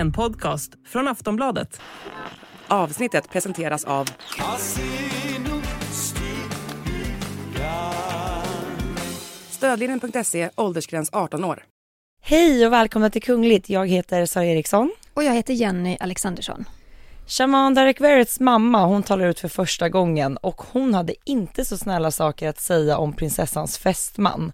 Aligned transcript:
En 0.00 0.12
podcast 0.12 0.72
från 0.86 1.08
Aftonbladet. 1.08 1.80
Avsnittet 2.68 3.30
presenteras 3.30 3.84
av 3.84 4.08
Stödlinjen.se, 9.50 10.50
åldersgräns 10.56 11.10
18 11.12 11.44
år. 11.44 11.64
Hej 12.22 12.66
och 12.66 12.72
välkomna 12.72 13.10
till 13.10 13.22
Kungligt. 13.22 13.68
Jag 13.68 13.88
heter 13.88 14.26
Sara 14.26 14.44
Eriksson. 14.44 14.92
Och 15.14 15.24
jag 15.24 15.34
heter 15.34 15.54
Jenny 15.54 15.96
Alexandersson. 16.00 16.64
Shaman 17.26 17.74
Derek 17.74 18.00
Verretts 18.00 18.40
mamma, 18.40 18.86
hon 18.86 19.02
talar 19.02 19.26
ut 19.26 19.40
för 19.40 19.48
första 19.48 19.88
gången 19.88 20.36
och 20.36 20.62
hon 20.72 20.94
hade 20.94 21.14
inte 21.24 21.64
så 21.64 21.76
snälla 21.76 22.10
saker 22.10 22.48
att 22.48 22.60
säga 22.60 22.98
om 22.98 23.12
prinsessans 23.12 23.78
fästman. 23.78 24.52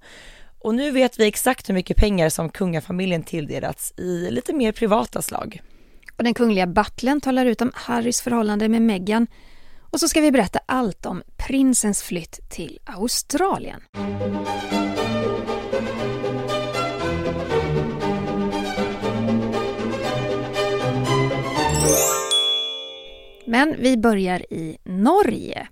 Och 0.58 0.74
nu 0.74 0.90
vet 0.90 1.18
vi 1.18 1.26
exakt 1.26 1.68
hur 1.68 1.74
mycket 1.74 1.96
pengar 1.96 2.28
som 2.28 2.48
kungafamiljen 2.48 3.22
tilldelats 3.22 3.94
i 3.96 4.30
lite 4.30 4.52
mer 4.52 4.72
privata 4.72 5.22
slag. 5.22 5.60
Och 6.16 6.24
den 6.24 6.34
kungliga 6.34 6.66
butlern 6.66 7.20
talar 7.20 7.46
ut 7.46 7.62
om 7.62 7.72
Harrys 7.74 8.20
förhållande 8.22 8.68
med 8.68 8.82
Meghan. 8.82 9.26
Och 9.90 10.00
så 10.00 10.08
ska 10.08 10.20
vi 10.20 10.32
berätta 10.32 10.60
allt 10.66 11.06
om 11.06 11.22
prinsens 11.36 12.02
flytt 12.02 12.50
till 12.50 12.78
Australien. 12.84 13.80
Men 23.46 23.76
vi 23.78 23.96
börjar 23.96 24.52
i 24.52 24.78
Norge. 24.84 25.68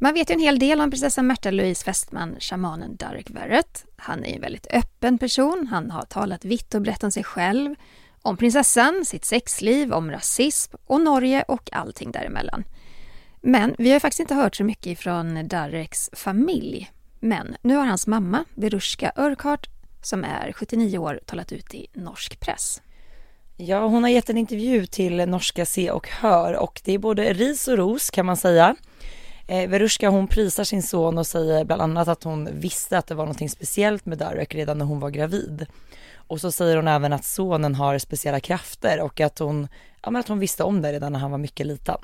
Man 0.00 0.14
vet 0.14 0.30
ju 0.30 0.32
en 0.32 0.40
hel 0.40 0.58
del 0.58 0.80
om 0.80 0.90
prinsessan 0.90 1.26
Märta 1.26 1.50
Louise 1.50 1.84
fästman, 1.84 2.36
shamanen 2.40 2.96
Darek 2.96 3.30
Verrett. 3.30 3.84
Han 3.96 4.24
är 4.24 4.34
en 4.34 4.40
väldigt 4.40 4.66
öppen 4.70 5.18
person. 5.18 5.66
Han 5.70 5.90
har 5.90 6.02
talat 6.02 6.44
vitt 6.44 6.74
och 6.74 6.82
brett 6.82 7.04
om 7.04 7.10
sig 7.10 7.24
själv, 7.24 7.74
om 8.22 8.36
prinsessan, 8.36 9.04
sitt 9.04 9.24
sexliv, 9.24 9.92
om 9.92 10.10
rasism 10.10 10.76
och 10.86 11.00
Norge 11.00 11.42
och 11.48 11.72
allting 11.72 12.12
däremellan. 12.12 12.64
Men 13.40 13.74
vi 13.78 13.90
har 13.90 14.00
faktiskt 14.00 14.20
inte 14.20 14.34
hört 14.34 14.56
så 14.56 14.64
mycket 14.64 14.98
från 14.98 15.48
Dareks 15.48 16.10
familj. 16.12 16.90
Men 17.20 17.56
nu 17.62 17.76
har 17.76 17.86
hans 17.86 18.06
mamma, 18.06 18.44
Berushka 18.54 19.12
Örkart, 19.16 19.68
som 20.02 20.24
är 20.24 20.52
79 20.52 20.98
år, 20.98 21.20
talat 21.26 21.52
ut 21.52 21.74
i 21.74 21.86
norsk 21.92 22.40
press. 22.40 22.82
Ja, 23.56 23.86
hon 23.86 24.02
har 24.02 24.10
gett 24.10 24.30
en 24.30 24.38
intervju 24.38 24.86
till 24.86 25.28
norska 25.28 25.66
Se 25.66 25.90
och 25.90 26.08
Hör 26.08 26.54
och 26.54 26.80
det 26.84 26.92
är 26.92 26.98
både 26.98 27.32
ris 27.32 27.68
och 27.68 27.76
ros 27.76 28.10
kan 28.10 28.26
man 28.26 28.36
säga. 28.36 28.76
Eh, 29.50 29.68
Verushka 29.68 30.08
hon 30.08 30.26
prisar 30.26 30.64
sin 30.64 30.82
son 30.82 31.18
och 31.18 31.26
säger 31.26 31.64
bland 31.64 31.82
annat 31.82 32.08
att 32.08 32.24
hon 32.24 32.48
visste 32.52 32.98
att 32.98 33.06
det 33.06 33.14
var 33.14 33.26
något 33.26 33.50
speciellt 33.50 34.06
med 34.06 34.18
Darek 34.18 34.54
redan 34.54 34.78
när 34.78 34.84
hon 34.84 35.00
var 35.00 35.10
gravid. 35.10 35.66
Och 36.16 36.40
så 36.40 36.52
säger 36.52 36.76
hon 36.76 36.88
även 36.88 37.12
att 37.12 37.24
sonen 37.24 37.74
har 37.74 37.98
speciella 37.98 38.40
krafter 38.40 39.00
och 39.00 39.20
att 39.20 39.38
hon, 39.38 39.68
ja, 40.02 40.10
men 40.10 40.20
att 40.20 40.28
hon 40.28 40.38
visste 40.38 40.64
om 40.64 40.82
det 40.82 40.92
redan 40.92 41.12
när 41.12 41.20
han 41.20 41.30
var 41.30 41.38
mycket 41.38 41.66
liten. 41.66 41.96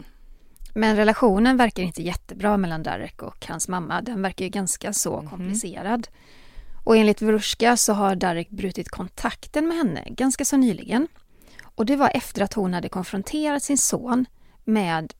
Men 0.74 0.96
relationen 0.96 1.56
verkar 1.56 1.82
inte 1.82 2.02
jättebra 2.02 2.56
mellan 2.56 2.82
Darek 2.82 3.22
och 3.22 3.46
hans 3.46 3.68
mamma. 3.68 4.00
Den 4.00 4.22
verkar 4.22 4.44
ju 4.44 4.50
ganska 4.50 4.92
så 4.92 5.18
mm. 5.18 5.30
komplicerad. 5.30 6.08
Och 6.84 6.96
enligt 6.96 7.22
Verushka 7.22 7.76
så 7.76 7.92
har 7.92 8.14
Darek 8.14 8.50
brutit 8.50 8.88
kontakten 8.88 9.68
med 9.68 9.76
henne 9.76 10.04
ganska 10.10 10.44
så 10.44 10.56
nyligen. 10.56 11.08
Och 11.74 11.86
det 11.86 11.96
var 11.96 12.10
efter 12.14 12.42
att 12.42 12.54
hon 12.54 12.74
hade 12.74 12.88
konfronterat 12.88 13.62
sin 13.62 13.78
son 13.78 14.26
med 14.64 15.14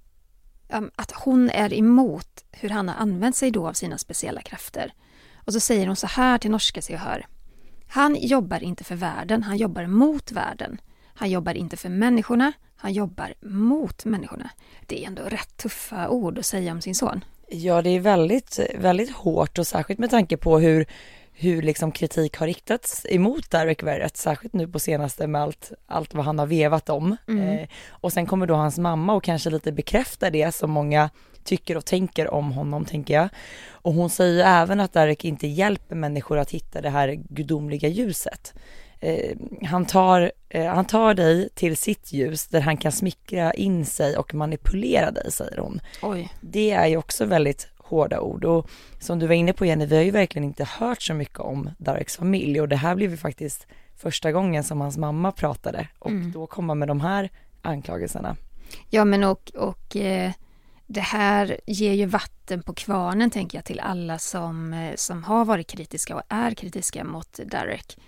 Ehm, 0.75 0.91
att 0.97 1.13
hon 1.13 1.51
är 1.51 1.75
emot 1.75 2.45
hur 2.53 2.69
han 2.69 2.89
har 2.89 2.95
använt 2.95 3.37
sig 3.37 3.51
då 3.51 3.69
av 3.69 3.73
sina 3.73 3.99
speciella 3.99 4.41
krafter. 4.41 4.93
Och 5.35 5.53
så 5.53 5.61
säger 5.61 5.87
hon 5.87 5.97
så 5.97 6.07
här 6.07 6.39
till 6.39 6.51
norska 6.51 6.83
Se 6.83 6.95
och 6.95 7.01
Hör. 7.01 7.27
Han 7.89 8.17
jobbar 8.21 8.63
inte 8.63 8.85
för 8.85 8.95
världen, 8.95 9.43
han 9.43 9.57
jobbar 9.57 9.87
mot 9.87 10.33
världen. 10.33 10.81
Han 11.15 11.31
jobbar 11.31 11.55
inte 11.55 11.77
för 11.77 11.89
människorna, 11.89 12.53
han 12.77 12.93
jobbar 12.93 13.35
mot 13.43 14.05
människorna. 14.05 14.51
Det 14.87 15.05
är 15.05 15.07
ändå 15.07 15.23
rätt 15.23 15.57
tuffa 15.57 16.09
ord 16.09 16.39
att 16.39 16.47
säga 16.47 16.73
om 16.73 16.81
sin 16.81 16.95
son. 16.95 17.25
Ja, 17.49 17.83
det 17.83 17.91
är 17.91 18.01
väldigt, 18.01 18.61
väldigt 18.79 19.13
hårt 19.13 19.59
och 19.59 19.67
särskilt 19.67 20.01
med 20.01 20.11
tanke 20.11 20.37
på 20.37 20.59
hur 20.59 20.87
hur 21.37 21.63
liksom 21.63 21.93
kritik 21.93 22.37
har 22.37 22.47
riktats 22.47 23.07
emot 23.09 23.51
Derek 23.51 23.83
Verrett, 23.83 24.17
särskilt 24.17 24.53
nu 24.53 24.69
på 24.69 24.79
senaste 24.79 25.27
med 25.27 25.43
allt, 25.43 25.73
allt 25.87 26.15
vad 26.15 26.25
han 26.25 26.39
har 26.39 26.47
vevat 26.47 26.89
om. 26.89 27.17
Mm. 27.29 27.49
Eh, 27.49 27.69
och 27.89 28.13
sen 28.13 28.27
kommer 28.27 28.47
då 28.47 28.55
hans 28.55 28.79
mamma 28.79 29.15
och 29.15 29.25
kanske 29.25 29.51
lite 29.51 29.73
bekräftar 29.73 30.31
det 30.31 30.55
som 30.55 30.71
många 30.71 31.11
tycker 31.45 31.77
och 31.77 31.85
tänker 31.85 32.35
om 32.35 32.53
honom, 32.53 32.85
tänker 32.85 33.15
jag. 33.15 33.29
Och 33.71 33.95
hon 33.95 34.11
säger 34.11 34.63
även 34.63 34.81
att 34.81 34.93
Derek 34.93 35.25
inte 35.25 35.47
hjälper 35.47 35.97
människor 35.97 36.39
att 36.39 36.51
hitta 36.51 36.81
det 36.81 36.91
här 36.91 37.09
gudomliga 37.29 37.89
ljuset. 37.89 38.55
Eh, 39.01 39.37
han, 39.63 39.85
tar, 39.87 40.33
eh, 40.49 40.67
han 40.67 40.85
tar 40.85 41.15
dig 41.15 41.49
till 41.55 41.77
sitt 41.77 42.13
ljus 42.13 42.47
där 42.47 42.61
han 42.61 42.77
kan 42.77 42.93
smickra 42.93 43.55
in 43.55 43.87
sig 43.87 44.17
och 44.17 44.35
manipulera 44.35 45.11
dig, 45.11 45.33
säger 45.33 45.59
hon. 45.59 45.81
Oj. 46.03 46.29
Det 46.41 46.71
är 46.71 46.87
ju 46.87 46.97
också 46.97 47.25
väldigt 47.25 47.69
hårda 47.85 48.21
ord 48.21 48.45
och 48.45 48.71
som 49.01 49.19
du 49.19 49.27
var 49.27 49.35
inne 49.35 49.53
på 49.53 49.67
Jenny, 49.67 49.87
vi 49.87 49.97
har 49.97 50.03
ju 50.03 50.11
verkligen 50.11 50.45
inte 50.45 50.65
hört 50.65 51.03
så 51.03 51.15
mycket 51.15 51.39
om 51.39 51.71
Dareks 51.79 52.17
familj 52.17 52.61
och 52.61 52.69
det 52.69 52.77
här 52.77 52.95
blev 52.95 53.11
ju 53.11 53.17
faktiskt 53.17 53.67
första 53.97 54.33
gången 54.33 54.65
som 54.65 54.81
hans 54.81 54.97
mamma 54.97 55.33
pratade 55.33 55.89
och 55.99 56.11
mm. 56.11 56.33
då 56.33 56.47
kom 56.47 56.65
man 56.65 56.79
med 56.79 56.89
de 56.89 57.01
här 57.01 57.31
anklagelserna. 57.63 58.37
Ja 58.91 59.05
men 59.05 59.25
och, 59.25 59.51
och 59.55 59.97
eh, 59.97 60.33
det 60.87 61.01
här 61.01 61.61
ger 61.67 61.93
ju 61.93 62.07
vatten 62.07 62.63
på 62.63 62.75
kvarnen 62.75 63.31
tänker 63.31 63.59
jag 63.59 63.65
till 63.65 63.81
alla 63.81 64.19
som, 64.19 64.73
eh, 64.73 64.95
som 64.97 65.25
har 65.25 65.45
varit 65.45 65.71
kritiska 65.71 66.17
och 66.17 66.23
är 66.29 66.55
kritiska 66.55 67.05
mot 67.05 67.41
Derek. 67.45 67.99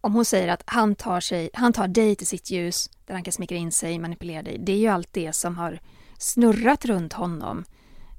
Om 0.00 0.14
hon 0.14 0.24
säger 0.24 0.48
att 0.48 0.62
han 0.66 0.94
tar, 0.94 1.20
sig, 1.20 1.50
han 1.52 1.72
tar 1.72 1.88
dig 1.88 2.16
till 2.16 2.26
sitt 2.26 2.50
ljus 2.50 2.90
där 3.06 3.14
han 3.14 3.22
kan 3.22 3.32
smickra 3.32 3.56
in 3.56 3.72
sig, 3.72 3.98
manipulera 3.98 4.42
dig. 4.42 4.58
Det 4.58 4.72
är 4.72 4.76
ju 4.76 4.88
allt 4.88 5.12
det 5.12 5.32
som 5.32 5.56
har 5.56 5.80
snurrat 6.18 6.84
runt 6.84 7.12
honom. 7.12 7.64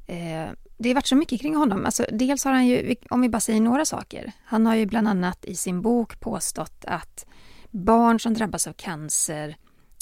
Eh, 0.07 0.45
det 0.77 0.89
har 0.89 0.95
varit 0.95 1.07
så 1.07 1.15
mycket 1.15 1.41
kring 1.41 1.55
honom. 1.55 1.85
Alltså, 1.85 2.05
dels 2.11 2.45
har 2.45 2.51
han 2.51 2.67
ju, 2.67 2.95
om 3.09 3.21
vi 3.21 3.29
bara 3.29 3.39
säger 3.39 3.61
några 3.61 3.85
saker. 3.85 4.31
Han 4.45 4.65
har 4.65 4.75
ju 4.75 4.85
bland 4.85 5.07
annat 5.07 5.45
i 5.45 5.55
sin 5.55 5.81
bok 5.81 6.19
påstått 6.19 6.85
att 6.87 7.25
barn 7.71 8.19
som 8.19 8.33
drabbas 8.33 8.67
av 8.67 8.73
cancer 8.73 9.55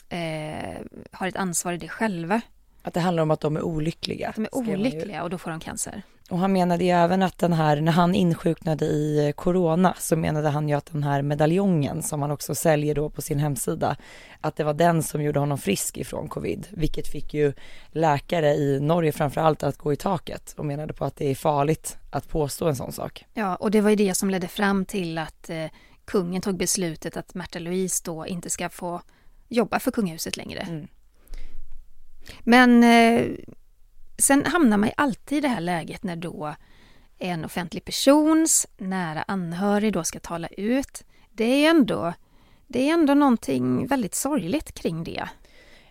eh, 0.09 0.81
har 1.11 1.27
ett 1.27 1.35
ansvar 1.35 1.73
i 1.73 1.77
det 1.77 1.87
själva. 1.87 2.41
Att 2.81 2.93
det 2.93 2.99
handlar 2.99 3.23
om 3.23 3.31
att 3.31 3.39
de 3.39 3.57
är 3.57 3.61
olyckliga. 3.61 4.29
Att 4.29 4.35
de 4.35 4.45
är 4.45 4.55
olyckliga 4.55 5.23
och 5.23 5.29
då 5.29 5.37
får 5.37 5.51
de 5.51 5.59
cancer. 5.59 6.03
Och 6.29 6.39
han 6.39 6.53
menade 6.53 6.83
ju 6.83 6.89
även 6.89 7.23
att 7.23 7.37
den 7.37 7.53
här, 7.53 7.81
när 7.81 7.91
han 7.91 8.15
insjuknade 8.15 8.85
i 8.85 9.33
corona 9.35 9.95
så 9.99 10.15
menade 10.15 10.49
han 10.49 10.69
ju 10.69 10.75
att 10.75 10.85
den 10.85 11.03
här 11.03 11.21
medaljongen 11.21 12.03
som 12.03 12.21
han 12.21 12.31
också 12.31 12.55
säljer 12.55 12.95
då 12.95 13.09
på 13.09 13.21
sin 13.21 13.39
hemsida, 13.39 13.95
att 14.41 14.55
det 14.55 14.63
var 14.63 14.73
den 14.73 15.03
som 15.03 15.23
gjorde 15.23 15.39
honom 15.39 15.57
frisk 15.57 15.97
ifrån 15.97 16.27
covid, 16.27 16.67
vilket 16.69 17.07
fick 17.07 17.33
ju 17.33 17.53
läkare 17.91 18.55
i 18.55 18.79
Norge 18.79 19.11
framförallt 19.11 19.63
att 19.63 19.77
gå 19.77 19.93
i 19.93 19.95
taket 19.95 20.53
och 20.57 20.65
menade 20.65 20.93
på 20.93 21.05
att 21.05 21.15
det 21.15 21.31
är 21.31 21.35
farligt 21.35 21.97
att 22.09 22.29
påstå 22.29 22.67
en 22.67 22.75
sån 22.75 22.91
sak. 22.91 23.25
Ja, 23.33 23.55
och 23.55 23.71
det 23.71 23.81
var 23.81 23.89
ju 23.89 23.95
det 23.95 24.15
som 24.15 24.29
ledde 24.29 24.47
fram 24.47 24.85
till 24.85 25.17
att 25.17 25.49
eh, 25.49 25.65
kungen 26.05 26.41
tog 26.41 26.57
beslutet 26.57 27.17
att 27.17 27.33
Märta 27.33 27.59
Louise 27.59 28.01
då 28.05 28.27
inte 28.27 28.49
ska 28.49 28.69
få 28.69 29.01
jobba 29.49 29.79
för 29.79 29.91
kungahuset 29.91 30.37
längre. 30.37 30.59
Mm. 30.59 30.87
Men 32.43 32.83
eh, 32.83 33.25
sen 34.17 34.45
hamnar 34.45 34.77
man 34.77 34.89
ju 34.89 34.93
alltid 34.97 35.37
i 35.37 35.41
det 35.41 35.47
här 35.47 35.61
läget 35.61 36.03
när 36.03 36.15
då 36.15 36.55
en 37.19 37.45
offentlig 37.45 37.85
persons 37.85 38.67
nära 38.77 39.23
anhörig 39.27 39.93
då 39.93 40.03
ska 40.03 40.19
tala 40.19 40.47
ut. 40.47 41.03
Det 41.31 41.65
är 41.65 41.69
ändå, 41.69 42.13
det 42.67 42.89
är 42.89 42.93
ändå 42.93 43.13
någonting 43.13 43.87
väldigt 43.87 44.15
sorgligt 44.15 44.71
kring 44.71 45.03
det. 45.03 45.29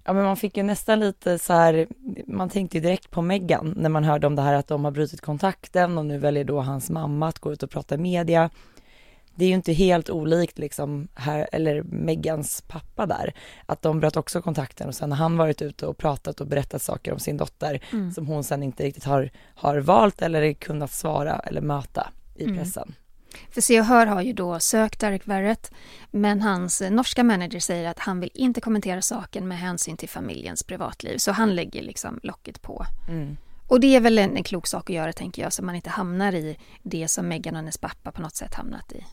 Ja 0.04 0.12
men 0.12 0.24
man 0.24 0.36
fick 0.36 0.56
ju 0.56 0.62
nästan 0.62 1.00
lite 1.00 1.38
så 1.38 1.52
här, 1.52 1.86
man 2.26 2.48
tänkte 2.48 2.76
ju 2.76 2.82
direkt 2.82 3.10
på 3.10 3.22
Meghan 3.22 3.74
när 3.76 3.88
man 3.88 4.04
hörde 4.04 4.26
om 4.26 4.36
det 4.36 4.42
här 4.42 4.54
att 4.54 4.68
de 4.68 4.84
har 4.84 4.90
brutit 4.90 5.20
kontakten 5.20 5.98
och 5.98 6.06
nu 6.06 6.18
väljer 6.18 6.44
då 6.44 6.60
hans 6.60 6.90
mamma 6.90 7.28
att 7.28 7.38
gå 7.38 7.52
ut 7.52 7.62
och 7.62 7.70
prata 7.70 7.94
i 7.94 7.98
media 7.98 8.50
det 9.34 9.44
är 9.44 9.48
ju 9.48 9.54
inte 9.54 9.72
helt 9.72 10.10
olikt 10.10 10.58
liksom 10.58 11.08
här, 11.14 11.48
eller 11.52 11.82
Megans 11.82 12.64
pappa 12.68 13.06
där, 13.06 13.34
att 13.66 13.82
de 13.82 14.00
bröt 14.00 14.16
också 14.16 14.42
kontakten 14.42 14.88
och 14.88 14.94
sen 14.94 15.12
har 15.12 15.18
han 15.18 15.36
varit 15.36 15.62
ute 15.62 15.86
och 15.86 15.98
pratat 15.98 16.40
och 16.40 16.46
berättat 16.46 16.82
saker 16.82 17.12
om 17.12 17.18
sin 17.18 17.36
dotter 17.36 17.80
mm. 17.92 18.12
som 18.12 18.26
hon 18.26 18.44
sen 18.44 18.62
inte 18.62 18.84
riktigt 18.84 19.04
har, 19.04 19.30
har 19.54 19.78
valt 19.78 20.22
eller 20.22 20.52
kunnat 20.52 20.92
svara 20.92 21.38
eller 21.38 21.60
möta 21.60 22.10
i 22.34 22.44
mm. 22.44 22.56
pressen. 22.56 22.94
För 23.50 23.60
Se 23.60 23.80
och 23.80 23.86
Hör 23.86 24.06
har 24.06 24.22
ju 24.22 24.32
då 24.32 24.60
sökt 24.60 25.00
Derek 25.00 25.26
Verrett 25.28 25.72
men 26.10 26.40
hans 26.40 26.82
norska 26.90 27.24
manager 27.24 27.60
säger 27.60 27.90
att 27.90 27.98
han 27.98 28.20
vill 28.20 28.30
inte 28.34 28.60
kommentera 28.60 29.02
saken 29.02 29.48
med 29.48 29.58
hänsyn 29.58 29.96
till 29.96 30.08
familjens 30.08 30.62
privatliv 30.62 31.18
så 31.18 31.32
han 31.32 31.54
lägger 31.54 31.82
liksom 31.82 32.20
locket 32.22 32.62
på. 32.62 32.86
Mm. 33.08 33.36
Och 33.66 33.80
det 33.80 33.96
är 33.96 34.00
väl 34.00 34.18
en, 34.18 34.36
en 34.36 34.44
klok 34.44 34.66
sak 34.66 34.90
att 34.90 34.96
göra 34.96 35.12
tänker 35.12 35.42
jag 35.42 35.52
så 35.52 35.64
man 35.64 35.74
inte 35.74 35.90
hamnar 35.90 36.32
i 36.32 36.58
det 36.82 37.08
som 37.08 37.28
Meghan 37.28 37.54
och 37.54 37.58
hennes 37.58 37.78
pappa 37.78 38.12
på 38.12 38.22
något 38.22 38.36
sätt 38.36 38.54
hamnat 38.54 38.92
i. 38.92 39.04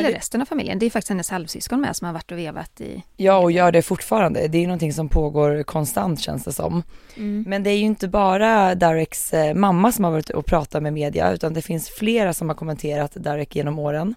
Eller 0.00 0.10
det... 0.10 0.16
resten 0.16 0.40
av 0.40 0.46
familjen. 0.46 0.78
Det 0.78 0.86
är 0.86 0.90
faktiskt 0.90 1.08
hennes 1.08 1.30
halvsyskon 1.30 1.80
med 1.80 1.96
som 1.96 2.06
har 2.06 2.12
varit 2.12 2.32
och 2.32 2.38
vevat 2.38 2.80
i... 2.80 3.02
Ja, 3.16 3.38
och 3.38 3.52
gör 3.52 3.72
det 3.72 3.82
fortfarande. 3.82 4.48
Det 4.48 4.58
är 4.58 4.66
någonting 4.66 4.92
som 4.92 5.08
pågår 5.08 5.62
konstant 5.62 6.20
känns 6.20 6.44
det 6.44 6.52
som. 6.52 6.82
Mm. 7.16 7.44
Men 7.48 7.62
det 7.62 7.70
är 7.70 7.76
ju 7.76 7.84
inte 7.84 8.08
bara 8.08 8.74
Dareks 8.74 9.32
eh, 9.32 9.54
mamma 9.54 9.92
som 9.92 10.04
har 10.04 10.10
varit 10.10 10.30
och 10.30 10.46
pratat 10.46 10.82
med 10.82 10.92
media, 10.92 11.32
utan 11.32 11.54
det 11.54 11.62
finns 11.62 11.90
flera 11.90 12.34
som 12.34 12.48
har 12.48 12.56
kommenterat 12.56 13.12
Darek 13.14 13.56
genom 13.56 13.78
åren. 13.78 14.14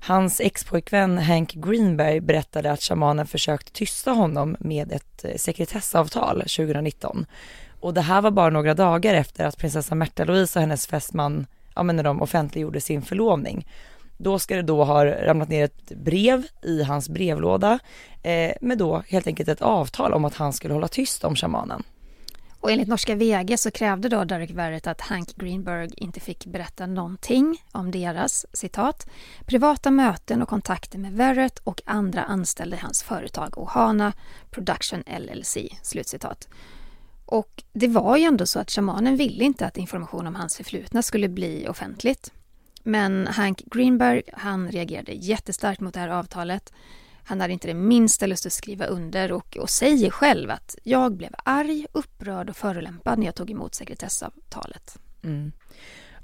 Hans 0.00 0.40
expojkvän 0.40 1.18
Hank 1.18 1.52
Greenberg 1.54 2.20
berättade 2.20 2.72
att 2.72 2.82
shamanen 2.82 3.26
försökt 3.26 3.72
tysta 3.72 4.10
honom 4.10 4.56
med 4.60 4.92
ett 4.92 5.24
eh, 5.24 5.36
sekretessavtal 5.36 6.36
2019. 6.40 7.26
Och 7.80 7.94
det 7.94 8.00
här 8.00 8.22
var 8.22 8.30
bara 8.30 8.50
några 8.50 8.74
dagar 8.74 9.14
efter 9.14 9.44
att 9.44 9.58
prinsessa 9.58 9.94
Märta 9.94 10.24
Louise 10.24 10.58
och 10.58 10.60
hennes 10.60 10.86
fästman, 10.86 11.46
ja 11.74 11.82
men 11.82 11.96
när 11.96 12.02
de 12.02 12.22
offentliggjorde 12.22 12.80
sin 12.80 13.02
förlovning. 13.02 13.66
Då 14.16 14.38
ska 14.38 14.56
det 14.56 14.62
då 14.62 14.84
ha 14.84 15.06
ramlat 15.06 15.48
ner 15.48 15.64
ett 15.64 15.88
brev 15.88 16.46
i 16.62 16.82
hans 16.82 17.08
brevlåda 17.08 17.78
eh, 18.22 18.52
med 18.60 18.78
då 18.78 19.02
helt 19.08 19.26
enkelt 19.26 19.48
ett 19.48 19.62
avtal 19.62 20.12
om 20.12 20.24
att 20.24 20.34
han 20.34 20.52
skulle 20.52 20.74
hålla 20.74 20.88
tyst 20.88 21.24
om 21.24 21.36
shamanen. 21.36 21.82
Och 22.62 22.70
enligt 22.70 22.88
norska 22.88 23.14
VG 23.14 23.58
så 23.58 23.70
krävde 23.70 24.08
då 24.08 24.24
Derek 24.24 24.50
Verrett 24.50 24.86
att 24.86 25.00
Hank 25.00 25.36
Greenberg 25.36 25.90
inte 25.96 26.20
fick 26.20 26.46
berätta 26.46 26.86
någonting 26.86 27.62
om 27.72 27.90
deras, 27.90 28.46
citat, 28.52 29.06
privata 29.46 29.90
möten 29.90 30.42
och 30.42 30.48
kontakter 30.48 30.98
med 30.98 31.12
Verrett 31.12 31.58
och 31.58 31.82
andra 31.84 32.22
anställda 32.22 32.76
i 32.76 32.80
hans 32.80 33.02
företag 33.02 33.58
Ohana 33.58 34.12
Production 34.50 35.02
LLC, 35.18 35.56
slutcitat. 35.82 36.48
Och 37.26 37.62
det 37.72 37.88
var 37.88 38.16
ju 38.16 38.24
ändå 38.24 38.46
så 38.46 38.60
att 38.60 38.70
shamanen 38.70 39.16
ville 39.16 39.44
inte 39.44 39.66
att 39.66 39.76
information 39.76 40.26
om 40.26 40.34
hans 40.34 40.56
förflutna 40.56 41.02
skulle 41.02 41.28
bli 41.28 41.68
offentligt. 41.68 42.32
Men 42.82 43.26
Hank 43.26 43.62
Greenberg, 43.66 44.22
han 44.32 44.70
reagerade 44.70 45.12
jättestarkt 45.12 45.80
mot 45.80 45.94
det 45.94 46.00
här 46.00 46.08
avtalet. 46.08 46.72
Han 47.24 47.40
hade 47.40 47.52
inte 47.52 47.68
det 47.68 47.74
minsta 47.74 48.26
lust 48.26 48.46
att 48.46 48.52
skriva 48.52 48.86
under 48.86 49.32
och, 49.32 49.56
och 49.56 49.70
säger 49.70 50.10
själv 50.10 50.50
att 50.50 50.76
jag 50.82 51.16
blev 51.16 51.34
arg, 51.44 51.86
upprörd 51.92 52.50
och 52.50 52.56
förolämpad 52.56 53.18
när 53.18 53.26
jag 53.26 53.34
tog 53.34 53.50
emot 53.50 53.74
sekretessavtalet. 53.74 54.98
Mm. 55.24 55.52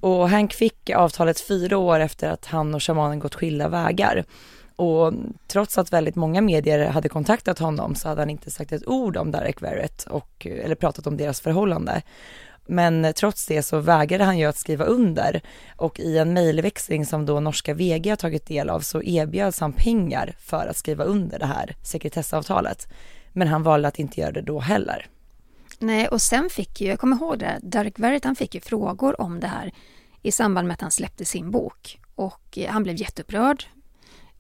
Och 0.01 0.29
Hank 0.29 0.53
fick 0.53 0.91
avtalet 0.91 1.41
fyra 1.41 1.79
år 1.79 2.01
efter 2.01 2.31
att 2.31 2.47
han 2.47 2.75
och 2.75 2.83
shamanen 2.83 3.19
gått 3.19 3.35
skilda 3.35 3.69
vägar. 3.69 4.25
Och 4.77 5.13
trots 5.47 5.79
att 5.79 5.93
väldigt 5.93 6.15
många 6.15 6.41
medier 6.41 6.91
hade 6.91 7.09
kontaktat 7.09 7.59
honom 7.59 7.95
så 7.95 8.09
hade 8.09 8.21
han 8.21 8.31
inte 8.31 8.51
sagt 8.51 8.73
ett 8.73 8.87
ord 8.87 9.17
om 9.17 9.31
Derek 9.31 9.63
Verrett 9.63 10.05
och, 10.05 10.47
eller 10.47 10.75
pratat 10.75 11.07
om 11.07 11.17
deras 11.17 11.41
förhållande. 11.41 12.03
Men 12.69 13.13
trots 13.17 13.47
det 13.47 13.63
så 13.63 13.79
vägrade 13.79 14.25
han 14.25 14.39
ju 14.39 14.45
att 14.45 14.57
skriva 14.57 14.85
under 14.85 15.43
och 15.77 16.01
i 16.01 16.19
en 16.19 16.33
mejlväxling 16.33 17.07
som 17.07 17.27
då 17.27 17.41
norska 17.41 17.75
VG 17.75 18.11
har 18.11 18.17
tagit 18.17 18.47
del 18.47 18.71
av 18.71 18.81
så 18.81 19.03
erbjöds 19.03 19.61
han 19.61 19.73
pengar 19.73 20.35
för 20.39 20.67
att 20.67 20.77
skriva 20.77 21.05
under 21.05 21.39
det 21.39 21.47
här 21.47 21.77
sekretessavtalet. 21.83 22.89
Men 23.33 23.49
han 23.49 23.63
valde 23.63 23.89
att 23.89 23.99
inte 23.99 24.21
göra 24.21 24.33
det 24.33 24.43
då 24.43 24.61
heller. 24.61 25.07
Nej, 25.79 26.09
och 26.09 26.23
sen 26.23 26.51
fick 26.51 26.81
ju, 26.81 26.89
jag 26.89 26.99
kommer 26.99 27.17
ihåg 27.17 27.39
det, 27.39 27.59
Derek 27.63 27.99
Verrett 27.99 28.25
han 28.25 28.37
fick 28.37 28.55
ju 28.55 28.61
frågor 28.61 29.21
om 29.21 29.41
det 29.41 29.47
här 29.47 29.73
i 30.23 30.33
samband 30.33 30.69
med 30.69 30.75
att 30.75 30.81
han 30.81 30.91
släppte 30.91 31.25
sin 31.25 31.51
bok. 31.51 32.01
Och 32.15 32.59
eh, 32.59 32.71
han 32.71 32.83
blev 32.83 32.97
jätteupprörd 32.97 33.65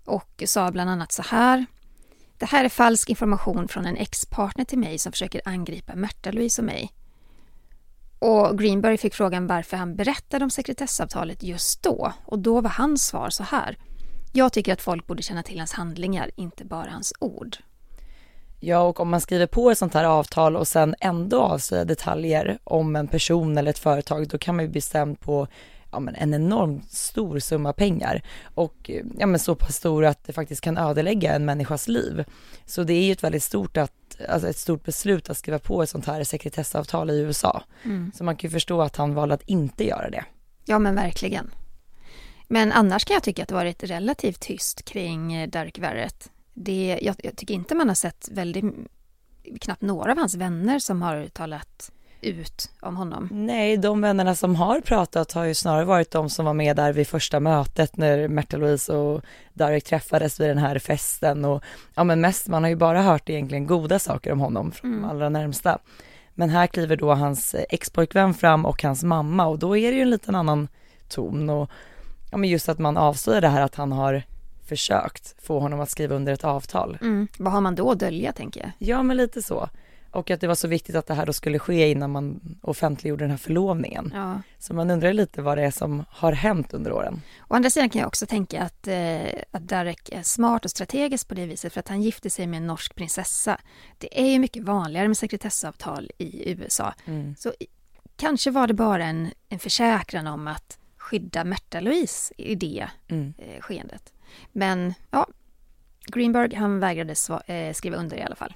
och 0.05 0.43
sa 0.47 0.71
bland 0.71 0.91
annat 0.91 1.13
så 1.13 1.23
här. 1.23 1.67
Det 2.39 2.47
här 2.47 2.65
är 2.65 2.69
falsk 2.69 3.11
information 3.11 3.69
från 3.69 3.87
en 3.87 3.97
ex-partner 3.97 4.65
till 4.65 4.79
mig 4.79 4.99
som 4.99 5.13
försöker 5.13 5.41
angripa 5.45 5.95
Märta-Louise 5.95 6.61
och 6.61 6.67
mig. 6.67 6.93
Och 8.19 8.59
Greenberg 8.59 8.99
fick 8.99 9.15
frågan 9.15 9.47
varför 9.47 9.77
han 9.77 9.97
berättade 9.97 10.45
om 10.45 10.51
sekretessavtalet 10.51 11.43
just 11.43 11.83
då 11.83 12.13
och 12.25 12.39
då 12.39 12.61
var 12.61 12.71
hans 12.71 13.07
svar 13.07 13.31
så 13.31 13.43
här. 13.43 13.77
Jag 14.33 14.53
tycker 14.53 14.73
att 14.73 14.83
folk 14.83 15.07
borde 15.07 15.23
känna 15.23 15.43
till 15.43 15.59
hans 15.59 15.73
handlingar, 15.73 16.31
inte 16.37 16.65
bara 16.65 16.91
hans 16.91 17.13
ord. 17.21 17.57
Ja, 18.61 18.81
och 18.81 19.01
om 19.01 19.09
man 19.09 19.21
skriver 19.21 19.47
på 19.47 19.71
ett 19.71 19.79
sånt 19.79 19.95
här 19.95 20.05
avtal 20.05 20.57
och 20.57 20.69
sen 20.69 20.95
ändå 21.01 21.41
avslöjar 21.41 21.85
detaljer 21.85 22.59
om 22.65 22.97
en 22.97 23.09
person 23.09 23.59
eller 23.59 23.71
ett 23.71 23.79
företag, 23.79 24.29
då 24.29 24.39
kan 24.39 24.57
man 24.57 24.65
ju 24.65 24.71
bli 24.71 24.81
stämd 24.81 25.21
på 25.21 25.47
ja, 25.93 26.01
men 26.01 26.15
en 26.15 26.35
enormt 26.35 26.91
stor 26.91 27.39
summa 27.39 27.73
pengar 27.73 28.23
och 28.55 28.91
ja, 29.19 29.27
men 29.27 29.41
så 29.41 29.55
pass 29.55 29.77
stor 29.77 30.05
att 30.05 30.25
det 30.25 30.33
faktiskt 30.33 30.61
kan 30.61 30.79
ödelägga 30.79 31.35
en 31.35 31.45
människas 31.45 31.89
liv. 31.89 32.25
Så 32.67 32.83
det 32.83 32.93
är 32.93 33.03
ju 33.03 33.13
ett 33.13 33.25
väldigt 33.25 33.43
stort, 33.43 33.77
att, 33.77 33.93
alltså 34.29 34.49
ett 34.49 34.57
stort 34.57 34.85
beslut 34.85 35.31
att 35.31 35.39
skriva 35.39 35.59
på 35.59 35.83
ett 35.83 35.91
sånt 35.91 36.07
här 36.07 36.25
sekretessavtal 36.25 37.11
i 37.11 37.19
USA. 37.19 37.63
Mm. 37.85 38.13
Så 38.15 38.25
man 38.25 38.37
kan 38.37 38.49
ju 38.49 38.53
förstå 38.53 38.83
att 38.83 38.97
han 38.97 39.15
valde 39.15 39.35
att 39.35 39.43
inte 39.43 39.85
göra 39.85 40.11
det. 40.11 40.25
Ja 40.65 40.79
men 40.79 40.95
verkligen. 40.95 41.51
Men 42.49 42.73
annars 42.73 43.05
kan 43.05 43.15
jag 43.15 43.23
tycka 43.23 43.43
att 43.43 43.49
det 43.49 43.55
varit 43.55 43.83
relativt 43.83 44.41
tyst 44.41 44.85
kring 44.85 45.35
eh, 45.35 45.49
Dark 45.49 45.79
Verrett. 45.79 46.31
Det, 46.55 46.99
jag, 47.03 47.17
jag 47.23 47.37
tycker 47.37 47.55
inte 47.55 47.75
man 47.75 47.89
har 47.89 47.95
sett 47.95 48.29
väldigt, 48.33 48.65
knappt 49.61 49.83
några 49.83 50.13
av 50.13 50.19
hans 50.19 50.35
vänner 50.35 50.79
som 50.79 51.03
har 51.03 51.27
talat 51.27 51.93
ut 52.21 52.71
om 52.81 52.97
honom? 52.97 53.29
Nej, 53.33 53.77
de 53.77 54.01
vännerna 54.01 54.35
som 54.35 54.57
har 54.57 54.81
pratat 54.81 55.33
har 55.33 55.45
ju 55.45 55.55
snarare 55.55 55.85
varit 55.85 56.11
de 56.11 56.31
som 56.31 56.45
var 56.45 56.55
med 56.55 56.77
där 56.77 56.93
vid 56.93 57.07
första 57.07 57.41
mötet 57.41 57.97
när 57.97 58.29
Märta 58.29 58.57
Louise 58.57 58.93
och 58.93 59.25
Darek 59.53 59.85
träffades 59.85 60.41
vid 60.41 60.49
den 60.49 60.59
här 60.59 60.79
festen 60.79 61.45
och 61.45 61.63
ja 61.95 62.05
men 62.05 62.21
mest, 62.21 62.49
man 62.49 62.63
har 62.63 62.71
ju 62.71 62.77
bara 62.77 63.03
hört 63.03 63.29
egentligen 63.31 63.67
goda 63.67 63.99
saker 63.99 64.33
om 64.33 64.41
honom 64.41 64.73
från 64.73 64.91
mm. 64.91 65.03
de 65.03 65.09
allra 65.09 65.29
närmsta. 65.29 65.79
Men 66.35 66.51
här 66.51 66.67
kliver 66.67 66.97
då 66.97 67.15
hans 67.15 67.55
expojkvän 67.69 68.35
fram 68.35 68.67
och 68.67 68.83
hans 68.83 69.03
mamma 69.03 69.47
och 69.47 69.59
då 69.59 69.77
är 69.77 69.91
det 69.91 69.97
ju 69.97 70.03
en 70.03 70.11
liten 70.11 70.35
annan 70.35 70.69
ton 71.09 71.51
och 71.51 71.71
ja 72.31 72.37
men 72.37 72.51
just 72.51 72.69
att 72.69 72.79
man 72.79 72.97
avslöjar 72.97 73.41
det 73.41 73.49
här 73.49 73.63
att 73.63 73.75
han 73.75 73.93
har 73.93 74.23
försökt 74.69 75.35
få 75.43 75.59
honom 75.59 75.81
att 75.81 75.91
skriva 75.91 76.15
under 76.15 76.33
ett 76.33 76.45
avtal. 76.45 76.99
Mm. 77.01 77.29
Vad 77.39 77.53
har 77.53 77.61
man 77.61 77.75
då 77.75 77.91
att 77.91 77.99
dölja 77.99 78.33
tänker 78.33 78.61
jag? 78.61 78.71
Ja 78.79 79.03
men 79.03 79.17
lite 79.17 79.43
så. 79.43 79.69
Och 80.19 80.31
att 80.31 80.41
det 80.41 80.47
var 80.47 80.55
så 80.55 80.69
viktigt 80.69 80.97
att 80.97 81.07
det 81.07 81.15
här 81.15 81.27
då 81.27 81.33
skulle 81.33 81.59
ske 81.59 81.91
innan 81.91 82.11
man 82.11 82.41
offentliggjorde 82.63 83.25
den 83.25 83.31
här 83.31 83.39
förlovningen. 83.39 84.13
Ja. 84.15 84.43
Så 84.59 84.75
man 84.75 84.91
undrar 84.91 85.13
lite 85.13 85.43
vad 85.43 85.59
det 85.59 85.65
är 85.65 85.71
som 85.71 86.05
har 86.11 86.33
hänt 86.33 86.75
under 86.75 86.93
åren. 86.93 87.23
Å 87.49 87.55
andra 87.55 87.71
sidan 87.71 87.91
kan 87.91 88.01
jag 88.01 88.09
också 88.09 88.27
tänka 88.27 88.63
att, 88.63 88.89
eh, 88.89 89.43
att 89.51 89.69
Derek 89.69 90.09
är 90.13 90.23
smart 90.23 90.65
och 90.65 90.71
strategisk 90.71 91.29
på 91.29 91.35
det 91.35 91.47
viset 91.47 91.73
för 91.73 91.81
att 91.81 91.89
han 91.89 92.03
gifte 92.03 92.31
sig 92.31 92.47
med 92.47 92.57
en 92.57 92.67
norsk 92.67 92.95
prinsessa. 92.95 93.61
Det 93.99 94.21
är 94.21 94.27
ju 94.27 94.39
mycket 94.39 94.63
vanligare 94.63 95.09
med 95.09 95.17
sekretessavtal 95.17 96.11
i 96.19 96.51
USA. 96.53 96.95
Mm. 97.05 97.35
Så 97.39 97.53
kanske 98.17 98.51
var 98.51 98.67
det 98.67 98.75
bara 98.75 99.05
en, 99.05 99.31
en 99.49 99.59
försäkran 99.59 100.27
om 100.27 100.49
att 100.49 100.79
skydda 100.97 101.45
Märta 101.45 101.81
Louise 101.81 102.35
i 102.37 102.55
det 102.55 102.89
mm. 103.09 103.35
eh, 103.39 103.61
skeendet. 103.61 104.13
Men 104.53 104.95
ja, 105.11 105.27
Greenberg 106.07 106.55
han 106.55 106.81
vägrade 106.81 107.15
eh, 107.47 107.73
skriva 107.73 107.97
under 107.97 108.17
i 108.17 108.23
alla 108.23 108.37
fall 108.37 108.55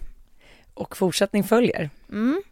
och 0.74 0.96
fortsättning 0.96 1.44
följer. 1.44 1.90
Mm. 2.08 2.42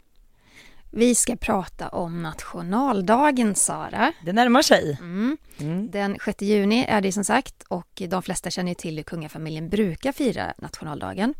Vi 0.92 1.14
ska 1.14 1.36
prata 1.36 1.88
om 1.88 2.22
nationaldagen, 2.22 3.54
Sara. 3.54 4.12
Det 4.24 4.32
närmar 4.32 4.62
sig. 4.62 4.96
Mm. 5.00 5.36
Mm. 5.58 5.90
Den 5.90 6.18
6 6.24 6.42
juni 6.42 6.86
är 6.88 7.00
det 7.00 7.12
som 7.12 7.24
sagt 7.24 7.62
och 7.68 8.02
de 8.08 8.22
flesta 8.22 8.50
känner 8.50 8.74
till 8.74 8.96
hur 8.96 9.02
kungafamiljen 9.02 9.68
brukar 9.68 10.12
fira 10.12 10.54
nationaldagen. 10.58 11.34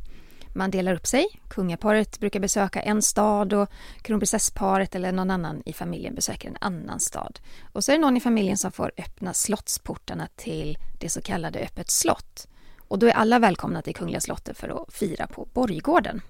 Man 0.55 0.71
delar 0.71 0.95
upp 0.95 1.07
sig. 1.07 1.27
Kungaparet 1.49 2.21
brukar 2.21 2.41
besöka 2.41 2.81
en 2.81 3.03
stad 3.03 3.53
och 3.53 3.71
kronprinsessparet 4.03 4.95
eller 4.95 5.13
någon 5.13 5.31
annan 5.31 5.63
i 5.67 5.73
familjen 5.73 6.15
besöker 6.15 6.49
en 6.49 6.57
annan 6.61 7.01
stad. 7.01 7.41
Och 7.73 7.85
så 7.85 7.93
är 7.93 7.97
det 7.97 8.01
någon 8.01 8.17
i 8.17 8.21
familjen 8.21 8.59
som 8.59 8.73
får 8.73 8.93
öppna 8.97 9.35
slottsportarna 9.35 10.29
till 10.37 10.79
det 11.01 11.09
så 11.09 11.23
kallade 11.23 11.59
öppet 11.59 11.91
slott. 11.91 12.49
Och 12.79 12.99
då 12.99 13.07
är 13.07 13.13
alla 13.13 13.39
välkomna 13.39 13.83
till 13.83 13.95
Kungliga 13.95 14.21
slottet 14.21 14.59
för 14.59 14.83
att 14.83 14.93
fira 14.93 15.27
på 15.27 15.49
Borggården. 15.53 16.23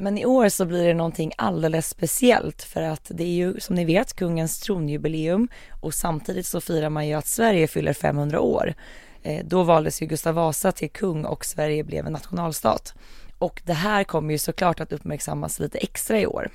Men 0.00 0.18
i 0.18 0.26
år 0.26 0.48
så 0.48 0.64
blir 0.64 0.86
det 0.86 0.94
någonting 0.94 1.32
alldeles 1.36 1.88
speciellt 1.88 2.62
för 2.62 2.82
att 2.82 3.10
det 3.14 3.24
är 3.24 3.34
ju 3.34 3.60
som 3.60 3.76
ni 3.76 3.84
vet 3.84 4.14
kungens 4.14 4.60
tronjubileum 4.60 5.48
och 5.80 5.94
samtidigt 5.94 6.46
så 6.46 6.60
firar 6.60 6.90
man 6.90 7.06
ju 7.06 7.14
att 7.14 7.26
Sverige 7.26 7.68
fyller 7.68 7.92
500 7.92 8.40
år. 8.40 8.74
Eh, 9.22 9.46
då 9.46 9.62
valdes 9.62 10.02
ju 10.02 10.06
Gustav 10.06 10.34
Vasa 10.34 10.72
till 10.72 10.90
kung 10.90 11.24
och 11.24 11.44
Sverige 11.44 11.84
blev 11.84 12.06
en 12.06 12.12
nationalstat. 12.12 12.94
Och 13.38 13.62
det 13.64 13.72
här 13.72 14.04
kommer 14.04 14.32
ju 14.32 14.38
såklart 14.38 14.80
att 14.80 14.92
uppmärksammas 14.92 15.58
lite 15.58 15.78
extra 15.78 16.20
i 16.20 16.26
år. 16.26 16.50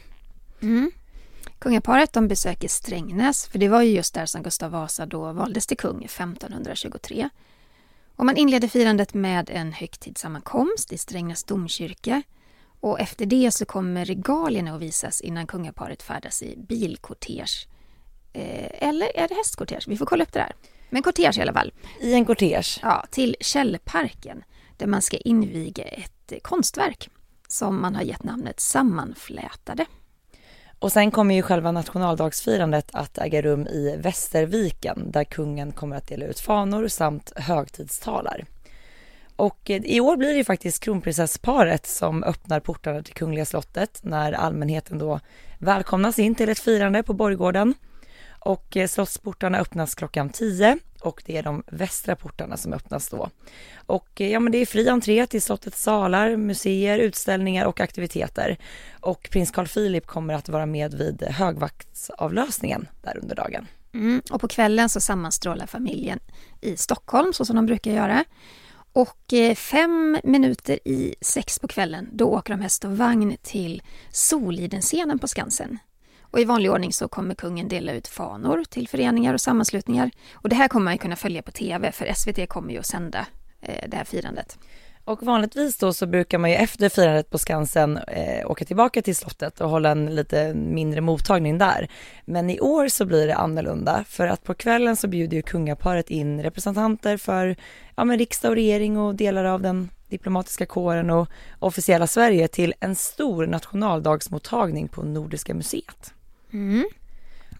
Mm. 0.61 0.91
Kungaparet 1.59 2.13
de 2.13 2.27
besöker 2.27 2.67
Strängnäs, 2.67 3.47
för 3.47 3.59
det 3.59 3.67
var 3.67 3.81
ju 3.81 3.91
just 3.91 4.13
där 4.13 4.25
som 4.25 4.43
Gustav 4.43 4.71
Vasa 4.71 5.05
då 5.05 5.31
valdes 5.31 5.67
till 5.67 5.77
kung 5.77 6.03
1523. 6.03 7.29
Och 8.15 8.25
man 8.25 8.37
inleder 8.37 8.67
firandet 8.67 9.13
med 9.13 9.49
en 9.49 9.73
högtidssammankomst 9.73 10.93
i 10.93 10.97
Strängnäs 10.97 11.43
domkyrka 11.43 12.23
och 12.83 12.99
efter 12.99 13.25
det 13.25 13.51
så 13.51 13.65
kommer 13.65 14.05
regalierna 14.05 14.75
att 14.75 14.81
visas 14.81 15.21
innan 15.21 15.47
kungaparet 15.47 16.03
färdas 16.03 16.43
i 16.43 16.55
bilkortege. 16.57 17.67
Eh, 18.33 18.89
eller 18.89 19.17
är 19.17 19.27
det 19.27 19.35
hästkortege? 19.35 19.83
Vi 19.87 19.97
får 19.97 20.05
kolla 20.05 20.23
upp 20.23 20.33
det 20.33 20.39
där. 20.39 20.53
Men 20.89 21.03
kortege 21.03 21.39
i 21.39 21.41
alla 21.41 21.53
fall. 21.53 21.73
I 22.01 22.13
en 22.13 22.25
kortege? 22.25 22.79
Ja, 22.81 23.05
till 23.11 23.35
Källparken 23.39 24.43
där 24.77 24.87
man 24.87 25.01
ska 25.01 25.17
inviga 25.17 25.83
ett 25.83 26.33
konstverk 26.41 27.09
som 27.47 27.81
man 27.81 27.95
har 27.95 28.03
gett 28.03 28.23
namnet 28.23 28.59
Sammanflätade. 28.59 29.85
Och 30.79 30.91
sen 30.91 31.11
kommer 31.11 31.35
ju 31.35 31.41
själva 31.41 31.71
nationaldagsfirandet 31.71 32.89
att 32.93 33.17
äga 33.17 33.41
rum 33.41 33.67
i 33.67 33.95
Västerviken 33.97 35.11
där 35.11 35.23
kungen 35.23 35.71
kommer 35.71 35.95
att 35.95 36.07
dela 36.07 36.25
ut 36.25 36.39
fanor 36.39 36.87
samt 36.87 37.31
högtidstalar. 37.35 38.45
Och 39.43 39.69
eh, 39.69 39.81
i 39.85 39.99
år 39.99 40.17
blir 40.17 40.29
det 40.29 40.35
ju 40.35 40.43
faktiskt 40.43 40.83
kronprinsessparet 40.83 41.85
som 41.85 42.23
öppnar 42.23 42.59
portarna 42.59 43.03
till 43.03 43.13
Kungliga 43.13 43.45
slottet 43.45 43.99
när 44.03 44.31
allmänheten 44.31 44.97
då 44.97 45.19
välkomnas 45.59 46.19
in 46.19 46.35
till 46.35 46.49
ett 46.49 46.59
firande 46.59 47.03
på 47.03 47.13
Borggården. 47.13 47.73
Och 48.39 48.77
eh, 48.77 48.87
slottsportarna 48.87 49.59
öppnas 49.59 49.95
klockan 49.95 50.29
10 50.29 50.77
och 51.01 51.23
det 51.25 51.37
är 51.37 51.43
de 51.43 51.63
västra 51.67 52.15
portarna 52.15 52.57
som 52.57 52.73
öppnas 52.73 53.09
då. 53.09 53.29
Och 53.85 54.21
eh, 54.21 54.31
ja, 54.31 54.39
men 54.39 54.51
det 54.51 54.57
är 54.57 54.65
fri 54.65 54.89
entré 54.89 55.27
till 55.27 55.41
slottets 55.41 55.83
salar, 55.83 56.37
museer, 56.37 56.99
utställningar 56.99 57.65
och 57.65 57.79
aktiviteter. 57.79 58.57
Och 58.99 59.27
prins 59.31 59.51
Carl 59.51 59.67
Philip 59.67 60.07
kommer 60.07 60.33
att 60.33 60.49
vara 60.49 60.65
med 60.65 60.93
vid 60.93 61.23
högvaktsavlösningen 61.23 62.87
där 63.01 63.17
under 63.17 63.35
dagen. 63.35 63.67
Mm, 63.93 64.21
och 64.31 64.41
på 64.41 64.47
kvällen 64.47 64.89
så 64.89 64.99
sammanstrålar 64.99 65.67
familjen 65.67 66.19
i 66.61 66.77
Stockholm 66.77 67.33
så 67.33 67.45
som 67.45 67.55
de 67.55 67.65
brukar 67.65 67.91
göra. 67.91 68.23
Och 68.93 69.33
eh, 69.33 69.55
fem 69.55 70.17
minuter 70.23 70.79
i 70.85 71.15
sex 71.21 71.59
på 71.59 71.67
kvällen 71.67 72.09
då 72.11 72.25
åker 72.25 72.53
de 72.53 72.61
häst 72.61 72.85
och 72.85 72.97
vagn 72.97 73.37
till 73.41 73.81
Solidenscenen 74.11 75.19
på 75.19 75.27
Skansen. 75.27 75.77
Och 76.21 76.39
i 76.39 76.43
vanlig 76.43 76.71
ordning 76.71 76.93
så 76.93 77.07
kommer 77.07 77.35
kungen 77.35 77.67
dela 77.67 77.93
ut 77.93 78.07
fanor 78.07 78.63
till 78.69 78.87
föreningar 78.87 79.33
och 79.33 79.41
sammanslutningar. 79.41 80.11
Och 80.33 80.49
det 80.49 80.55
här 80.55 80.67
kommer 80.67 80.83
man 80.83 80.93
ju 80.93 80.97
kunna 80.97 81.15
följa 81.15 81.41
på 81.41 81.51
TV 81.51 81.91
för 81.91 82.13
SVT 82.13 82.49
kommer 82.49 82.73
ju 82.73 82.79
att 82.79 82.85
sända 82.85 83.25
eh, 83.61 83.89
det 83.89 83.97
här 83.97 84.03
firandet. 84.03 84.57
Och 85.05 85.23
vanligtvis 85.23 85.77
då 85.77 85.93
så 85.93 86.05
brukar 86.05 86.37
man 86.37 86.49
ju 86.49 86.55
efter 86.55 86.89
firandet 86.89 87.29
på 87.29 87.37
Skansen 87.37 87.97
eh, 87.97 88.51
åka 88.51 88.65
tillbaka 88.65 89.01
till 89.01 89.15
slottet 89.15 89.61
och 89.61 89.69
hålla 89.69 89.89
en 89.89 90.15
lite 90.15 90.53
mindre 90.53 91.01
mottagning 91.01 91.57
där. 91.57 91.89
Men 92.25 92.49
i 92.49 92.59
år 92.59 92.87
så 92.87 93.05
blir 93.05 93.27
det 93.27 93.35
annorlunda 93.35 94.03
för 94.07 94.27
att 94.27 94.43
på 94.43 94.53
kvällen 94.53 94.95
så 94.95 95.07
bjuder 95.07 95.37
ju 95.37 95.41
kungaparet 95.41 96.09
in 96.09 96.43
representanter 96.43 97.17
för 97.17 97.55
ja, 97.95 98.03
men 98.03 98.17
riksdag 98.17 98.49
och 98.49 98.55
regering 98.55 98.97
och 98.97 99.15
delar 99.15 99.45
av 99.45 99.61
den 99.61 99.89
diplomatiska 100.09 100.65
kåren 100.65 101.09
och 101.09 101.27
officiella 101.59 102.07
Sverige 102.07 102.47
till 102.47 102.73
en 102.79 102.95
stor 102.95 103.47
nationaldagsmottagning 103.47 104.87
på 104.87 105.03
Nordiska 105.03 105.53
museet. 105.53 106.13
Mm. 106.53 106.85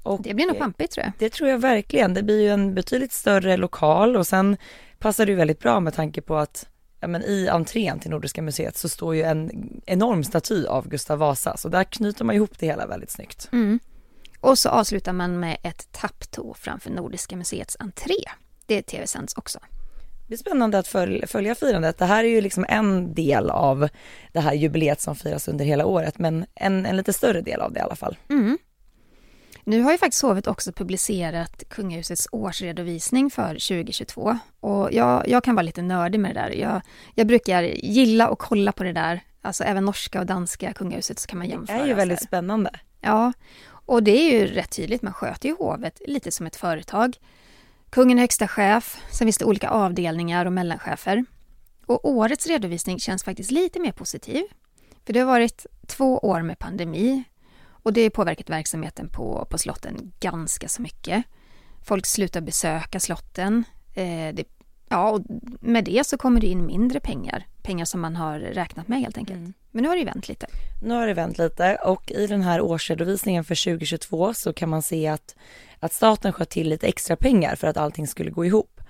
Och 0.04 0.22
det 0.22 0.34
blir 0.34 0.46
nog 0.46 0.58
pampigt 0.58 0.94
tror 0.94 1.06
jag. 1.06 1.14
Det 1.20 1.30
tror 1.30 1.50
jag 1.50 1.60
verkligen. 1.60 2.14
Det 2.14 2.24
blir 2.24 2.42
ju 2.42 2.50
en 2.50 2.74
betydligt 2.74 3.12
större 3.12 3.58
lokal 3.58 4.16
och 4.16 4.28
sen 4.28 4.58
passar 5.00 5.26
det 5.26 5.32
ju 5.32 5.36
väldigt 5.36 5.60
bra 5.60 5.80
med 5.80 5.94
tanke 5.94 6.22
på 6.22 6.36
att 6.36 6.68
ja, 7.04 7.08
men 7.08 7.24
i 7.24 7.48
entrén 7.48 8.00
till 8.00 8.12
Nordiska 8.12 8.42
museet 8.42 8.78
så 8.78 8.90
står 8.90 9.16
ju 9.16 9.24
en 9.24 9.52
enorm 9.86 10.24
staty 10.24 10.66
av 10.66 10.88
Gustav 10.88 11.20
Vasa, 11.20 11.58
så 11.58 11.70
där 11.70 11.84
knyter 11.84 12.26
man 12.26 12.36
ihop 12.36 12.60
det 12.60 12.66
hela 12.66 12.88
väldigt 12.88 13.12
snyggt. 13.12 13.50
Mm. 13.52 13.80
Och 14.40 14.60
så 14.60 14.70
avslutar 14.70 15.14
man 15.14 15.40
med 15.40 15.58
ett 15.64 15.92
tapptå 15.92 16.54
framför 16.54 16.90
Nordiska 16.90 17.36
museets 17.36 17.78
entré. 17.80 18.16
Det 18.66 18.82
tv-sänds 18.82 19.34
också. 19.34 19.60
Det 20.28 20.34
är 20.34 20.38
spännande 20.38 20.80
att 20.80 20.88
följa 20.88 21.56
firandet. 21.56 21.98
Det 21.98 22.06
här 22.06 22.24
är 22.24 22.28
ju 22.28 22.42
liksom 22.42 22.66
en 22.70 23.14
del 23.14 23.50
av 23.50 23.90
det 24.32 24.40
här 24.40 24.54
jubileet 24.54 25.02
som 25.02 25.16
firas 25.16 25.48
under 25.48 25.66
hela 25.66 25.86
året, 25.86 26.20
men 26.20 26.46
en, 26.56 26.86
en 26.86 26.98
lite 26.98 27.14
större 27.14 27.42
del 27.42 27.62
av 27.62 27.74
det 27.74 27.80
i 27.80 27.84
alla 27.84 27.96
fall. 27.96 28.18
Mm. 28.30 28.58
Nu 29.66 29.82
har 29.82 29.92
ju 29.92 29.98
faktiskt 29.98 30.22
hovet 30.22 30.48
också 30.48 30.72
publicerat 30.72 31.64
kungahusets 31.70 32.28
årsredovisning 32.32 33.30
för 33.30 33.48
2022 33.48 34.38
och 34.60 34.94
jag, 34.94 35.30
jag 35.30 35.44
kan 35.44 35.56
vara 35.56 35.64
lite 35.64 35.82
nördig 35.82 36.20
med 36.20 36.36
det 36.36 36.42
där. 36.42 36.50
Jag, 36.50 36.82
jag 37.16 37.28
brukar 37.28 37.64
gilla 37.64 38.30
och 38.30 38.40
kolla 38.40 38.72
på 38.72 38.84
det 38.84 38.94
där, 38.94 39.22
alltså 39.42 39.64
även 39.64 39.86
norska 39.86 40.20
och 40.20 40.26
danska 40.26 40.74
kungahuset 40.74 41.20
så 41.20 41.28
kan 41.28 41.40
man 41.40 41.48
jämföra. 41.48 41.78
Det 41.78 41.84
är 41.84 41.88
ju 41.88 41.94
väldigt 41.94 42.24
spännande. 42.24 42.80
Ja, 43.02 43.34
och 43.66 44.04
det 44.04 44.12
är 44.12 44.40
ju 44.40 44.48
rätt 44.48 44.72
tydligt, 44.72 45.02
man 45.02 45.14
sköter 45.14 45.50
ju 45.50 45.56
hovet 45.56 46.02
lite 46.08 46.32
som 46.32 46.46
ett 46.46 46.56
företag. 46.56 47.18
Kungen 47.90 48.18
är 48.18 48.22
högsta 48.22 48.48
chef, 48.48 49.02
sen 49.12 49.26
finns 49.26 49.38
det 49.38 49.46
olika 49.46 49.70
avdelningar 49.70 50.46
och 50.46 50.54
mellanchefer. 50.54 51.26
Och 51.86 52.10
årets 52.10 52.48
redovisning 52.48 53.00
känns 53.00 53.24
faktiskt 53.24 53.52
lite 53.52 53.80
mer 53.80 53.92
positiv. 53.92 54.44
För 55.06 55.14
det 55.14 55.20
har 55.20 55.28
varit 55.28 55.66
två 55.88 56.18
år 56.18 56.42
med 56.42 56.60
pandemi 56.60 57.24
och 57.84 57.94
det 57.94 58.04
har 58.04 58.10
påverkat 58.10 58.50
verksamheten 58.50 59.10
på, 59.10 59.48
på 59.50 59.58
slotten 59.58 60.12
ganska 60.20 60.68
så 60.68 60.82
mycket. 60.82 61.24
Folk 61.82 62.06
slutar 62.06 62.42
besöka 62.42 63.00
slotten. 63.00 63.64
Eh, 63.94 64.34
det, 64.34 64.44
ja, 64.90 65.10
och 65.10 65.22
med 65.62 65.84
det 65.84 66.08
så 66.08 66.18
kommer 66.18 66.42
det 66.42 66.48
in 66.48 66.66
mindre 66.66 67.00
pengar. 67.00 67.48
Pengar 67.62 67.86
som 67.86 68.02
man 68.02 68.16
har 68.16 68.40
räknat 68.40 68.88
med 68.88 69.00
helt 69.00 69.18
enkelt. 69.18 69.40
Mm. 69.40 69.54
Men 69.72 69.84
nu 69.84 69.90
har 69.90 69.96
det 69.96 70.04
vänt 70.04 70.28
lite. 70.28 70.48
Nu 70.84 70.94
har 70.94 71.08
det 71.08 71.14
vänt 71.14 71.38
lite 71.38 71.76
och 71.76 72.12
i 72.12 72.28
den 72.28 72.42
här 72.42 72.62
årsredovisningen 72.62 73.44
för 73.44 73.64
2022 73.66 74.34
så 74.34 74.54
kan 74.54 74.70
man 74.70 74.82
se 74.82 75.08
att, 75.08 75.36
att 75.80 75.94
staten 75.94 76.34
sköt 76.34 76.50
till 76.50 76.70
lite 76.70 76.88
extra 76.88 77.16
pengar 77.16 77.56
för 77.56 77.68
att 77.68 77.78
allting 77.78 78.08
skulle 78.08 78.32
gå 78.32 78.46
ihop. 78.46 78.82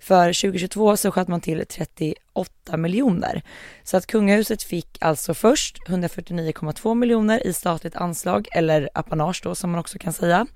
För 0.00 0.42
2022 0.42 0.96
så 0.96 1.10
sköt 1.10 1.28
man 1.28 1.40
till 1.40 1.66
38 1.66 2.76
miljoner. 2.76 3.42
Så 3.82 3.96
att 3.96 4.06
kungahuset 4.06 4.62
fick 4.62 4.98
alltså 5.00 5.34
först 5.34 5.78
149,2 5.86 6.94
miljoner 6.94 7.46
i 7.46 7.52
statligt 7.52 7.96
anslag, 7.96 8.48
eller 8.52 8.88
apanage 8.94 9.40
då 9.44 9.54
som 9.54 9.70
man 9.70 9.80
också 9.80 9.98
kan 9.98 10.12
säga. 10.12 10.46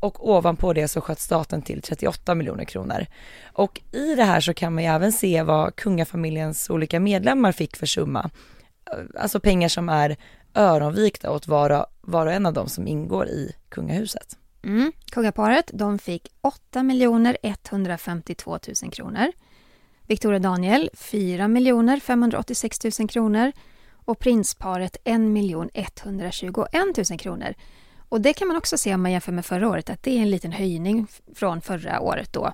Och 0.00 0.28
ovanpå 0.30 0.72
det 0.72 0.88
så 0.88 1.00
sköt 1.00 1.20
staten 1.20 1.62
till 1.62 1.82
38 1.82 2.34
miljoner 2.34 2.64
kronor. 2.64 3.06
Och 3.52 3.80
i 3.92 4.14
det 4.14 4.24
här 4.24 4.40
så 4.40 4.54
kan 4.54 4.74
man 4.74 4.84
ju 4.84 4.90
även 4.90 5.12
se 5.12 5.42
vad 5.42 5.76
kungafamiljens 5.76 6.70
olika 6.70 7.00
medlemmar 7.00 7.52
fick 7.52 7.76
för 7.76 7.86
summa. 7.86 8.30
Eh, 8.92 9.20
alltså 9.20 9.40
pengar 9.40 9.68
som 9.68 9.88
är 9.88 10.16
öronvikta 10.54 11.30
åt 11.30 11.46
var 11.46 11.70
och, 11.70 11.86
var 12.00 12.26
och 12.26 12.32
en 12.32 12.46
av 12.46 12.52
dem 12.52 12.68
som 12.68 12.88
ingår 12.88 13.28
i 13.28 13.52
kungahuset. 13.68 14.36
Mm. 14.66 14.92
Kungaparet 15.12 15.70
de 15.74 15.98
fick 15.98 16.28
8 16.40 16.84
152 17.42 18.58
000 18.82 18.92
kronor. 18.92 19.32
Victoria 20.06 20.38
Daniel 20.38 20.90
4 20.94 22.00
586 22.00 22.78
000 22.98 23.08
kronor 23.08 23.52
och 23.92 24.18
prinsparet 24.18 24.96
1 25.04 25.20
121 25.74 26.72
000 27.10 27.18
kronor. 27.18 27.54
Och 28.08 28.20
det 28.20 28.32
kan 28.32 28.48
man 28.48 28.56
också 28.56 28.78
se 28.78 28.94
om 28.94 29.02
man 29.02 29.12
jämför 29.12 29.32
med 29.32 29.46
förra 29.46 29.68
året 29.68 29.90
att 29.90 30.02
det 30.02 30.18
är 30.18 30.22
en 30.22 30.30
liten 30.30 30.52
höjning 30.52 31.06
från 31.34 31.60
förra 31.60 32.00
året 32.00 32.32
då. 32.32 32.52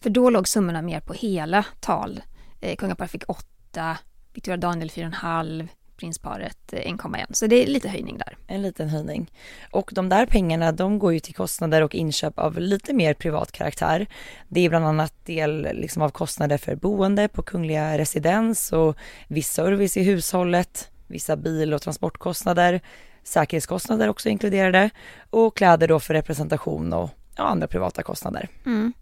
För 0.00 0.10
då 0.10 0.30
låg 0.30 0.48
summorna 0.48 0.82
mer 0.82 1.00
på 1.00 1.12
hela 1.12 1.64
tal. 1.80 2.22
Eh, 2.60 2.76
kungaparet 2.76 3.10
fick 3.10 3.24
8, 3.28 3.98
Victoria 4.32 4.56
Daniel 4.56 4.88
4,5, 4.88 5.68
prinsparet 5.96 6.58
1,1 6.72 7.18
eh, 7.18 7.24
så 7.30 7.46
det 7.46 7.62
är 7.62 7.66
lite 7.66 7.88
höjning 7.88 8.18
där. 8.18 8.36
En 8.46 8.62
liten 8.62 8.88
höjning. 8.88 9.30
Och 9.70 9.90
de 9.94 10.08
där 10.08 10.26
pengarna 10.26 10.72
de 10.72 10.98
går 10.98 11.12
ju 11.12 11.20
till 11.20 11.34
kostnader 11.34 11.82
och 11.82 11.94
inköp 11.94 12.38
av 12.38 12.58
lite 12.58 12.92
mer 12.92 13.14
privat 13.14 13.52
karaktär. 13.52 14.06
Det 14.48 14.60
är 14.60 14.68
bland 14.68 14.86
annat 14.86 15.26
del 15.26 15.68
liksom, 15.72 16.02
av 16.02 16.10
kostnader 16.10 16.58
för 16.58 16.74
boende 16.76 17.28
på 17.28 17.42
kungliga 17.42 17.98
residens 17.98 18.72
och 18.72 18.96
viss 19.28 19.52
service 19.52 19.96
i 19.96 20.02
hushållet, 20.02 20.90
vissa 21.06 21.36
bil 21.36 21.74
och 21.74 21.82
transportkostnader, 21.82 22.80
säkerhetskostnader 23.24 24.08
också 24.08 24.28
inkluderade 24.28 24.90
och 25.30 25.56
kläder 25.56 25.88
då 25.88 26.00
för 26.00 26.14
representation 26.14 26.92
och 26.92 27.10
ja, 27.36 27.44
andra 27.44 27.66
privata 27.66 28.02
kostnader. 28.02 28.48
Mm. 28.66 28.92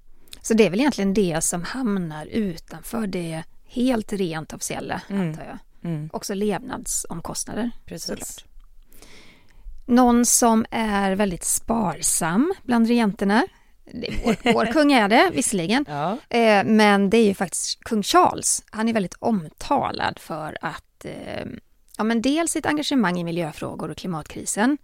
Så 0.43 0.55
det 0.55 0.67
är 0.67 0.71
väl 0.71 0.81
egentligen 0.81 1.15
det 1.15 1.41
som 1.41 1.65
hamnar 1.65 2.27
utanför 2.27 3.07
det 3.07 3.43
helt 3.69 4.13
rent 4.13 4.53
officiella, 4.53 5.03
mm. 5.09 5.29
antar 5.29 5.45
jag. 5.45 5.59
Mm. 5.85 6.11
Också 6.13 6.35
levnadsomkostnader. 6.35 7.71
Precis. 7.87 8.09
Såklart. 8.09 8.45
Någon 9.87 10.27
som 10.27 10.67
är 10.71 11.13
väldigt 11.13 11.45
sparsam 11.45 12.55
bland 12.63 12.89
regenterna. 12.89 13.47
Vår, 14.25 14.53
vår 14.53 14.67
kung 14.73 14.93
är 14.93 15.09
det 15.09 15.31
visserligen. 15.35 15.85
Ja. 15.89 16.19
Eh, 16.29 16.65
men 16.65 17.11
det 17.11 17.17
är 17.17 17.25
ju 17.25 17.35
faktiskt 17.35 17.85
kung 17.85 18.03
Charles. 18.03 18.65
Han 18.71 18.89
är 18.89 18.93
väldigt 18.93 19.17
omtalad 19.19 20.19
för 20.19 20.59
att 20.61 21.05
eh, 21.05 21.47
ja, 21.97 22.05
men 22.05 22.23
dels 22.23 22.53
sitt 22.53 22.67
engagemang 22.67 23.19
i 23.19 23.25
miljöfrågor 23.25 23.91
och 23.91 23.97
klimatkrisen. 23.97 24.79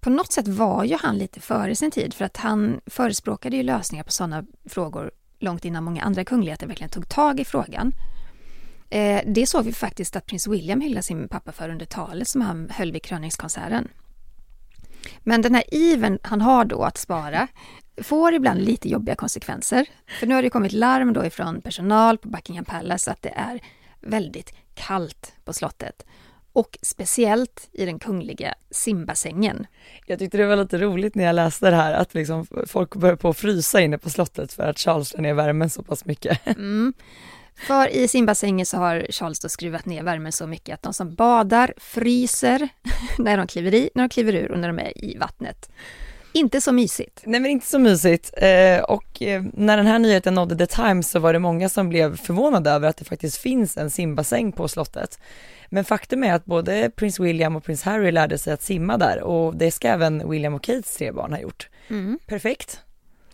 På 0.00 0.10
något 0.10 0.32
sätt 0.32 0.48
var 0.48 0.84
ju 0.84 0.96
han 1.00 1.18
lite 1.18 1.40
före 1.40 1.76
sin 1.76 1.90
tid 1.90 2.14
för 2.14 2.24
att 2.24 2.36
han 2.36 2.80
förespråkade 2.86 3.56
ju 3.56 3.62
lösningar 3.62 4.04
på 4.04 4.12
sådana 4.12 4.44
frågor 4.64 5.10
långt 5.38 5.64
innan 5.64 5.84
många 5.84 6.02
andra 6.02 6.24
kungligheter 6.24 6.66
verkligen 6.66 6.90
tog 6.90 7.08
tag 7.08 7.40
i 7.40 7.44
frågan. 7.44 7.92
Eh, 8.90 9.22
det 9.26 9.46
såg 9.46 9.64
vi 9.64 9.72
faktiskt 9.72 10.16
att 10.16 10.26
prins 10.26 10.46
William 10.46 10.80
hyllade 10.80 11.02
sin 11.02 11.28
pappa 11.28 11.52
för 11.52 11.68
under 11.68 11.86
talet 11.86 12.28
som 12.28 12.40
han 12.40 12.70
höll 12.70 12.92
vid 12.92 13.02
kröningskonserten. 13.02 13.88
Men 15.18 15.42
den 15.42 15.54
här 15.54 15.64
iven 15.74 16.18
han 16.22 16.40
har 16.40 16.64
då 16.64 16.82
att 16.82 16.98
spara 16.98 17.48
får 18.02 18.34
ibland 18.34 18.60
lite 18.60 18.88
jobbiga 18.88 19.14
konsekvenser. 19.14 19.86
För 20.20 20.26
nu 20.26 20.34
har 20.34 20.42
det 20.42 20.50
kommit 20.50 20.72
larm 20.72 21.12
då 21.12 21.24
ifrån 21.24 21.60
personal 21.60 22.18
på 22.18 22.28
Buckingham 22.28 22.64
Palace 22.64 23.10
att 23.10 23.22
det 23.22 23.32
är 23.36 23.60
väldigt 24.00 24.54
kallt 24.74 25.32
på 25.44 25.52
slottet. 25.52 26.06
Och 26.52 26.78
speciellt 26.82 27.68
i 27.72 27.84
den 27.84 27.98
kungliga 27.98 28.54
simbassängen. 28.70 29.66
Jag 30.06 30.18
tyckte 30.18 30.38
det 30.38 30.46
var 30.46 30.56
lite 30.56 30.78
roligt 30.78 31.14
när 31.14 31.24
jag 31.24 31.34
läste 31.34 31.70
det 31.70 31.76
här 31.76 31.92
att 31.92 32.14
liksom 32.14 32.46
folk 32.66 32.96
börjar 32.96 33.16
på 33.16 33.28
att 33.28 33.36
frysa 33.36 33.80
inne 33.80 33.98
på 33.98 34.10
slottet 34.10 34.52
för 34.52 34.62
att 34.62 34.78
Charles 34.78 35.10
drar 35.10 35.22
ner 35.22 35.34
värmen 35.34 35.70
så 35.70 35.82
pass 35.82 36.04
mycket. 36.04 36.46
Mm. 36.46 36.92
För 37.66 37.88
i 37.88 38.08
simbassängen 38.08 38.66
så 38.66 38.76
har 38.76 39.06
Charles 39.10 39.40
då 39.40 39.48
skruvat 39.48 39.86
ner 39.86 40.02
värmen 40.02 40.32
så 40.32 40.46
mycket 40.46 40.74
att 40.74 40.82
de 40.82 40.94
som 40.94 41.14
badar 41.14 41.74
fryser 41.76 42.68
när 43.18 43.36
de 43.36 43.46
kliver 43.46 43.74
i, 43.74 43.90
när 43.94 44.02
de 44.02 44.08
kliver 44.08 44.32
ur 44.32 44.52
och 44.52 44.58
när 44.58 44.68
de 44.68 44.78
är 44.78 45.04
i 45.04 45.16
vattnet. 45.18 45.70
Inte 46.32 46.60
så 46.60 46.72
mysigt. 46.72 47.22
Nej 47.24 47.40
men 47.40 47.50
inte 47.50 47.66
så 47.66 47.78
mysigt 47.78 48.30
eh, 48.36 48.80
och 48.80 49.22
eh, 49.22 49.42
när 49.52 49.76
den 49.76 49.86
här 49.86 49.98
nyheten 49.98 50.34
nådde 50.34 50.56
The 50.56 50.66
Times 50.66 51.10
så 51.10 51.18
var 51.18 51.32
det 51.32 51.38
många 51.38 51.68
som 51.68 51.88
blev 51.88 52.16
förvånade 52.16 52.70
över 52.70 52.88
att 52.88 52.96
det 52.96 53.04
faktiskt 53.04 53.38
finns 53.38 53.76
en 53.76 53.90
simbassäng 53.90 54.52
på 54.52 54.68
slottet. 54.68 55.18
Men 55.68 55.84
faktum 55.84 56.24
är 56.24 56.32
att 56.32 56.44
både 56.44 56.90
prins 56.96 57.20
William 57.20 57.56
och 57.56 57.64
prins 57.64 57.82
Harry 57.82 58.10
lärde 58.10 58.38
sig 58.38 58.52
att 58.52 58.62
simma 58.62 58.98
där 58.98 59.22
och 59.22 59.56
det 59.56 59.70
ska 59.70 59.88
även 59.88 60.30
William 60.30 60.54
och 60.54 60.62
Kates 60.62 60.96
tre 60.96 61.12
barn 61.12 61.32
ha 61.32 61.40
gjort. 61.40 61.68
Mm. 61.88 62.18
Perfekt. 62.26 62.80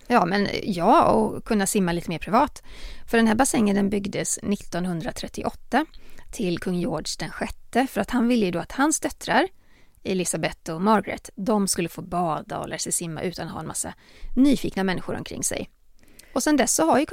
Ja, 0.07 0.27
men 0.27 0.49
ja, 0.63 1.05
och 1.05 1.45
kunna 1.45 1.67
simma 1.67 1.93
lite 1.93 2.11
mer 2.11 2.19
privat. 2.19 2.63
För 3.07 3.17
den 3.17 3.27
här 3.27 3.35
bassängen 3.35 3.77
den 3.77 3.91
byggdes 3.91 4.39
1938 4.39 5.87
till 6.33 6.59
kung 6.59 6.75
George 6.75 7.15
den 7.19 7.31
sjätte 7.31 7.87
för 7.87 8.01
att 8.01 8.11
han 8.11 8.29
ville 8.29 8.47
ju 8.47 8.51
då 8.53 8.59
att 8.59 8.73
hans 8.73 9.01
döttrar 9.01 9.49
Elisabeth 10.05 10.71
och 10.71 10.83
Margaret, 10.83 11.31
de 11.35 11.69
skulle 11.69 11.89
få 11.89 12.03
bada 12.03 12.59
och 12.59 12.69
lära 12.69 12.79
sig 12.79 12.93
simma 12.93 13.23
utan 13.23 13.47
att 13.47 13.53
ha 13.53 13.61
en 13.61 13.67
massa 13.67 13.95
nyfikna 14.37 14.85
människor 14.85 15.17
omkring 15.17 15.45
sig. 15.45 15.71
Och 16.35 16.43
sen 16.43 16.57
dess 16.57 16.75
så 16.75 16.87
har 16.87 16.99
ju 16.99 17.07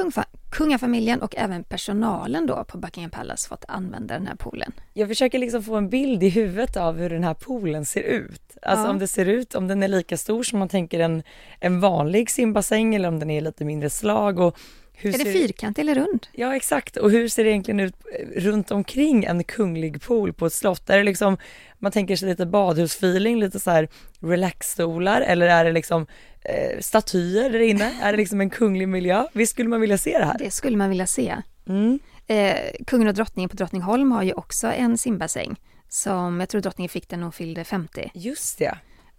kungafamiljen 0.51 1.22
och 1.22 1.36
även 1.38 1.63
personalen 1.63 2.48
då 2.48 2.63
på 2.63 2.78
Buckingham 2.78 3.12
Palace 3.12 3.50
fått 3.50 3.66
använda 3.68 4.13
den 4.13 4.28
här 4.28 4.36
poolen. 4.36 4.72
Jag 4.94 5.08
försöker 5.08 5.40
liksom 5.40 5.63
få 5.63 5.75
en 5.75 5.90
bild 5.90 6.24
i 6.24 6.30
huvudet 6.30 6.78
av 6.78 6.98
hur 6.98 7.10
den 7.10 7.24
här 7.24 7.34
poolen 7.34 7.86
ser 7.86 8.01
ut. 8.01 8.58
Alltså 8.62 8.86
ja. 8.86 8.92
om 8.92 9.00
det 9.00 9.08
ser 9.08 9.25
ut, 9.25 9.56
om 9.56 9.68
den 9.68 9.84
är 9.84 9.88
lika 9.88 10.18
stor 10.18 10.44
som 10.44 10.60
man 10.60 10.70
tänker 10.70 11.00
en, 11.00 11.24
en 11.60 11.80
vanlig 11.80 12.30
simbassäng 12.30 12.96
eller 12.96 13.08
om 13.08 13.20
den 13.20 13.30
är 13.30 13.42
lite 13.42 13.66
mindre 13.66 13.90
slag 13.90 14.40
och 14.40 14.58
hur 14.94 15.16
är 15.16 15.25
det 15.25 15.34
fyrkantig 15.34 15.82
eller 15.82 15.96
rund? 15.96 16.28
Ja 16.32 16.56
exakt 16.56 16.98
och 16.98 17.12
hur 17.12 17.28
ser 17.28 17.44
det 17.44 17.50
egentligen 17.50 17.80
ut 17.80 17.96
eh, 18.20 18.42
runt 18.42 18.72
omkring 18.72 19.24
en 19.24 19.44
kunglig 19.44 20.01
pool 20.01 20.34
på 20.34 20.46
ett 20.46 20.54
slott? 20.54 20.90
Är 20.90 20.98
det 20.98 21.04
liksom, 21.04 21.38
man 21.82 21.92
tänker 21.92 22.16
sig 22.16 22.30
lite 22.30 22.46
badhusfeeling, 22.46 23.40
lite 23.40 23.60
så 23.60 23.72
här 23.72 23.90
relaxstolar 24.20 25.22
eller 25.22 25.48
är 25.48 25.66
det 25.66 25.72
liksom 25.72 26.08
eh, 26.42 26.80
statyer 26.80 27.50
där 27.50 27.60
inne? 27.60 27.94
är 28.02 28.12
det 28.12 28.18
liksom 28.18 28.42
en 28.42 28.50
kunglig 28.50 28.88
miljö? 28.88 29.26
Visst 29.34 29.54
skulle 29.54 29.70
man 29.70 29.82
vilja 29.82 29.98
se 29.98 30.18
det 30.18 30.26
här? 30.26 30.38
Det 30.38 30.52
skulle 30.52 30.78
man 30.78 30.90
vilja 30.90 31.08
se. 31.08 31.36
Mm. 31.68 32.00
Eh, 32.28 32.86
kungen 32.88 33.08
och 33.08 33.14
drottningen 33.14 33.50
på 33.50 33.56
Drottningholm 33.56 34.12
har 34.12 34.24
ju 34.24 34.34
också 34.34 34.68
en 34.68 34.98
simbassäng 34.98 35.56
som 35.90 36.40
jag 36.40 36.50
tror 36.50 36.62
drottningen 36.62 36.90
fick 36.90 37.10
den 37.10 37.20
när 37.20 37.26
hon 37.26 37.32
fyllde 37.32 37.64
50. 37.64 38.12
Just 38.14 38.60
det. 38.60 38.78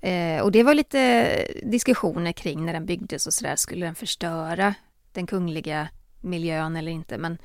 Eh, 0.08 0.42
och 0.42 0.52
det 0.52 0.62
var 0.62 0.74
lite 0.74 1.26
diskussioner 1.62 2.32
kring 2.32 2.66
när 2.66 2.72
den 2.72 2.86
byggdes 2.86 3.26
och 3.26 3.34
sådär, 3.34 3.56
skulle 3.56 3.86
den 3.86 3.94
förstöra 3.94 4.74
den 5.12 5.26
kungliga 5.26 5.88
miljön 6.20 6.76
eller 6.76 6.92
inte, 6.92 7.18
men, 7.18 7.38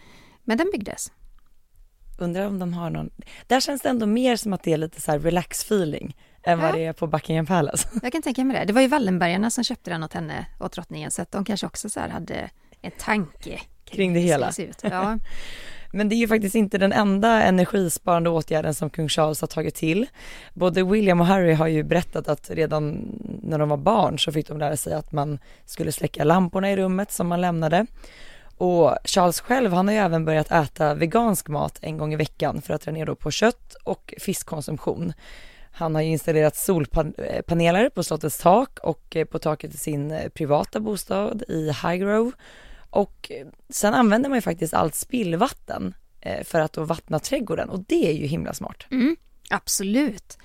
men 0.43 0.57
den 0.57 0.71
byggdes. 0.71 1.11
Undrar 2.17 2.47
om 2.47 2.59
de 2.59 2.73
har 2.73 2.89
någon, 2.89 3.09
där 3.47 3.59
känns 3.59 3.81
det 3.81 3.89
ändå 3.89 4.05
mer 4.05 4.35
som 4.35 4.53
att 4.53 4.63
det 4.63 4.73
är 4.73 4.77
lite 4.77 5.01
så 5.01 5.11
här 5.11 5.19
relax 5.19 5.63
feeling 5.63 6.15
än 6.43 6.59
vad 6.59 6.73
det 6.73 6.85
är 6.85 6.93
på 6.93 7.07
Buckingham 7.07 7.45
Palace. 7.45 7.89
Jag 8.03 8.11
kan 8.11 8.21
tänka 8.21 8.43
mig 8.43 8.59
det. 8.59 8.65
Det 8.65 8.73
var 8.73 8.81
ju 8.81 8.87
Wallenbergarna 8.87 9.49
som 9.49 9.63
köpte 9.63 9.89
den 9.89 10.03
åt 10.03 10.13
henne, 10.13 10.45
åt 10.59 10.71
drottningen, 10.71 11.11
så 11.11 11.21
att 11.21 11.31
de 11.31 11.45
kanske 11.45 11.65
också 11.65 11.89
så 11.89 11.99
hade 11.99 12.49
en 12.81 12.91
tanke 12.91 13.49
kring, 13.49 13.59
kring 13.85 14.13
det 14.13 14.19
hela. 14.19 14.51
Ja. 14.81 15.19
Men 15.91 16.09
det 16.09 16.15
är 16.15 16.17
ju 16.17 16.27
faktiskt 16.27 16.55
inte 16.55 16.77
den 16.77 16.91
enda 16.91 17.43
energisparande 17.43 18.29
åtgärden 18.29 18.73
som 18.73 18.89
kung 18.89 19.09
Charles 19.09 19.41
har 19.41 19.47
tagit 19.47 19.75
till. 19.75 20.07
Både 20.53 20.83
William 20.83 21.21
och 21.21 21.27
Harry 21.27 21.53
har 21.53 21.67
ju 21.67 21.83
berättat 21.83 22.27
att 22.27 22.49
redan 22.49 23.07
när 23.43 23.59
de 23.59 23.69
var 23.69 23.77
barn 23.77 24.19
så 24.19 24.31
fick 24.31 24.47
de 24.47 24.57
lära 24.57 24.77
sig 24.77 24.93
att 24.93 25.11
man 25.11 25.39
skulle 25.65 25.91
släcka 25.91 26.23
lamporna 26.23 26.71
i 26.71 26.77
rummet 26.77 27.11
som 27.11 27.27
man 27.27 27.41
lämnade. 27.41 27.85
Och 28.57 28.97
Charles 29.03 29.39
själv, 29.39 29.73
han 29.73 29.87
har 29.87 29.93
ju 29.93 29.99
även 29.99 30.25
börjat 30.25 30.51
äta 30.51 30.93
vegansk 30.93 31.47
mat 31.47 31.79
en 31.81 31.97
gång 31.97 32.13
i 32.13 32.15
veckan 32.15 32.61
för 32.61 32.73
att 32.73 32.81
dra 32.81 32.91
ner 32.91 33.05
då 33.05 33.15
på 33.15 33.31
kött 33.31 33.75
och 33.83 34.13
fiskkonsumtion. 34.17 35.13
Han 35.71 35.95
har 35.95 36.01
ju 36.01 36.07
installerat 36.07 36.55
solpaneler 36.55 37.89
på 37.89 38.03
slottets 38.03 38.37
tak 38.37 38.79
och 38.79 39.15
eh, 39.15 39.25
på 39.25 39.39
taket 39.39 39.73
i 39.73 39.77
sin 39.77 40.11
eh, 40.11 40.29
privata 40.29 40.79
bostad 40.79 41.43
i 41.47 41.71
Highgrove 41.71 42.31
och 42.89 43.31
eh, 43.31 43.47
sen 43.69 43.93
använder 43.93 44.29
man 44.29 44.37
ju 44.37 44.41
faktiskt 44.41 44.73
allt 44.73 44.95
spillvatten 44.95 45.93
för 46.43 46.59
att 46.59 46.73
då 46.73 46.83
vattna 46.83 47.19
trädgården 47.19 47.69
och 47.69 47.79
det 47.79 48.09
är 48.09 48.13
ju 48.13 48.25
himla 48.25 48.53
smart. 48.53 48.83
Mm, 48.91 49.15
absolut. 49.49 50.37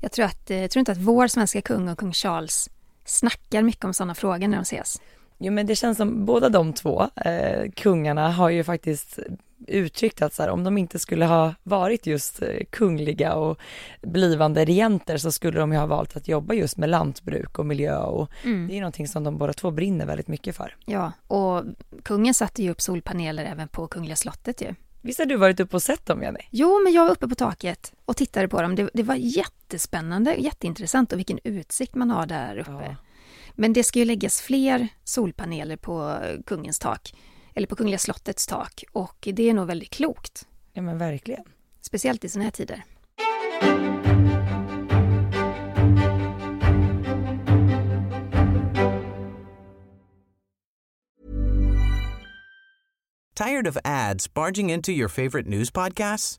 Jag 0.00 0.12
tror, 0.12 0.24
att, 0.24 0.50
jag 0.50 0.70
tror 0.70 0.80
inte 0.80 0.92
att 0.92 0.98
vår 0.98 1.26
svenska 1.26 1.60
kung 1.60 1.88
och 1.88 1.98
kung 1.98 2.12
Charles 2.12 2.70
snackar 3.04 3.62
mycket 3.62 3.84
om 3.84 3.94
sådana 3.94 4.14
frågor 4.14 4.48
när 4.48 4.56
de 4.56 4.62
ses. 4.62 5.00
Jo 5.38 5.52
men 5.52 5.66
det 5.66 5.76
känns 5.76 5.98
som 5.98 6.24
båda 6.24 6.48
de 6.48 6.72
två 6.72 7.08
eh, 7.16 7.70
kungarna 7.70 8.30
har 8.30 8.50
ju 8.50 8.64
faktiskt 8.64 9.18
uttryckt 9.66 10.22
att 10.22 10.34
så 10.34 10.42
här, 10.42 10.50
om 10.50 10.64
de 10.64 10.78
inte 10.78 10.98
skulle 10.98 11.24
ha 11.24 11.54
varit 11.62 12.06
just 12.06 12.42
eh, 12.42 12.48
kungliga 12.70 13.34
och 13.34 13.58
blivande 14.02 14.64
regenter 14.64 15.16
så 15.16 15.32
skulle 15.32 15.58
de 15.58 15.72
ju 15.72 15.78
ha 15.78 15.86
valt 15.86 16.16
att 16.16 16.28
jobba 16.28 16.54
just 16.54 16.76
med 16.76 16.88
lantbruk 16.88 17.58
och 17.58 17.66
miljö 17.66 17.98
och 17.98 18.30
mm. 18.44 18.68
det 18.68 18.76
är 18.76 18.80
någonting 18.80 19.08
som 19.08 19.24
de 19.24 19.38
båda 19.38 19.52
två 19.52 19.70
brinner 19.70 20.06
väldigt 20.06 20.28
mycket 20.28 20.56
för. 20.56 20.76
Ja, 20.84 21.12
och 21.26 21.64
kungen 22.02 22.34
satte 22.34 22.62
ju 22.62 22.70
upp 22.70 22.80
solpaneler 22.80 23.44
även 23.44 23.68
på 23.68 23.86
Kungliga 23.86 24.16
slottet 24.16 24.62
ju. 24.62 24.74
Visst 25.02 25.18
har 25.18 25.26
du 25.26 25.36
varit 25.36 25.60
uppe 25.60 25.76
och 25.76 25.82
sett 25.82 26.06
dem 26.06 26.22
Jenny? 26.22 26.40
Jo, 26.50 26.80
men 26.84 26.92
jag 26.92 27.04
var 27.04 27.12
uppe 27.12 27.28
på 27.28 27.34
taket 27.34 27.92
och 28.04 28.16
tittade 28.16 28.48
på 28.48 28.62
dem. 28.62 28.74
Det, 28.74 28.90
det 28.94 29.02
var 29.02 29.14
jättespännande, 29.14 30.34
jätteintressant 30.34 31.12
och 31.12 31.18
vilken 31.18 31.38
utsikt 31.44 31.94
man 31.94 32.10
har 32.10 32.26
där 32.26 32.58
uppe. 32.58 32.70
Ja. 32.70 32.96
Men 33.58 33.72
det 33.72 33.84
ska 33.84 33.98
ju 33.98 34.04
läggas 34.04 34.40
fler 34.40 34.88
solpaneler 35.04 35.76
på 35.76 36.20
kungens 36.46 36.78
tak 36.78 37.14
eller 37.54 37.66
på 37.66 37.76
Kungliga 37.76 37.98
slottets 37.98 38.46
tak 38.46 38.84
och 38.92 39.28
det 39.32 39.50
är 39.50 39.54
nog 39.54 39.66
väldigt 39.66 39.90
klokt. 39.90 40.48
Ja 40.72 40.82
men 40.82 40.98
verkligen. 40.98 41.44
Speciellt 41.80 42.24
i 42.24 42.28
sådana 42.28 42.44
här 42.44 42.50
tider. 42.50 42.84
Tired 53.34 53.68
of 53.68 53.76
ads 53.84 54.34
barging 54.34 54.70
into 54.70 54.92
your 54.92 55.08
favorite 55.08 55.48
news 55.48 55.70
podcasts? 55.70 56.38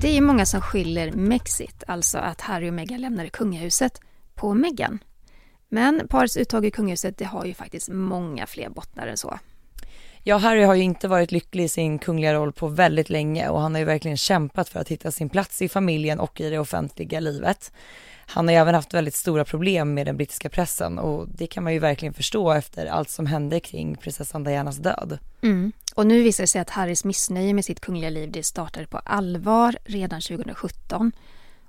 Det 0.00 0.16
är 0.16 0.20
många 0.20 0.46
som 0.46 0.60
skyller 0.60 1.12
Mexit, 1.12 1.84
alltså 1.86 2.18
att 2.18 2.40
Harry 2.40 2.70
och 2.70 2.74
Meghan 2.74 3.00
lämnade 3.00 3.28
kungahuset, 3.28 4.00
på 4.34 4.54
Meghan. 4.54 4.98
Men 5.68 6.08
parets 6.08 6.36
uttag 6.36 6.66
i 6.66 6.70
kungahuset 6.70 7.18
det 7.18 7.24
har 7.24 7.44
ju 7.44 7.54
faktiskt 7.54 7.88
många 7.88 8.46
fler 8.46 8.68
bottnar 8.68 9.06
än 9.06 9.16
så. 9.16 9.38
Ja, 10.22 10.36
Harry 10.36 10.62
har 10.62 10.74
ju 10.74 10.82
inte 10.82 11.08
varit 11.08 11.32
lycklig 11.32 11.64
i 11.64 11.68
sin 11.68 11.98
kungliga 11.98 12.34
roll 12.34 12.52
på 12.52 12.68
väldigt 12.68 13.10
länge 13.10 13.48
och 13.48 13.60
han 13.60 13.74
har 13.74 13.78
ju 13.78 13.84
verkligen 13.84 14.16
kämpat 14.16 14.68
för 14.68 14.80
att 14.80 14.88
hitta 14.88 15.10
sin 15.10 15.28
plats 15.28 15.62
i 15.62 15.68
familjen 15.68 16.20
och 16.20 16.40
i 16.40 16.50
det 16.50 16.58
offentliga 16.58 17.20
livet. 17.20 17.72
Han 18.32 18.48
har 18.48 18.52
ju 18.52 18.60
även 18.60 18.74
haft 18.74 18.94
väldigt 18.94 19.14
stora 19.14 19.44
problem 19.44 19.94
med 19.94 20.06
den 20.06 20.16
brittiska 20.16 20.48
pressen 20.48 20.98
och 20.98 21.28
det 21.28 21.46
kan 21.46 21.64
man 21.64 21.72
ju 21.72 21.78
verkligen 21.78 22.14
förstå 22.14 22.52
efter 22.52 22.86
allt 22.86 23.10
som 23.10 23.26
hände 23.26 23.60
kring 23.60 23.96
prinsessan 23.96 24.44
Dianas 24.44 24.76
död. 24.76 25.18
Mm. 25.42 25.72
Och 25.94 26.06
nu 26.06 26.22
visar 26.22 26.42
det 26.42 26.48
sig 26.48 26.60
att 26.60 26.70
Harrys 26.70 27.04
missnöje 27.04 27.54
med 27.54 27.64
sitt 27.64 27.80
kungliga 27.80 28.10
liv 28.10 28.30
det 28.30 28.42
startade 28.42 28.86
på 28.86 28.98
allvar 28.98 29.76
redan 29.84 30.20
2017. 30.20 31.12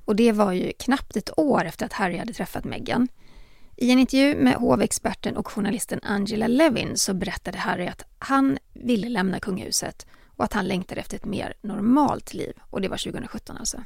Och 0.06 0.15
det 0.15 0.32
var 0.32 0.52
ju 0.52 0.71
knappt 0.80 1.17
ett 1.17 1.39
år 1.39 1.65
efter 1.65 1.86
att 1.86 1.93
Harry 1.93 2.17
hade 2.17 2.34
träffat 2.34 2.63
Meghan. 2.63 3.08
I 3.76 3.91
en 3.91 4.00
intervju 4.00 4.36
med 4.36 4.54
hovexperten 4.54 5.38
och 5.38 5.47
journalisten 5.47 6.00
Angela 6.04 6.47
Levin 6.47 6.97
så 6.97 7.13
berättade 7.13 7.58
Harry 7.58 7.88
att 7.88 8.04
han 8.19 8.58
ville 8.74 9.10
lämna 9.10 9.39
kungahuset 9.39 10.06
och 10.26 10.43
att 10.43 10.54
han 10.54 10.67
längtade 10.67 11.02
efter 11.02 11.15
ett 11.15 11.26
mer 11.26 11.54
normalt 11.62 12.34
liv. 12.34 12.54
Och 12.62 12.82
det 12.82 12.88
var 12.88 12.97
2017 12.97 13.58
alltså. 13.58 13.84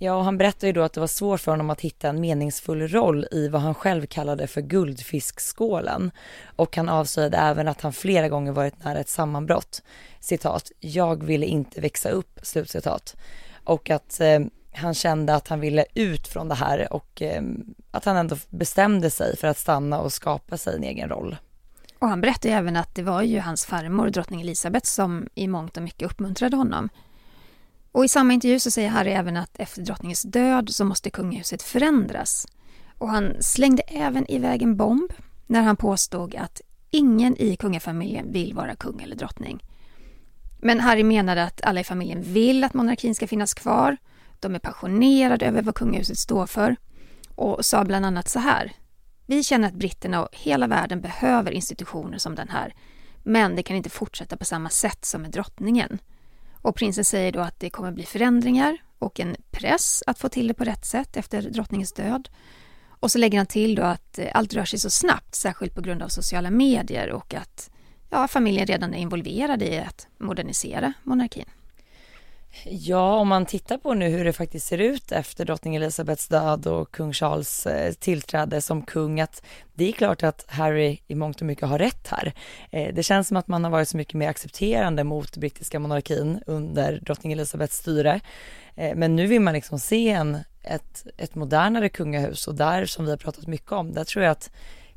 Ja, 0.00 0.14
och 0.14 0.24
han 0.24 0.38
berättade 0.38 0.66
ju 0.66 0.72
då 0.72 0.82
att 0.82 0.92
det 0.92 1.00
var 1.00 1.06
svårt 1.06 1.40
för 1.40 1.50
honom 1.50 1.70
att 1.70 1.80
hitta 1.80 2.08
en 2.08 2.20
meningsfull 2.20 2.88
roll 2.88 3.26
i 3.30 3.48
vad 3.48 3.62
han 3.62 3.74
själv 3.74 4.06
kallade 4.06 4.46
för 4.46 4.60
guldfiskskålen. 4.60 6.10
Och 6.56 6.76
han 6.76 6.88
avslöjade 6.88 7.36
även 7.36 7.68
att 7.68 7.80
han 7.80 7.92
flera 7.92 8.28
gånger 8.28 8.52
varit 8.52 8.84
nära 8.84 8.98
ett 8.98 9.08
sammanbrott. 9.08 9.82
Citat, 10.20 10.72
jag 10.80 11.24
ville 11.24 11.46
inte 11.46 11.80
växa 11.80 12.10
upp, 12.10 12.38
slutcitat. 12.42 13.16
Och 13.64 13.90
att 13.90 14.20
eh, 14.20 14.40
han 14.72 14.94
kände 14.94 15.34
att 15.34 15.48
han 15.48 15.60
ville 15.60 15.84
ut 15.94 16.28
från 16.28 16.48
det 16.48 16.54
här 16.54 16.92
och 16.92 17.22
eh, 17.22 17.42
att 17.90 18.04
han 18.04 18.16
ändå 18.16 18.36
bestämde 18.48 19.10
sig 19.10 19.36
för 19.36 19.48
att 19.48 19.58
stanna 19.58 20.00
och 20.00 20.12
skapa 20.12 20.56
sig 20.56 20.76
en 20.76 20.84
egen 20.84 21.08
roll. 21.08 21.36
Och 21.98 22.08
han 22.08 22.20
berättade 22.20 22.54
även 22.54 22.76
att 22.76 22.94
det 22.94 23.02
var 23.02 23.22
ju 23.22 23.40
hans 23.40 23.66
farmor, 23.66 24.10
drottning 24.10 24.40
Elisabeth, 24.40 24.86
som 24.86 25.28
i 25.34 25.48
mångt 25.48 25.76
och 25.76 25.82
mycket 25.82 26.10
uppmuntrade 26.10 26.56
honom. 26.56 26.88
Och 27.92 28.04
i 28.04 28.08
samma 28.08 28.32
intervju 28.32 28.60
så 28.60 28.70
säger 28.70 28.88
Harry 28.88 29.10
även 29.10 29.36
att 29.36 29.58
efter 29.58 29.82
drottningens 29.82 30.22
död 30.22 30.70
så 30.70 30.84
måste 30.84 31.10
kungahuset 31.10 31.62
förändras. 31.62 32.46
Och 32.98 33.08
han 33.08 33.42
slängde 33.42 33.82
även 33.82 34.30
iväg 34.30 34.62
en 34.62 34.76
bomb 34.76 35.12
när 35.46 35.62
han 35.62 35.76
påstod 35.76 36.34
att 36.34 36.60
ingen 36.90 37.36
i 37.36 37.56
kungafamiljen 37.56 38.32
vill 38.32 38.54
vara 38.54 38.76
kung 38.76 39.02
eller 39.02 39.16
drottning. 39.16 39.64
Men 40.60 40.80
Harry 40.80 41.04
menade 41.04 41.44
att 41.44 41.64
alla 41.64 41.80
i 41.80 41.84
familjen 41.84 42.22
vill 42.22 42.64
att 42.64 42.74
monarkin 42.74 43.14
ska 43.14 43.26
finnas 43.26 43.54
kvar. 43.54 43.96
De 44.40 44.54
är 44.54 44.58
passionerade 44.58 45.46
över 45.46 45.62
vad 45.62 45.74
kungahuset 45.74 46.18
står 46.18 46.46
för 46.46 46.76
och 47.34 47.64
sa 47.64 47.84
bland 47.84 48.06
annat 48.06 48.28
så 48.28 48.38
här. 48.38 48.72
Vi 49.26 49.42
känner 49.42 49.68
att 49.68 49.74
britterna 49.74 50.22
och 50.22 50.28
hela 50.32 50.66
världen 50.66 51.00
behöver 51.00 51.50
institutioner 51.50 52.18
som 52.18 52.34
den 52.34 52.48
här. 52.48 52.74
Men 53.22 53.56
det 53.56 53.62
kan 53.62 53.76
inte 53.76 53.90
fortsätta 53.90 54.36
på 54.36 54.44
samma 54.44 54.68
sätt 54.68 55.04
som 55.04 55.22
med 55.22 55.30
drottningen. 55.30 55.98
Och 56.62 56.76
prinsen 56.76 57.04
säger 57.04 57.32
då 57.32 57.40
att 57.40 57.60
det 57.60 57.70
kommer 57.70 57.92
bli 57.92 58.04
förändringar 58.04 58.78
och 58.98 59.20
en 59.20 59.36
press 59.50 60.02
att 60.06 60.18
få 60.18 60.28
till 60.28 60.48
det 60.48 60.54
på 60.54 60.64
rätt 60.64 60.84
sätt 60.84 61.16
efter 61.16 61.42
drottningens 61.42 61.92
död. 61.92 62.28
Och 63.00 63.10
så 63.10 63.18
lägger 63.18 63.38
han 63.38 63.46
till 63.46 63.74
då 63.74 63.82
att 63.82 64.18
eh, 64.18 64.28
allt 64.34 64.54
rör 64.54 64.64
sig 64.64 64.78
så 64.78 64.90
snabbt, 64.90 65.34
särskilt 65.34 65.74
på 65.74 65.80
grund 65.80 66.02
av 66.02 66.08
sociala 66.08 66.50
medier 66.50 67.10
och 67.10 67.34
att 67.34 67.70
ja, 68.10 68.28
familjen 68.28 68.66
redan 68.66 68.94
är 68.94 68.98
involverad 68.98 69.62
i 69.62 69.78
att 69.78 70.08
modernisera 70.18 70.92
monarkin. 71.02 71.44
Ja, 72.64 73.14
om 73.14 73.28
man 73.28 73.46
tittar 73.46 73.78
på 73.78 73.94
nu 73.94 74.08
hur 74.08 74.24
det 74.24 74.32
faktiskt 74.32 74.66
ser 74.66 74.78
ut 74.78 75.12
efter 75.12 75.44
drottning 75.44 75.76
Elizabeths 75.76 76.28
död 76.28 76.66
och 76.66 76.90
kung 76.90 77.12
Charles 77.12 77.66
eh, 77.66 77.92
tillträde 77.92 78.60
som 78.60 78.82
kung, 78.82 79.20
att 79.20 79.42
det 79.74 79.88
är 79.88 79.92
klart 79.92 80.22
att 80.22 80.44
Harry 80.48 80.98
i 81.06 81.14
mångt 81.14 81.40
och 81.40 81.46
mycket 81.46 81.68
har 81.68 81.78
rätt 81.78 82.08
här. 82.08 82.32
Eh, 82.70 82.94
det 82.94 83.02
känns 83.02 83.28
som 83.28 83.36
att 83.36 83.48
man 83.48 83.64
har 83.64 83.70
varit 83.70 83.88
så 83.88 83.96
mycket 83.96 84.14
mer 84.14 84.28
accepterande 84.28 85.04
mot 85.04 85.36
brittiska 85.36 85.78
monarkin 85.78 86.40
under 86.46 87.00
drottning 87.00 87.32
Elizabeths 87.32 87.76
styre. 87.76 88.20
Eh, 88.74 88.96
men 88.96 89.16
nu 89.16 89.26
vill 89.26 89.40
man 89.40 89.54
liksom 89.54 89.78
se 89.78 90.10
en, 90.10 90.38
ett, 90.62 91.06
ett 91.16 91.34
modernare 91.34 91.88
kungahus 91.88 92.48
och 92.48 92.54
där 92.54 92.86
som 92.86 93.04
vi 93.04 93.10
har 93.10 93.18
pratat 93.18 93.46
mycket 93.46 93.72
om, 93.72 93.92
där 93.92 94.04
tror 94.04 94.24
jag 94.24 94.32
att 94.32 94.50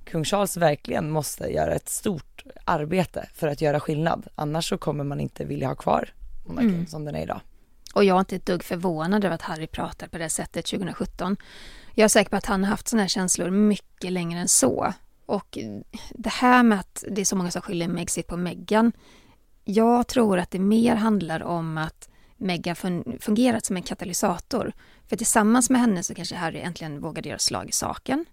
kung 0.04 0.24
Charles 0.24 0.58
verkligen 0.58 1.10
måste 1.10 1.48
göra 1.48 1.74
ett 1.74 1.90
stort 1.90 2.44
arbete 2.66 3.30
för 3.34 3.48
att 3.48 3.62
göra 3.62 3.80
skillnad. 3.80 4.28
Annars 4.36 4.70
så 4.70 4.78
kommer 4.78 5.04
man 5.04 5.20
inte 5.20 5.46
vilja 5.46 5.68
ha 5.68 5.76
kvar 5.76 6.10
monarkin 6.46 6.74
mm. 6.74 6.88
som 6.88 7.06
den 7.06 7.16
är 7.16 7.24
idag. 7.24 7.42
Och 7.94 8.04
jag 8.04 8.16
är 8.16 8.20
inte 8.20 8.36
ett 8.36 8.46
dugg 8.46 8.64
förvånad 8.64 9.26
över 9.26 9.36
att 9.36 9.42
Harry 9.42 9.68
pratar 9.68 10.08
på 10.08 10.18
det 10.18 10.30
sättet 10.30 10.66
2017. 10.66 11.38
Jag 11.94 12.06
är 12.06 12.08
säker 12.08 12.30
på 12.30 12.36
att 12.36 12.46
han 12.46 12.64
har 12.64 12.72
haft 12.72 12.88
sådana 12.88 13.04
här 13.04 13.10
känslor 13.10 13.50
mycket 13.50 14.12
längre 14.12 14.40
än 14.40 14.48
så. 14.48 14.94
Och 15.26 15.58
det 16.10 16.30
här 16.30 16.64
med 16.64 16.80
att 16.80 17.04
det 17.08 17.22
är 17.22 17.26
så 17.26 17.36
många 17.36 17.52
som 17.52 17.62
skyller 17.62 17.88
Megxit 17.88 18.28
på 18.28 18.38
Meghan. 18.38 18.92
Jag 19.64 20.08
tror 20.08 20.40
att 20.40 20.52
det 20.52 20.60
mer 20.60 20.96
handlar 20.96 21.44
om 21.44 21.78
att 21.78 22.10
Meghan 22.38 22.76
fungerat 23.20 23.66
som 23.66 23.76
en 23.76 23.84
katalysator. 23.84 24.74
För 25.08 25.16
tillsammans 25.16 25.70
med 25.70 25.82
henne 25.82 26.04
så 26.04 26.16
kanske 26.16 26.36
Harry 26.36 26.60
äntligen 26.60 27.02
vågade 27.02 27.30
göra 27.30 27.40
slag 27.40 27.70
i 27.70 27.72
saken. 27.72 28.26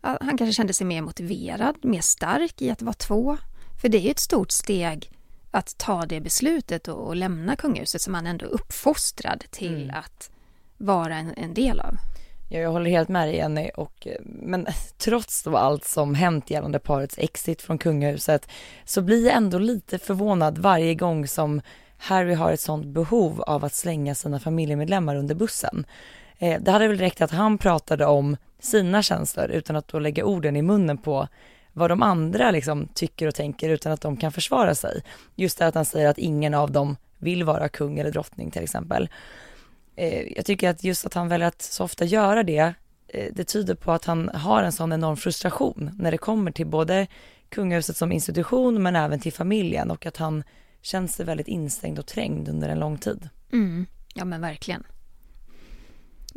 Han 0.00 0.38
kanske 0.38 0.52
kände 0.52 0.72
sig 0.72 0.86
mer 0.86 1.02
motiverad, 1.02 1.84
mer 1.84 2.00
stark 2.00 2.62
i 2.62 2.70
att 2.70 2.82
vara 2.82 2.94
två. 2.94 3.38
För 3.82 3.88
det 3.88 3.98
är 3.98 4.02
ju 4.02 4.10
ett 4.10 4.18
stort 4.18 4.50
steg 4.50 5.10
att 5.56 5.78
ta 5.78 6.06
det 6.06 6.20
beslutet 6.20 6.88
och, 6.88 7.06
och 7.06 7.16
lämna 7.16 7.56
kungahuset 7.56 8.02
som 8.02 8.14
han 8.14 8.26
ändå 8.26 8.46
är 8.46 8.50
uppfostrad 8.50 9.44
till 9.50 9.82
mm. 9.82 9.96
att 9.96 10.30
vara 10.76 11.16
en, 11.16 11.34
en 11.36 11.54
del 11.54 11.80
av. 11.80 11.96
Ja, 12.48 12.58
jag 12.58 12.70
håller 12.70 12.90
helt 12.90 13.08
med 13.08 13.28
dig 13.28 13.36
Jenny 13.36 13.70
och 13.76 14.08
men 14.22 14.66
trots 14.98 15.42
då 15.42 15.56
allt 15.56 15.84
som 15.84 16.14
hänt 16.14 16.50
gällande 16.50 16.78
parets 16.78 17.18
exit 17.18 17.62
från 17.62 17.78
kungahuset 17.78 18.48
så 18.84 19.02
blir 19.02 19.26
jag 19.26 19.36
ändå 19.36 19.58
lite 19.58 19.98
förvånad 19.98 20.58
varje 20.58 20.94
gång 20.94 21.26
som 21.26 21.60
Harry 21.98 22.34
har 22.34 22.52
ett 22.52 22.60
sånt 22.60 22.86
behov 22.86 23.42
av 23.42 23.64
att 23.64 23.74
slänga 23.74 24.14
sina 24.14 24.40
familjemedlemmar 24.40 25.16
under 25.16 25.34
bussen. 25.34 25.86
Eh, 26.38 26.60
det 26.60 26.70
hade 26.70 26.88
väl 26.88 26.98
räckt 26.98 27.20
att 27.20 27.30
han 27.30 27.58
pratade 27.58 28.06
om 28.06 28.36
sina 28.60 29.02
känslor 29.02 29.50
utan 29.50 29.76
att 29.76 29.88
då 29.88 29.98
lägga 29.98 30.24
orden 30.24 30.56
i 30.56 30.62
munnen 30.62 30.98
på 30.98 31.28
vad 31.76 31.90
de 31.90 32.02
andra 32.02 32.50
liksom 32.50 32.88
tycker 32.94 33.26
och 33.26 33.34
tänker 33.34 33.68
utan 33.68 33.92
att 33.92 34.00
de 34.00 34.16
kan 34.16 34.32
försvara 34.32 34.74
sig. 34.74 35.02
Just 35.34 35.58
det 35.58 35.66
att 35.66 35.74
han 35.74 35.84
säger 35.84 36.08
att 36.08 36.18
ingen 36.18 36.54
av 36.54 36.70
dem 36.70 36.96
vill 37.18 37.44
vara 37.44 37.68
kung 37.68 37.98
eller 37.98 38.10
drottning 38.10 38.50
till 38.50 38.62
exempel. 38.62 39.08
Eh, 39.96 40.32
jag 40.36 40.44
tycker 40.44 40.70
att 40.70 40.84
just 40.84 41.06
att 41.06 41.14
han 41.14 41.28
väljer 41.28 41.48
att 41.48 41.62
så 41.62 41.84
ofta 41.84 42.04
göra 42.04 42.42
det, 42.42 42.74
eh, 43.08 43.32
det 43.32 43.44
tyder 43.44 43.74
på 43.74 43.92
att 43.92 44.04
han 44.04 44.28
har 44.28 44.62
en 44.62 44.72
sån 44.72 44.92
enorm 44.92 45.16
frustration 45.16 45.90
när 45.98 46.10
det 46.10 46.18
kommer 46.18 46.50
till 46.50 46.66
både 46.66 47.06
kungahuset 47.48 47.96
som 47.96 48.12
institution 48.12 48.82
men 48.82 48.96
även 48.96 49.20
till 49.20 49.32
familjen 49.32 49.90
och 49.90 50.06
att 50.06 50.16
han 50.16 50.42
känns 50.82 51.14
sig 51.14 51.26
väldigt 51.26 51.48
instängd 51.48 51.98
och 51.98 52.06
trängd 52.06 52.48
under 52.48 52.68
en 52.68 52.78
lång 52.78 52.98
tid. 52.98 53.28
Mm. 53.52 53.86
Ja 54.14 54.24
men 54.24 54.40
verkligen. 54.40 54.84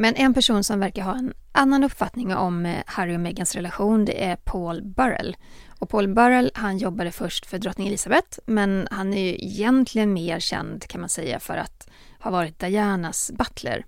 Men 0.02 0.16
en 0.16 0.34
person 0.34 0.64
som 0.64 0.80
verkar 0.80 1.04
ha 1.04 1.18
en 1.18 1.34
annan 1.52 1.84
uppfattning 1.84 2.36
om 2.36 2.66
eh, 2.66 2.84
Harry 2.86 3.16
och 3.16 3.20
Meghans 3.20 3.56
relation 3.56 4.06
det 4.06 4.24
är 4.24 4.36
Paul 4.36 4.82
Burrell. 4.84 5.38
Och 5.80 5.90
Paul 5.90 6.08
Burrell 6.08 6.52
han 6.54 6.78
jobbade 6.78 7.12
först 7.12 7.46
för 7.46 7.58
drottning 7.58 7.88
Elizabeth 7.88 8.40
men 8.46 8.88
han 8.92 9.14
är 9.14 9.26
ju 9.26 9.36
egentligen 9.36 10.14
mer 10.14 10.40
känd 10.40 10.88
kan 10.88 11.02
man 11.02 11.10
säga 11.10 11.40
för 11.40 11.58
att 11.58 11.90
ha 12.20 12.32
varit 12.32 12.60
Dianas 12.60 13.32
butler. 13.32 13.86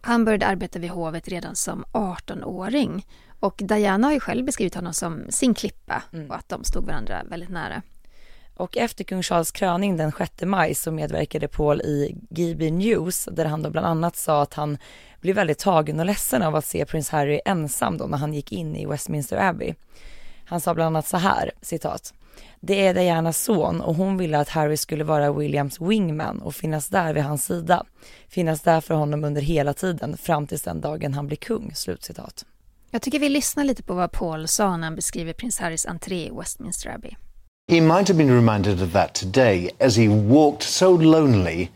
Han 0.00 0.24
började 0.24 0.46
arbeta 0.46 0.78
vid 0.78 0.90
hovet 0.90 1.28
redan 1.28 1.56
som 1.56 1.84
18-åring 1.92 3.06
och 3.40 3.54
Diana 3.64 4.06
har 4.06 4.12
ju 4.12 4.20
själv 4.20 4.44
beskrivit 4.44 4.74
honom 4.74 4.92
som 4.92 5.26
sin 5.28 5.54
klippa 5.54 6.02
mm. 6.12 6.30
och 6.30 6.36
att 6.36 6.48
de 6.48 6.64
stod 6.64 6.86
varandra 6.86 7.22
väldigt 7.24 7.50
nära. 7.50 7.82
Och 8.60 8.76
efter 8.76 9.04
kung 9.04 9.22
Charles 9.22 9.50
kröning 9.50 9.96
den 9.96 10.12
6 10.12 10.32
maj 10.42 10.74
så 10.74 10.92
medverkade 10.92 11.48
Paul 11.48 11.80
i 11.80 12.16
GB 12.30 12.70
News 12.70 13.28
där 13.32 13.44
han 13.44 13.62
då 13.62 13.70
bland 13.70 13.86
annat 13.86 14.16
sa 14.16 14.42
att 14.42 14.54
han 14.54 14.78
blev 15.20 15.36
väldigt 15.36 15.58
tagen 15.58 16.00
och 16.00 16.06
ledsen 16.06 16.42
av 16.42 16.56
att 16.56 16.64
se 16.64 16.84
prins 16.84 17.10
Harry 17.10 17.40
ensam 17.44 17.98
då 17.98 18.06
när 18.06 18.18
han 18.18 18.34
gick 18.34 18.52
in 18.52 18.76
i 18.76 18.86
Westminster 18.86 19.36
Abbey. 19.36 19.74
Han 20.44 20.60
sa 20.60 20.74
bland 20.74 20.86
annat 20.86 21.06
så 21.06 21.16
här, 21.16 21.50
citat. 21.62 22.14
Det 22.60 22.86
är 22.86 22.94
Dianas 22.94 23.42
son 23.42 23.80
och 23.80 23.94
hon 23.94 24.16
ville 24.16 24.38
att 24.38 24.48
Harry 24.48 24.76
skulle 24.76 25.04
vara 25.04 25.32
Williams 25.32 25.80
wingman 25.80 26.42
och 26.42 26.54
finnas 26.54 26.88
där 26.88 27.14
vid 27.14 27.22
hans 27.22 27.44
sida. 27.44 27.84
Finnas 28.28 28.60
där 28.60 28.80
för 28.80 28.94
honom 28.94 29.24
under 29.24 29.42
hela 29.42 29.74
tiden 29.74 30.16
fram 30.16 30.46
tills 30.46 30.62
den 30.62 30.80
dagen 30.80 31.14
han 31.14 31.26
blir 31.26 31.36
kung. 31.36 31.74
Slutcitat. 31.74 32.44
Jag 32.90 33.02
tycker 33.02 33.18
vi 33.18 33.28
lyssnar 33.28 33.64
lite 33.64 33.82
på 33.82 33.94
vad 33.94 34.12
Paul 34.12 34.48
sa 34.48 34.76
när 34.76 34.84
han 34.84 34.96
beskriver 34.96 35.32
prins 35.32 35.58
Harrys 35.58 35.86
entré 35.86 36.26
i 36.26 36.30
Westminster 36.30 36.94
Abbey. 36.94 37.16
He 37.70 37.80
might 37.80 38.08
have 38.08 38.18
been 38.18 38.32
reminded 38.32 38.82
of 38.82 38.92
that 38.94 39.14
today 39.14 39.70
as 39.78 39.94
he 39.94 40.08
walked 40.08 40.64
so 40.64 40.90
lonely 40.90 41.70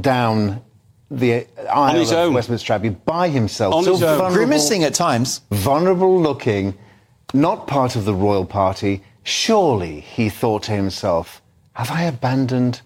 down 0.00 0.62
the 1.10 1.48
aisle 1.68 2.00
of 2.00 2.12
own. 2.12 2.32
Westminster 2.32 2.72
Abbey 2.74 2.90
by 2.90 3.28
himself. 3.28 3.74
On 3.74 3.82
so 3.82 3.94
his 3.94 4.04
own. 4.04 4.32
Grimacing 4.32 4.84
at 4.84 4.94
times. 4.94 5.40
Vulnerable 5.50 6.22
looking, 6.22 6.78
not 7.34 7.66
part 7.66 7.96
of 7.96 8.04
the 8.04 8.14
royal 8.14 8.46
party. 8.46 9.02
Surely, 9.24 9.98
he 9.98 10.28
thought 10.28 10.62
to 10.62 10.70
himself, 10.70 11.42
have 11.72 11.90
I 11.90 12.04
abandoned 12.04 12.82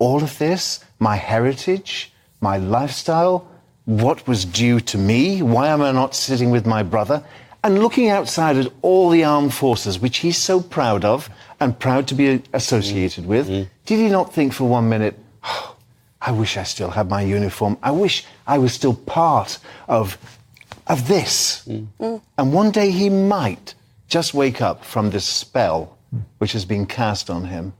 all 0.00 0.20
of 0.20 0.36
this? 0.38 0.84
My 0.98 1.14
heritage? 1.14 2.12
My 2.40 2.56
lifestyle? 2.56 3.46
What 3.84 4.26
was 4.26 4.44
due 4.44 4.80
to 4.80 4.98
me? 4.98 5.42
Why 5.42 5.68
am 5.68 5.80
I 5.80 5.92
not 5.92 6.16
sitting 6.16 6.50
with 6.50 6.66
my 6.66 6.82
brother? 6.82 7.22
And 7.62 7.78
looking 7.78 8.08
outside 8.10 8.56
at 8.56 8.70
all 8.82 9.08
the 9.08 9.24
armed 9.24 9.54
forces, 9.54 9.98
which 9.98 10.18
he's 10.18 10.36
so 10.36 10.60
proud 10.60 11.02
of 11.02 11.30
and 11.64 11.78
proud 11.78 12.06
to 12.08 12.14
be 12.14 12.42
associated 12.52 13.24
mm. 13.24 13.28
with, 13.28 13.48
mm. 13.48 13.68
did 13.86 13.98
he 13.98 14.08
not 14.08 14.34
think 14.34 14.52
for 14.52 14.68
one 14.68 14.88
minute, 14.88 15.18
oh, 15.42 15.76
I 16.20 16.30
wish 16.32 16.56
I 16.56 16.64
still 16.64 16.90
had 16.90 17.08
my 17.08 17.22
uniform. 17.22 17.76
I 17.82 17.90
wish 17.90 18.24
I 18.46 18.58
was 18.58 18.72
still 18.72 18.94
part 18.94 19.58
of, 19.88 20.18
of 20.86 21.08
this. 21.08 21.64
Mm. 21.66 21.86
Mm. 21.98 22.20
And 22.36 22.52
one 22.54 22.70
day 22.70 22.90
he 22.90 23.08
might 23.10 23.74
just 24.08 24.34
wake 24.34 24.60
up 24.60 24.84
from 24.84 25.10
this 25.10 25.24
spell 25.24 25.96
which 26.38 26.52
has 26.52 26.66
been 26.66 26.86
cast 26.86 27.30
on 27.30 27.44
him. 27.44 27.72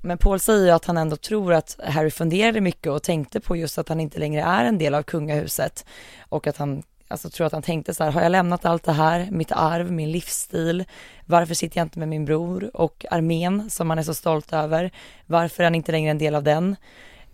Men 0.00 0.18
Paul 0.18 0.40
säger 0.40 0.64
ju 0.64 0.70
att 0.70 0.84
han 0.84 0.96
ändå 0.96 1.16
tror 1.16 1.52
att 1.52 1.76
Harry 1.84 2.10
funderade 2.10 2.60
mycket 2.60 2.92
och 2.92 3.02
tänkte 3.02 3.40
på 3.40 3.56
just 3.56 3.78
att 3.78 3.88
han 3.88 4.00
inte 4.00 4.18
längre 4.18 4.42
är 4.42 4.64
en 4.64 4.78
del 4.78 4.94
av 4.94 5.02
kungahuset 5.02 5.84
och 6.28 6.46
att 6.46 6.56
han 6.56 6.82
alltså 7.14 7.30
tror 7.30 7.46
att 7.46 7.52
han 7.52 7.62
tänkte 7.62 7.94
så 7.94 8.04
här, 8.04 8.10
har 8.10 8.22
jag 8.22 8.32
lämnat 8.32 8.64
allt 8.64 8.84
det 8.84 8.92
här, 8.92 9.28
mitt 9.30 9.52
arv, 9.52 9.92
min 9.92 10.12
livsstil, 10.12 10.84
varför 11.26 11.54
sitter 11.54 11.78
jag 11.78 11.84
inte 11.84 11.98
med 11.98 12.08
min 12.08 12.24
bror 12.24 12.70
och 12.74 13.06
armén 13.10 13.70
som 13.70 13.90
han 13.90 13.98
är 13.98 14.02
så 14.02 14.14
stolt 14.14 14.52
över, 14.52 14.90
varför 15.26 15.62
är 15.62 15.64
han 15.64 15.74
inte 15.74 15.92
längre 15.92 16.10
en 16.10 16.18
del 16.18 16.34
av 16.34 16.42
den? 16.42 16.76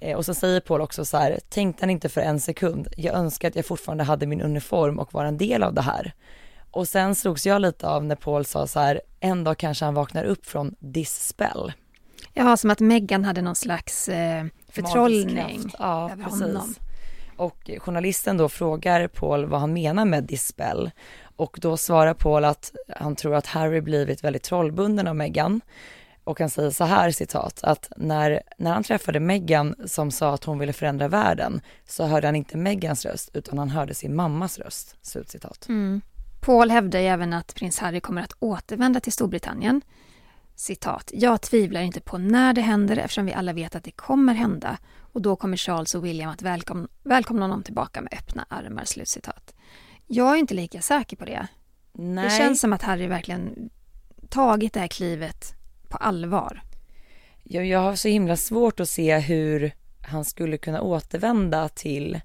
Eh, 0.00 0.16
och 0.16 0.24
så 0.24 0.34
säger 0.34 0.60
Paul 0.60 0.80
också 0.80 1.04
så 1.04 1.16
här, 1.16 1.38
tänkte 1.48 1.82
han 1.82 1.90
inte 1.90 2.08
för 2.08 2.20
en 2.20 2.40
sekund, 2.40 2.88
jag 2.96 3.14
önskar 3.14 3.48
att 3.48 3.56
jag 3.56 3.66
fortfarande 3.66 4.04
hade 4.04 4.26
min 4.26 4.40
uniform 4.40 4.98
och 4.98 5.14
var 5.14 5.24
en 5.24 5.38
del 5.38 5.62
av 5.62 5.74
det 5.74 5.82
här. 5.82 6.14
Och 6.70 6.88
sen 6.88 7.14
slogs 7.14 7.46
jag 7.46 7.62
lite 7.62 7.88
av 7.88 8.04
när 8.04 8.16
Paul 8.16 8.44
sa 8.44 8.66
så 8.66 8.80
här, 8.80 9.00
en 9.20 9.44
dag 9.44 9.58
kanske 9.58 9.84
han 9.84 9.94
vaknar 9.94 10.24
upp 10.24 10.46
från 10.46 10.74
this 10.94 11.26
spell. 11.26 11.72
Ja, 12.34 12.56
som 12.56 12.70
att 12.70 12.80
Meghan 12.80 13.24
hade 13.24 13.42
någon 13.42 13.54
slags 13.54 14.08
eh, 14.08 14.44
förtrollning 14.68 15.72
ja, 15.78 16.10
över 16.12 16.24
precis. 16.24 16.40
honom. 16.40 16.74
Och 17.40 17.70
journalisten 17.78 18.36
då 18.36 18.48
frågar 18.48 19.08
Paul 19.08 19.46
vad 19.46 19.60
han 19.60 19.72
menar 19.72 20.04
med 20.04 20.24
dispel 20.24 20.90
och 21.36 21.58
då 21.60 21.76
svarar 21.76 22.14
Paul 22.14 22.44
att 22.44 22.72
han 22.88 23.16
tror 23.16 23.34
att 23.34 23.46
Harry 23.46 23.80
blivit 23.80 24.24
väldigt 24.24 24.42
trollbunden 24.42 25.08
av 25.08 25.16
Meghan 25.16 25.60
Och 26.24 26.40
han 26.40 26.50
säger 26.50 26.70
så 26.70 26.84
här 26.84 27.10
citat 27.10 27.64
att 27.64 27.92
när, 27.96 28.42
när 28.58 28.72
han 28.72 28.82
träffade 28.82 29.20
Meghan 29.20 29.74
som 29.86 30.10
sa 30.10 30.34
att 30.34 30.44
hon 30.44 30.58
ville 30.58 30.72
förändra 30.72 31.08
världen 31.08 31.60
så 31.86 32.06
hörde 32.06 32.26
han 32.28 32.36
inte 32.36 32.56
Meghans 32.56 33.04
röst 33.04 33.30
utan 33.34 33.58
han 33.58 33.70
hörde 33.70 33.94
sin 33.94 34.16
mammas 34.16 34.58
röst. 34.58 34.96
Slutcitat. 35.02 35.68
Mm. 35.68 36.00
Paul 36.40 36.70
hävdar 36.70 37.00
även 37.00 37.32
att 37.32 37.54
prins 37.54 37.78
Harry 37.78 38.00
kommer 38.00 38.22
att 38.22 38.36
återvända 38.38 39.00
till 39.00 39.12
Storbritannien. 39.12 39.82
Citat. 40.54 41.10
Jag 41.14 41.40
tvivlar 41.40 41.80
inte 41.80 42.00
på 42.00 42.18
när 42.18 42.52
det 42.52 42.60
händer 42.60 42.96
eftersom 42.96 43.26
vi 43.26 43.32
alla 43.32 43.52
vet 43.52 43.74
att 43.74 43.84
det 43.84 43.90
kommer 43.90 44.34
hända 44.34 44.78
och 45.12 45.22
då 45.22 45.36
kommer 45.36 45.56
Charles 45.56 45.94
och 45.94 46.04
William 46.04 46.30
att 46.30 46.42
välkom 46.42 46.88
välkomna 47.02 47.42
honom 47.42 47.62
tillbaka 47.62 48.00
med 48.00 48.12
öppna 48.12 48.46
armar. 48.48 48.84
Slutcitat. 48.84 49.54
Jag 50.06 50.34
är 50.34 50.36
inte 50.36 50.54
lika 50.54 50.80
säker 50.80 51.16
på 51.16 51.24
det. 51.24 51.46
Nej. 51.92 52.24
Det 52.24 52.30
känns 52.30 52.60
som 52.60 52.72
att 52.72 52.82
Harry 52.82 53.06
verkligen 53.06 53.70
tagit 54.28 54.72
det 54.72 54.80
här 54.80 54.88
klivet 54.88 55.54
på 55.88 55.96
allvar. 55.96 56.62
Jag, 57.42 57.66
jag 57.66 57.78
har 57.78 57.94
så 57.94 58.08
himla 58.08 58.36
svårt 58.36 58.80
att 58.80 58.88
se 58.88 59.18
hur 59.18 59.72
han 60.02 60.24
skulle 60.24 60.58
kunna 60.58 60.80
återvända 60.80 61.68
till 61.68 62.20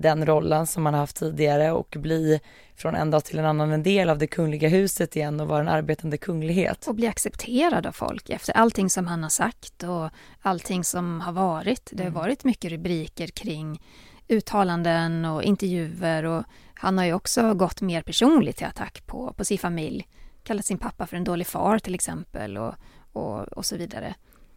den 0.00 0.26
rollen 0.26 0.66
som 0.66 0.86
han 0.86 0.94
haft 0.94 1.16
tidigare 1.16 1.72
och 1.72 1.96
bli 1.98 2.40
från 2.76 2.94
en 2.94 3.10
dag 3.10 3.24
till 3.24 3.38
en 3.38 3.44
annan 3.44 3.72
en 3.72 3.82
del 3.82 4.10
av 4.10 4.18
det 4.18 4.26
kungliga 4.26 4.68
huset 4.68 5.16
igen 5.16 5.40
och 5.40 5.48
vara 5.48 5.60
en 5.60 5.68
arbetande 5.68 6.16
kunglighet. 6.16 6.86
Och 6.86 6.94
bli 6.94 7.06
accepterad 7.06 7.86
av 7.86 7.92
folk 7.92 8.30
efter 8.30 8.56
allting 8.56 8.90
som 8.90 9.06
han 9.06 9.22
har 9.22 9.30
sagt 9.30 9.82
och 9.82 10.10
allting 10.42 10.84
som 10.84 11.20
har 11.20 11.32
varit. 11.32 11.90
Det 11.92 12.04
har 12.04 12.10
varit 12.10 12.44
mycket 12.44 12.70
rubriker 12.70 13.26
kring 13.26 13.82
uttalanden 14.28 15.24
och 15.24 15.42
intervjuer 15.42 16.24
och 16.24 16.44
han 16.74 16.98
har 16.98 17.04
ju 17.04 17.12
också 17.12 17.54
gått 17.54 17.80
mer 17.80 18.02
personligt 18.02 18.56
till 18.56 18.66
attack 18.66 19.06
på, 19.06 19.32
på 19.32 19.44
sin 19.44 19.58
familj. 19.58 20.08
Kallat 20.42 20.64
sin 20.64 20.78
pappa 20.78 21.06
för 21.06 21.16
en 21.16 21.24
dålig 21.24 21.46
far 21.46 21.78
till 21.78 21.94
exempel 21.94 22.58
och, 22.58 22.74
och, 23.12 23.40
och 23.40 23.66
så 23.66 23.76
vidare. 23.76 24.14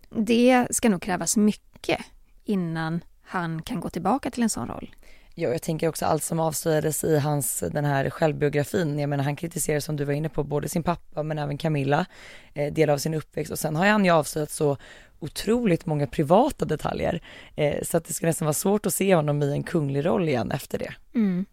Det 0.09 0.67
ska 0.71 0.89
nog 0.89 1.01
krävas 1.01 1.37
mycket 1.37 2.01
innan 2.43 3.01
han 3.21 3.61
kan 3.61 3.79
gå 3.79 3.89
tillbaka 3.89 4.31
till 4.31 4.43
en 4.43 4.49
sån 4.49 4.67
roll. 4.67 4.95
Ja, 5.35 5.49
jag 5.49 5.61
tänker 5.61 5.87
också 5.87 6.05
allt 6.05 6.23
som 6.23 6.39
avslöjades 6.39 7.03
i 7.03 7.19
hans, 7.19 7.63
den 7.71 7.85
här 7.85 8.09
självbiografin. 8.09 8.99
Jag 8.99 9.09
menar 9.09 9.23
han 9.23 9.35
kritiserar 9.35 9.79
som 9.79 9.95
du 9.95 10.05
var 10.05 10.13
inne 10.13 10.29
på 10.29 10.43
både 10.43 10.69
sin 10.69 10.83
pappa 10.83 11.23
men 11.23 11.37
även 11.37 11.57
Camilla, 11.57 12.05
eh, 12.53 12.73
del 12.73 12.89
av 12.89 12.97
sin 12.97 13.13
uppväxt 13.13 13.51
och 13.51 13.59
sen 13.59 13.75
har 13.75 13.87
han 13.87 14.05
ju 14.05 14.11
avslöjat 14.11 14.51
så 14.51 14.77
otroligt 15.19 15.85
många 15.85 16.07
privata 16.07 16.65
detaljer. 16.65 17.21
Eh, 17.55 17.83
så 17.83 17.97
att 17.97 18.05
det 18.05 18.13
ska 18.13 18.27
nästan 18.27 18.45
vara 18.45 18.53
svårt 18.53 18.85
att 18.85 18.93
se 18.93 19.15
honom 19.15 19.43
i 19.43 19.51
en 19.51 19.63
kunglig 19.63 20.05
roll 20.05 20.29
igen 20.29 20.51
efter 20.51 20.77
det. 20.77 20.93
Mm. 21.15 21.45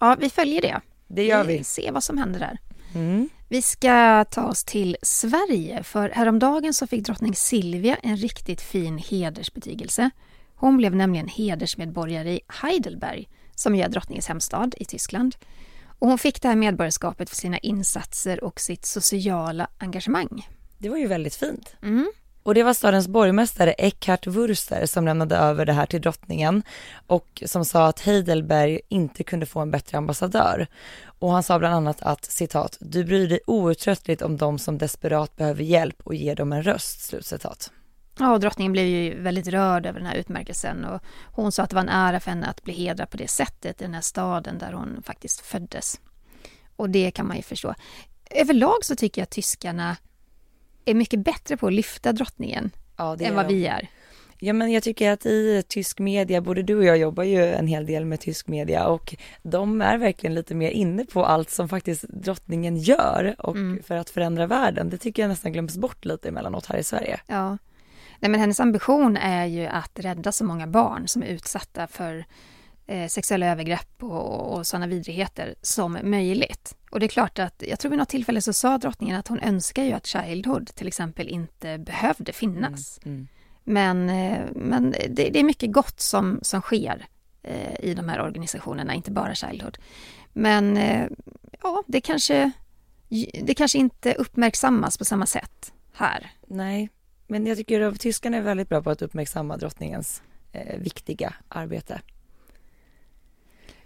Ja, 0.00 0.16
vi 0.20 0.30
följer 0.30 0.62
det. 0.62 0.80
Det 1.06 1.24
gör 1.24 1.44
vi. 1.44 1.64
ser 1.64 1.92
vad 1.92 2.04
som 2.04 2.18
händer 2.18 2.40
där. 2.40 2.58
Mm. 2.94 3.28
Vi 3.48 3.62
ska 3.62 4.24
ta 4.24 4.44
oss 4.44 4.64
till 4.64 4.96
Sverige, 5.02 5.82
för 5.82 6.08
häromdagen 6.08 6.74
så 6.74 6.86
fick 6.86 7.04
drottning 7.04 7.34
Silvia 7.34 7.96
en 8.02 8.16
riktigt 8.16 8.60
fin 8.60 8.98
hedersbetygelse. 8.98 10.10
Hon 10.62 10.76
blev 10.76 10.96
nämligen 10.96 11.28
hedersmedborgare 11.28 12.32
i 12.32 12.40
Heidelberg, 12.48 13.28
som 13.54 13.74
är 13.74 13.88
drottningens 13.88 14.28
hemstad 14.28 14.74
i 14.76 14.84
Tyskland. 14.84 15.36
Och 15.98 16.08
hon 16.08 16.18
fick 16.18 16.42
det 16.42 16.48
här 16.48 16.56
medborgarskapet 16.56 17.30
för 17.30 17.36
sina 17.36 17.58
insatser 17.58 18.44
och 18.44 18.60
sitt 18.60 18.84
sociala 18.84 19.68
engagemang. 19.78 20.48
Det 20.78 20.88
var 20.88 20.96
ju 20.96 21.06
väldigt 21.06 21.34
fint. 21.34 21.76
Mm. 21.82 22.12
Och 22.42 22.54
det 22.54 22.62
var 22.62 22.74
stadens 22.74 23.08
borgmästare 23.08 23.72
Eckhart 23.72 24.26
Wurster 24.26 24.86
som 24.86 25.04
lämnade 25.04 25.36
över 25.36 25.66
det 25.66 25.72
här 25.72 25.86
till 25.86 26.00
drottningen 26.00 26.62
och 27.06 27.42
som 27.46 27.64
sa 27.64 27.86
att 27.86 28.00
Heidelberg 28.00 28.80
inte 28.88 29.24
kunde 29.24 29.46
få 29.46 29.60
en 29.60 29.70
bättre 29.70 29.98
ambassadör. 29.98 30.66
Och 31.04 31.30
han 31.30 31.42
sa 31.42 31.58
bland 31.58 31.74
annat 31.74 32.02
att 32.02 32.24
citat, 32.24 32.76
du 32.80 33.04
bryr 33.04 33.28
dig 33.28 33.40
outtröttligt 33.46 34.22
om 34.22 34.36
de 34.36 34.58
som 34.58 34.78
desperat 34.78 35.36
behöver 35.36 35.62
hjälp 35.62 35.96
och 36.04 36.14
ger 36.14 36.36
dem 36.36 36.52
en 36.52 36.62
röst, 36.62 37.00
slutcitat. 37.00 37.70
Ja, 38.18 38.32
och 38.32 38.40
drottningen 38.40 38.72
blev 38.72 38.86
ju 38.86 39.20
väldigt 39.20 39.46
rörd 39.48 39.86
över 39.86 39.98
den 40.00 40.08
här 40.08 40.16
utmärkelsen 40.16 40.84
och 40.84 41.00
hon 41.32 41.52
sa 41.52 41.62
att 41.62 41.70
det 41.70 41.76
var 41.76 41.82
en 41.82 41.88
ära 41.88 42.20
för 42.20 42.30
henne 42.30 42.46
att 42.46 42.62
bli 42.62 42.72
hedrad 42.74 43.10
på 43.10 43.16
det 43.16 43.28
sättet 43.30 43.80
i 43.80 43.84
den 43.84 43.94
här 43.94 44.00
staden 44.00 44.58
där 44.58 44.72
hon 44.72 45.02
faktiskt 45.02 45.40
föddes. 45.40 46.00
Och 46.76 46.90
det 46.90 47.10
kan 47.10 47.26
man 47.26 47.36
ju 47.36 47.42
förstå. 47.42 47.74
Överlag 48.30 48.84
så 48.84 48.96
tycker 48.96 49.20
jag 49.20 49.24
att 49.24 49.30
tyskarna 49.30 49.96
är 50.84 50.94
mycket 50.94 51.20
bättre 51.20 51.56
på 51.56 51.66
att 51.66 51.72
lyfta 51.72 52.12
drottningen 52.12 52.70
Ja, 52.96 53.16
än 53.20 53.34
vad 53.34 53.48
de. 53.48 53.54
vi 53.54 53.66
är. 53.66 53.88
Ja 54.38 54.52
men 54.52 54.72
jag 54.72 54.82
tycker 54.82 55.10
att 55.10 55.26
i 55.26 55.62
tysk 55.68 55.98
media, 55.98 56.40
både 56.40 56.62
du 56.62 56.76
och 56.76 56.84
jag 56.84 56.98
jobbar 56.98 57.24
ju 57.24 57.44
en 57.46 57.66
hel 57.66 57.86
del 57.86 58.04
med 58.04 58.20
tysk 58.20 58.48
media 58.48 58.86
och 58.86 59.14
de 59.42 59.82
är 59.82 59.98
verkligen 59.98 60.34
lite 60.34 60.54
mer 60.54 60.70
inne 60.70 61.04
på 61.04 61.24
allt 61.26 61.50
som 61.50 61.68
faktiskt 61.68 62.02
drottningen 62.08 62.76
gör 62.76 63.34
och 63.38 63.56
för 63.84 63.94
att 63.96 64.10
förändra 64.10 64.46
världen. 64.46 64.90
Det 64.90 64.98
tycker 64.98 65.22
jag 65.22 65.28
nästan 65.28 65.52
glöms 65.52 65.76
bort 65.76 66.04
lite 66.04 66.28
emellanåt 66.28 66.66
här 66.66 66.76
i 66.78 66.84
Sverige. 66.84 67.20
Ja. 67.26 67.58
Nej, 68.22 68.30
men 68.30 68.40
hennes 68.40 68.60
ambition 68.60 69.16
är 69.16 69.46
ju 69.46 69.66
att 69.66 69.90
rädda 69.94 70.32
så 70.32 70.44
många 70.44 70.66
barn 70.66 71.08
som 71.08 71.22
är 71.22 71.26
utsatta 71.26 71.86
för 71.86 72.24
eh, 72.86 73.08
sexuella 73.08 73.46
övergrepp 73.46 74.02
och, 74.02 74.52
och 74.52 74.66
sådana 74.66 74.86
vidrigheter 74.86 75.54
som 75.62 75.98
möjligt. 76.02 76.76
Och 76.90 77.00
det 77.00 77.06
är 77.06 77.08
klart 77.08 77.38
att, 77.38 77.62
jag 77.68 77.78
tror 77.78 77.90
vid 77.90 77.98
något 77.98 78.08
tillfälle 78.08 78.40
så 78.40 78.52
sa 78.52 78.78
drottningen 78.78 79.16
att 79.16 79.28
hon 79.28 79.38
önskar 79.38 79.82
ju 79.84 79.92
att 79.92 80.06
Childhood 80.06 80.66
till 80.74 80.86
exempel 80.86 81.28
inte 81.28 81.78
behövde 81.78 82.32
finnas. 82.32 83.00
Mm. 83.04 83.28
Men, 83.64 84.10
eh, 84.10 84.40
men 84.54 84.90
det, 84.90 85.30
det 85.30 85.38
är 85.38 85.44
mycket 85.44 85.72
gott 85.72 86.00
som, 86.00 86.38
som 86.42 86.60
sker 86.60 87.06
eh, 87.42 87.80
i 87.80 87.94
de 87.94 88.08
här 88.08 88.20
organisationerna, 88.20 88.94
inte 88.94 89.10
bara 89.10 89.34
Childhood. 89.34 89.78
Men 90.32 90.76
eh, 90.76 91.08
ja, 91.62 91.82
det 91.86 92.00
kanske, 92.00 92.50
det 93.42 93.54
kanske 93.54 93.78
inte 93.78 94.14
uppmärksammas 94.14 94.98
på 94.98 95.04
samma 95.04 95.26
sätt 95.26 95.72
här. 95.92 96.30
Nej, 96.46 96.88
men 97.32 97.46
jag 97.46 97.56
tycker 97.56 97.80
att 97.80 98.00
tyskarna 98.00 98.36
är 98.36 98.42
väldigt 98.42 98.68
bra 98.68 98.82
på 98.82 98.90
att 98.90 99.02
uppmärksamma 99.02 99.56
drottningens 99.56 100.22
eh, 100.52 100.78
viktiga 100.78 101.34
arbete. 101.48 102.00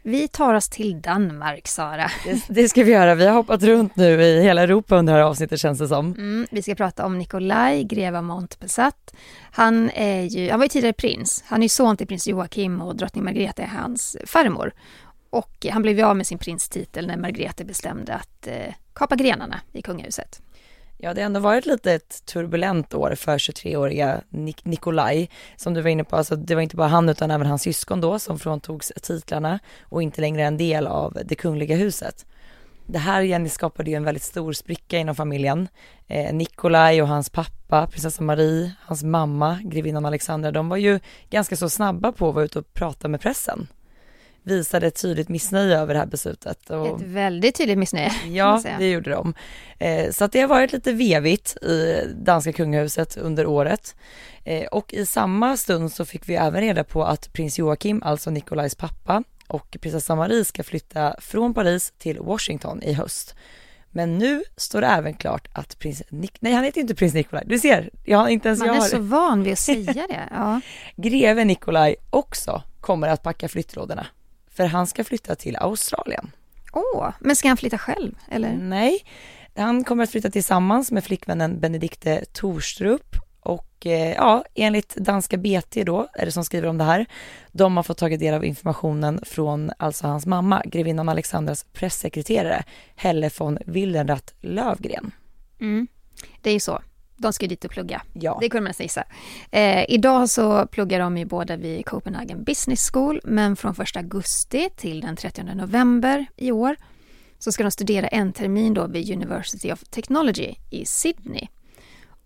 Vi 0.02 0.28
tar 0.28 0.54
oss 0.54 0.68
till 0.68 1.00
Danmark, 1.00 1.68
Sara. 1.68 2.10
Det, 2.24 2.44
det 2.48 2.68
ska 2.68 2.84
vi 2.84 2.92
göra. 2.92 3.14
Vi 3.14 3.26
har 3.26 3.34
hoppat 3.34 3.62
runt 3.62 3.96
nu 3.96 4.22
i 4.22 4.42
hela 4.42 4.62
Europa 4.62 4.96
under 4.96 5.12
det 5.12 5.18
här 5.18 5.26
avsnittet 5.26 5.60
känns 5.60 5.78
det 5.78 5.88
som. 5.88 6.06
Mm, 6.06 6.46
vi 6.50 6.62
ska 6.62 6.74
prata 6.74 7.06
om 7.06 7.18
Nikolaj, 7.18 7.84
greve 7.84 8.18
av 8.18 8.24
Montpessat. 8.24 9.14
Han, 9.52 9.90
är 9.90 10.22
ju, 10.22 10.50
han 10.50 10.58
var 10.58 10.64
ju 10.64 10.68
tidigare 10.68 10.92
prins. 10.92 11.44
Han 11.46 11.60
är 11.60 11.64
ju 11.64 11.68
son 11.68 11.96
till 11.96 12.06
prins 12.06 12.28
Joakim 12.28 12.82
och 12.82 12.96
drottning 12.96 13.24
Margrethe 13.24 13.62
är 13.62 13.66
hans 13.66 14.16
farmor. 14.26 14.72
Och 15.30 15.66
han 15.70 15.82
blev 15.82 15.98
ju 15.98 16.04
av 16.04 16.16
med 16.16 16.26
sin 16.26 16.38
prinstitel 16.38 17.06
när 17.06 17.16
Margrethe 17.16 17.64
bestämde 17.64 18.14
att 18.14 18.46
eh, 18.46 18.74
kapa 18.94 19.16
grenarna 19.16 19.60
i 19.72 19.82
kungahuset. 19.82 20.42
Ja, 20.98 21.14
det 21.14 21.20
har 21.20 21.26
ändå 21.26 21.40
varit 21.40 21.66
lite 21.66 21.92
ett 21.92 22.26
turbulent 22.26 22.94
år 22.94 23.14
för 23.14 23.38
23-åriga 23.38 24.20
Nik- 24.30 24.60
Nikolaj, 24.64 25.30
som 25.56 25.74
du 25.74 25.80
var 25.82 25.90
inne 25.90 26.04
på. 26.04 26.16
Alltså, 26.16 26.36
det 26.36 26.54
var 26.54 26.62
inte 26.62 26.76
bara 26.76 26.88
han 26.88 27.08
utan 27.08 27.30
även 27.30 27.46
hans 27.46 27.62
syskon 27.62 28.00
då 28.00 28.18
som 28.18 28.38
fråntogs 28.38 28.92
titlarna 29.02 29.58
och 29.82 30.02
inte 30.02 30.20
längre 30.20 30.42
en 30.42 30.56
del 30.56 30.86
av 30.86 31.18
det 31.24 31.34
kungliga 31.34 31.76
huset. 31.76 32.26
Det 32.86 32.98
här 32.98 33.22
Jenny 33.22 33.48
skapade 33.48 33.90
ju 33.90 33.96
en 33.96 34.04
väldigt 34.04 34.22
stor 34.22 34.52
spricka 34.52 34.98
inom 34.98 35.14
familjen. 35.14 35.68
Eh, 36.06 36.34
Nikolaj 36.34 37.02
och 37.02 37.08
hans 37.08 37.30
pappa, 37.30 37.86
prinsessa 37.86 38.22
Marie, 38.22 38.72
hans 38.80 39.02
mamma, 39.02 39.58
grevinnan 39.64 40.06
Alexandra, 40.06 40.50
de 40.52 40.68
var 40.68 40.76
ju 40.76 41.00
ganska 41.30 41.56
så 41.56 41.68
snabba 41.68 42.12
på 42.12 42.28
att 42.28 42.34
vara 42.34 42.44
ute 42.44 42.58
och 42.58 42.74
prata 42.74 43.08
med 43.08 43.20
pressen. 43.20 43.68
Visade 44.46 44.86
ett 44.86 45.02
tydligt 45.02 45.28
missnöje 45.28 45.78
över 45.78 45.94
det 45.94 46.00
här 46.00 46.06
beslutet. 46.06 46.70
Och... 46.70 46.86
Ett 46.86 47.06
väldigt 47.06 47.54
tydligt 47.56 47.78
missnöje. 47.78 48.12
man 48.24 48.34
Ja, 48.34 48.62
det 48.78 48.90
gjorde 48.90 49.10
de. 49.10 49.34
Eh, 49.78 50.10
så 50.10 50.24
att 50.24 50.32
det 50.32 50.40
har 50.40 50.48
varit 50.48 50.72
lite 50.72 50.92
vevigt 50.92 51.56
i 51.56 52.02
danska 52.16 52.52
kungahuset 52.52 53.16
under 53.16 53.46
året. 53.46 53.96
Eh, 54.44 54.66
och 54.66 54.94
i 54.94 55.06
samma 55.06 55.56
stund 55.56 55.92
så 55.92 56.04
fick 56.04 56.28
vi 56.28 56.34
även 56.34 56.60
reda 56.60 56.84
på 56.84 57.04
att 57.04 57.32
prins 57.32 57.58
Joakim, 57.58 58.02
alltså 58.02 58.30
Nikolajs 58.30 58.74
pappa, 58.74 59.22
och 59.48 59.76
prinsessa 59.80 60.14
Marie 60.14 60.44
ska 60.44 60.62
flytta 60.62 61.16
från 61.18 61.54
Paris 61.54 61.92
till 61.98 62.18
Washington 62.18 62.82
i 62.82 62.92
höst. 62.92 63.34
Men 63.90 64.18
nu 64.18 64.42
står 64.56 64.80
det 64.80 64.86
även 64.86 65.14
klart 65.14 65.48
att 65.52 65.78
prins 65.78 66.02
Nik- 66.08 66.36
nej 66.40 66.52
han 66.52 66.64
heter 66.64 66.80
inte 66.80 66.94
prins 66.94 67.14
Nikolaj, 67.14 67.44
du 67.46 67.58
ser, 67.58 67.90
jag 68.04 68.18
har 68.18 68.28
inte 68.28 68.48
ens 68.48 68.58
Man 68.58 68.68
jag 68.68 68.76
är 68.76 68.80
har 68.80 68.88
så 68.88 68.98
van 68.98 69.42
vid 69.42 69.52
att 69.52 69.58
säga 69.58 70.06
det. 70.08 70.28
Ja. 70.30 70.60
greve 70.96 71.44
Nikolaj 71.44 71.96
också 72.10 72.62
kommer 72.80 73.08
att 73.08 73.22
packa 73.22 73.48
flyttlådorna. 73.48 74.06
För 74.56 74.66
han 74.66 74.86
ska 74.86 75.04
flytta 75.04 75.34
till 75.34 75.56
Australien. 75.56 76.30
Åh, 76.72 77.10
men 77.20 77.36
ska 77.36 77.48
han 77.48 77.56
flytta 77.56 77.78
själv? 77.78 78.14
Eller? 78.30 78.52
Nej, 78.52 79.04
han 79.56 79.84
kommer 79.84 80.04
att 80.04 80.10
flytta 80.10 80.30
tillsammans 80.30 80.92
med 80.92 81.04
flickvännen 81.04 81.60
Benedikte 81.60 82.24
Torstrup 82.32 83.16
och 83.40 83.86
eh, 83.86 84.12
ja, 84.12 84.44
enligt 84.54 84.96
danska 84.96 85.36
BT 85.36 85.84
då, 85.84 86.08
är 86.14 86.26
det 86.26 86.32
som 86.32 86.44
skriver 86.44 86.68
om 86.68 86.78
det 86.78 86.84
här, 86.84 87.06
de 87.52 87.76
har 87.76 87.84
fått 87.84 87.98
tagit 87.98 88.20
del 88.20 88.34
av 88.34 88.44
informationen 88.44 89.20
från 89.22 89.70
alltså 89.78 90.06
hans 90.06 90.26
mamma, 90.26 90.62
grevinnan 90.64 91.08
Alexandras 91.08 91.66
pressekreterare, 91.72 92.64
Helle 92.96 93.30
von 93.38 93.58
Wildenrath 93.66 94.32
Lövgren. 94.40 95.10
Mm. 95.60 95.86
Det 96.40 96.50
är 96.50 96.54
ju 96.54 96.60
så. 96.60 96.80
De 97.16 97.32
ska 97.32 97.46
dit 97.46 97.64
och 97.64 97.70
plugga. 97.70 98.02
Ja. 98.12 98.38
Det 98.40 98.48
kunde 98.48 98.62
man 98.62 98.68
nästan 98.68 98.84
gissa. 98.84 99.04
Eh, 99.50 99.84
idag 99.88 100.30
så 100.30 100.66
pluggar 100.66 101.00
de 101.00 101.18
ju 101.18 101.24
båda 101.24 101.56
vid 101.56 101.86
Copenhagen 101.86 102.44
Business 102.44 102.90
School, 102.90 103.20
men 103.24 103.56
från 103.56 103.74
1 103.80 103.96
augusti 103.96 104.68
till 104.76 105.00
den 105.00 105.16
30 105.16 105.42
november 105.42 106.26
i 106.36 106.52
år 106.52 106.76
så 107.38 107.52
ska 107.52 107.62
de 107.62 107.70
studera 107.70 108.08
en 108.08 108.32
termin 108.32 108.74
då 108.74 108.86
vid 108.86 109.12
University 109.12 109.72
of 109.72 109.84
Technology 109.84 110.54
i 110.70 110.84
Sydney. 110.86 111.48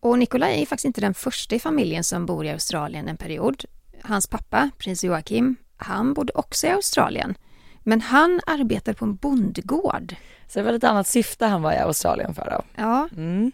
Och 0.01 0.19
Nikolaj 0.19 0.63
är 0.63 0.67
faktiskt 0.67 0.85
inte 0.85 1.01
den 1.01 1.15
första 1.15 1.55
i 1.55 1.59
familjen 1.59 2.05
som 2.05 2.27
bor 2.27 2.47
i 2.47 2.51
Australien 2.51 3.09
en 3.09 3.17
period. 3.17 3.65
Hans 4.03 4.27
pappa, 4.27 4.71
prins 4.79 5.05
Joakim, 5.05 5.57
han 5.77 6.15
bodde 6.15 6.33
också 6.35 6.67
i 6.67 6.71
Australien. 6.71 7.35
Men 7.81 8.01
han 8.01 8.41
arbetade 8.47 8.99
på 8.99 9.05
en 9.05 9.15
bondgård. 9.15 10.15
Så 10.49 10.59
det 10.59 10.63
var 10.63 10.73
lite 10.73 10.89
annat 10.89 11.07
syfte 11.07 11.47
han 11.47 11.63
var 11.63 11.73
i 11.73 11.77
Australien 11.77 12.35
för 12.35 12.51
då. 12.51 12.83
Ja. 12.83 13.09
Mm. 13.17 13.53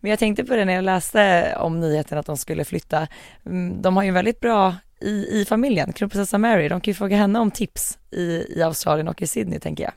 Men 0.00 0.10
jag 0.10 0.18
tänkte 0.18 0.44
på 0.44 0.56
det 0.56 0.64
när 0.64 0.72
jag 0.72 0.84
läste 0.84 1.54
om 1.58 1.80
nyheten 1.80 2.18
att 2.18 2.26
de 2.26 2.36
skulle 2.36 2.64
flytta. 2.64 3.08
Mm, 3.46 3.82
de 3.82 3.96
har 3.96 4.04
ju 4.04 4.10
väldigt 4.10 4.40
bra 4.40 4.74
i, 5.00 5.40
i 5.40 5.44
familjen, 5.44 5.92
kronprinsessa 5.92 6.38
Mary, 6.38 6.68
de 6.68 6.80
kan 6.80 6.90
ju 6.90 6.94
fråga 6.94 7.16
henne 7.16 7.38
om 7.38 7.50
tips 7.50 7.98
i, 8.10 8.44
i 8.56 8.62
Australien 8.62 9.08
och 9.08 9.22
i 9.22 9.26
Sydney 9.26 9.58
tänker 9.60 9.84
jag. 9.84 9.92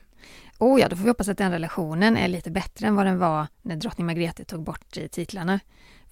Oh 0.59 0.81
ja, 0.81 0.89
då 0.89 0.95
får 0.95 1.03
vi 1.03 1.09
hoppas 1.09 1.29
att 1.29 1.37
den 1.37 1.51
relationen 1.51 2.17
är 2.17 2.27
lite 2.27 2.51
bättre 2.51 2.87
än 2.87 2.95
vad 2.95 3.05
den 3.05 3.19
var 3.19 3.47
när 3.61 3.75
drottning 3.75 4.07
Margrethe 4.07 4.43
tog 4.43 4.63
bort 4.63 4.97
titlarna. 5.11 5.59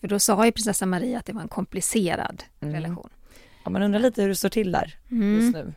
För 0.02 0.08
då 0.08 0.19
sa 0.19 0.45
ju 0.45 0.52
prinsessa 0.52 0.86
Maria 0.86 1.19
att 1.19 1.25
det 1.25 1.34
var 1.34 1.41
en 1.41 1.47
komplicerad 1.47 2.43
mm. 2.62 2.75
relation. 2.75 3.10
Ja, 3.63 3.69
man 3.69 3.82
undrar 3.84 3.99
lite 3.99 4.21
hur 4.21 4.30
det 4.30 4.36
står 4.36 4.49
till 4.49 4.71
där 4.71 4.97
mm. 5.12 5.36
just 5.36 5.54
nu. 5.54 5.73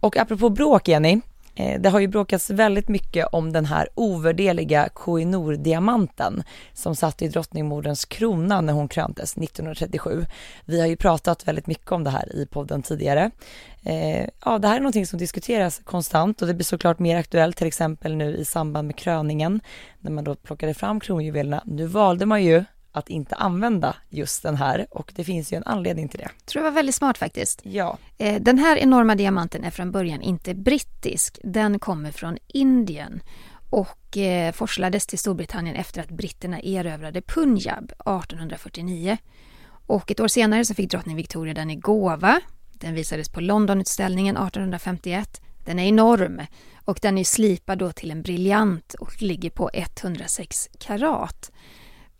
Och 0.00 0.16
apropå 0.16 0.48
bråk 0.50 0.88
Jenny, 0.88 1.20
Eh, 1.20 1.33
Eh, 1.54 1.80
det 1.80 1.88
har 1.88 2.00
ju 2.00 2.06
bråkats 2.06 2.50
väldigt 2.50 2.88
mycket 2.88 3.26
om 3.32 3.52
den 3.52 3.64
här 3.64 3.88
ovärdeliga 3.94 4.88
Koh-i-Noor-diamanten 4.88 6.42
som 6.72 6.96
satt 6.96 7.22
i 7.22 7.28
drottningmoderns 7.28 8.04
krona 8.04 8.60
när 8.60 8.72
hon 8.72 8.88
kröntes 8.88 9.36
1937. 9.36 10.26
Vi 10.64 10.80
har 10.80 10.86
ju 10.86 10.96
pratat 10.96 11.48
väldigt 11.48 11.66
mycket 11.66 11.92
om 11.92 12.04
det 12.04 12.10
här 12.10 12.36
i 12.36 12.46
podden 12.46 12.82
tidigare. 12.82 13.30
Eh, 13.82 14.28
ja, 14.44 14.58
det 14.58 14.68
här 14.68 14.76
är 14.76 14.80
någonting 14.80 15.06
som 15.06 15.18
diskuteras 15.18 15.80
konstant 15.84 16.42
och 16.42 16.48
det 16.48 16.54
blir 16.54 16.64
såklart 16.64 16.98
mer 16.98 17.16
aktuellt 17.16 17.56
till 17.56 17.66
exempel 17.66 18.16
nu 18.16 18.36
i 18.36 18.44
samband 18.44 18.86
med 18.86 18.96
kröningen 18.96 19.60
när 20.00 20.10
man 20.10 20.24
då 20.24 20.34
plockade 20.34 20.74
fram 20.74 21.00
kronjuvelerna. 21.00 21.62
Nu 21.66 21.86
valde 21.86 22.26
man 22.26 22.44
ju 22.44 22.64
att 22.94 23.08
inte 23.08 23.34
använda 23.34 23.96
just 24.08 24.42
den 24.42 24.56
här 24.56 24.86
och 24.90 25.12
det 25.16 25.24
finns 25.24 25.52
ju 25.52 25.56
en 25.56 25.62
anledning 25.66 26.08
till 26.08 26.18
det. 26.18 26.30
Jag 26.38 26.46
tror 26.46 26.62
det 26.62 26.70
var 26.70 26.74
väldigt 26.74 26.94
smart 26.94 27.18
faktiskt. 27.18 27.60
Ja. 27.62 27.98
Eh, 28.18 28.42
den 28.42 28.58
här 28.58 28.76
enorma 28.76 29.14
diamanten 29.14 29.64
är 29.64 29.70
från 29.70 29.90
början 29.90 30.22
inte 30.22 30.54
brittisk. 30.54 31.38
Den 31.42 31.78
kommer 31.78 32.10
från 32.10 32.38
Indien 32.46 33.20
och 33.70 34.16
eh, 34.16 34.52
forslades 34.52 35.06
till 35.06 35.18
Storbritannien 35.18 35.76
efter 35.76 36.00
att 36.00 36.10
britterna 36.10 36.60
erövrade 36.62 37.22
Punjab 37.22 37.84
1849. 37.84 39.16
Och 39.86 40.10
ett 40.10 40.20
år 40.20 40.28
senare 40.28 40.64
så 40.64 40.74
fick 40.74 40.90
drottning 40.90 41.16
Victoria 41.16 41.54
den 41.54 41.70
i 41.70 41.76
gåva. 41.76 42.40
Den 42.72 42.94
visades 42.94 43.28
på 43.28 43.40
Londonutställningen 43.40 44.36
1851. 44.36 45.40
Den 45.64 45.78
är 45.78 45.88
enorm 45.88 46.42
och 46.84 46.98
den 47.02 47.18
är 47.18 47.24
slipad 47.24 47.78
då 47.78 47.92
till 47.92 48.10
en 48.10 48.22
briljant 48.22 48.94
och 48.94 49.22
ligger 49.22 49.50
på 49.50 49.70
106 49.74 50.68
karat. 50.78 51.50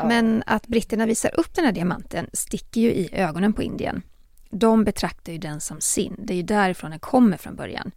Men 0.08 0.42
att 0.46 0.66
britterna 0.66 1.06
visar 1.06 1.40
upp 1.40 1.54
den 1.54 1.64
här 1.64 1.72
diamanten 1.72 2.26
sticker 2.32 2.80
ju 2.80 2.88
i 2.88 3.08
ögonen 3.12 3.52
på 3.52 3.62
Indien. 3.62 4.02
De 4.50 4.84
betraktar 4.84 5.32
ju 5.32 5.38
den 5.38 5.60
som 5.60 5.80
sin. 5.80 6.16
Det 6.18 6.32
är 6.32 6.36
ju 6.36 6.42
därifrån 6.42 6.90
den 6.90 7.00
kommer 7.00 7.36
från 7.36 7.56
början. 7.56 7.92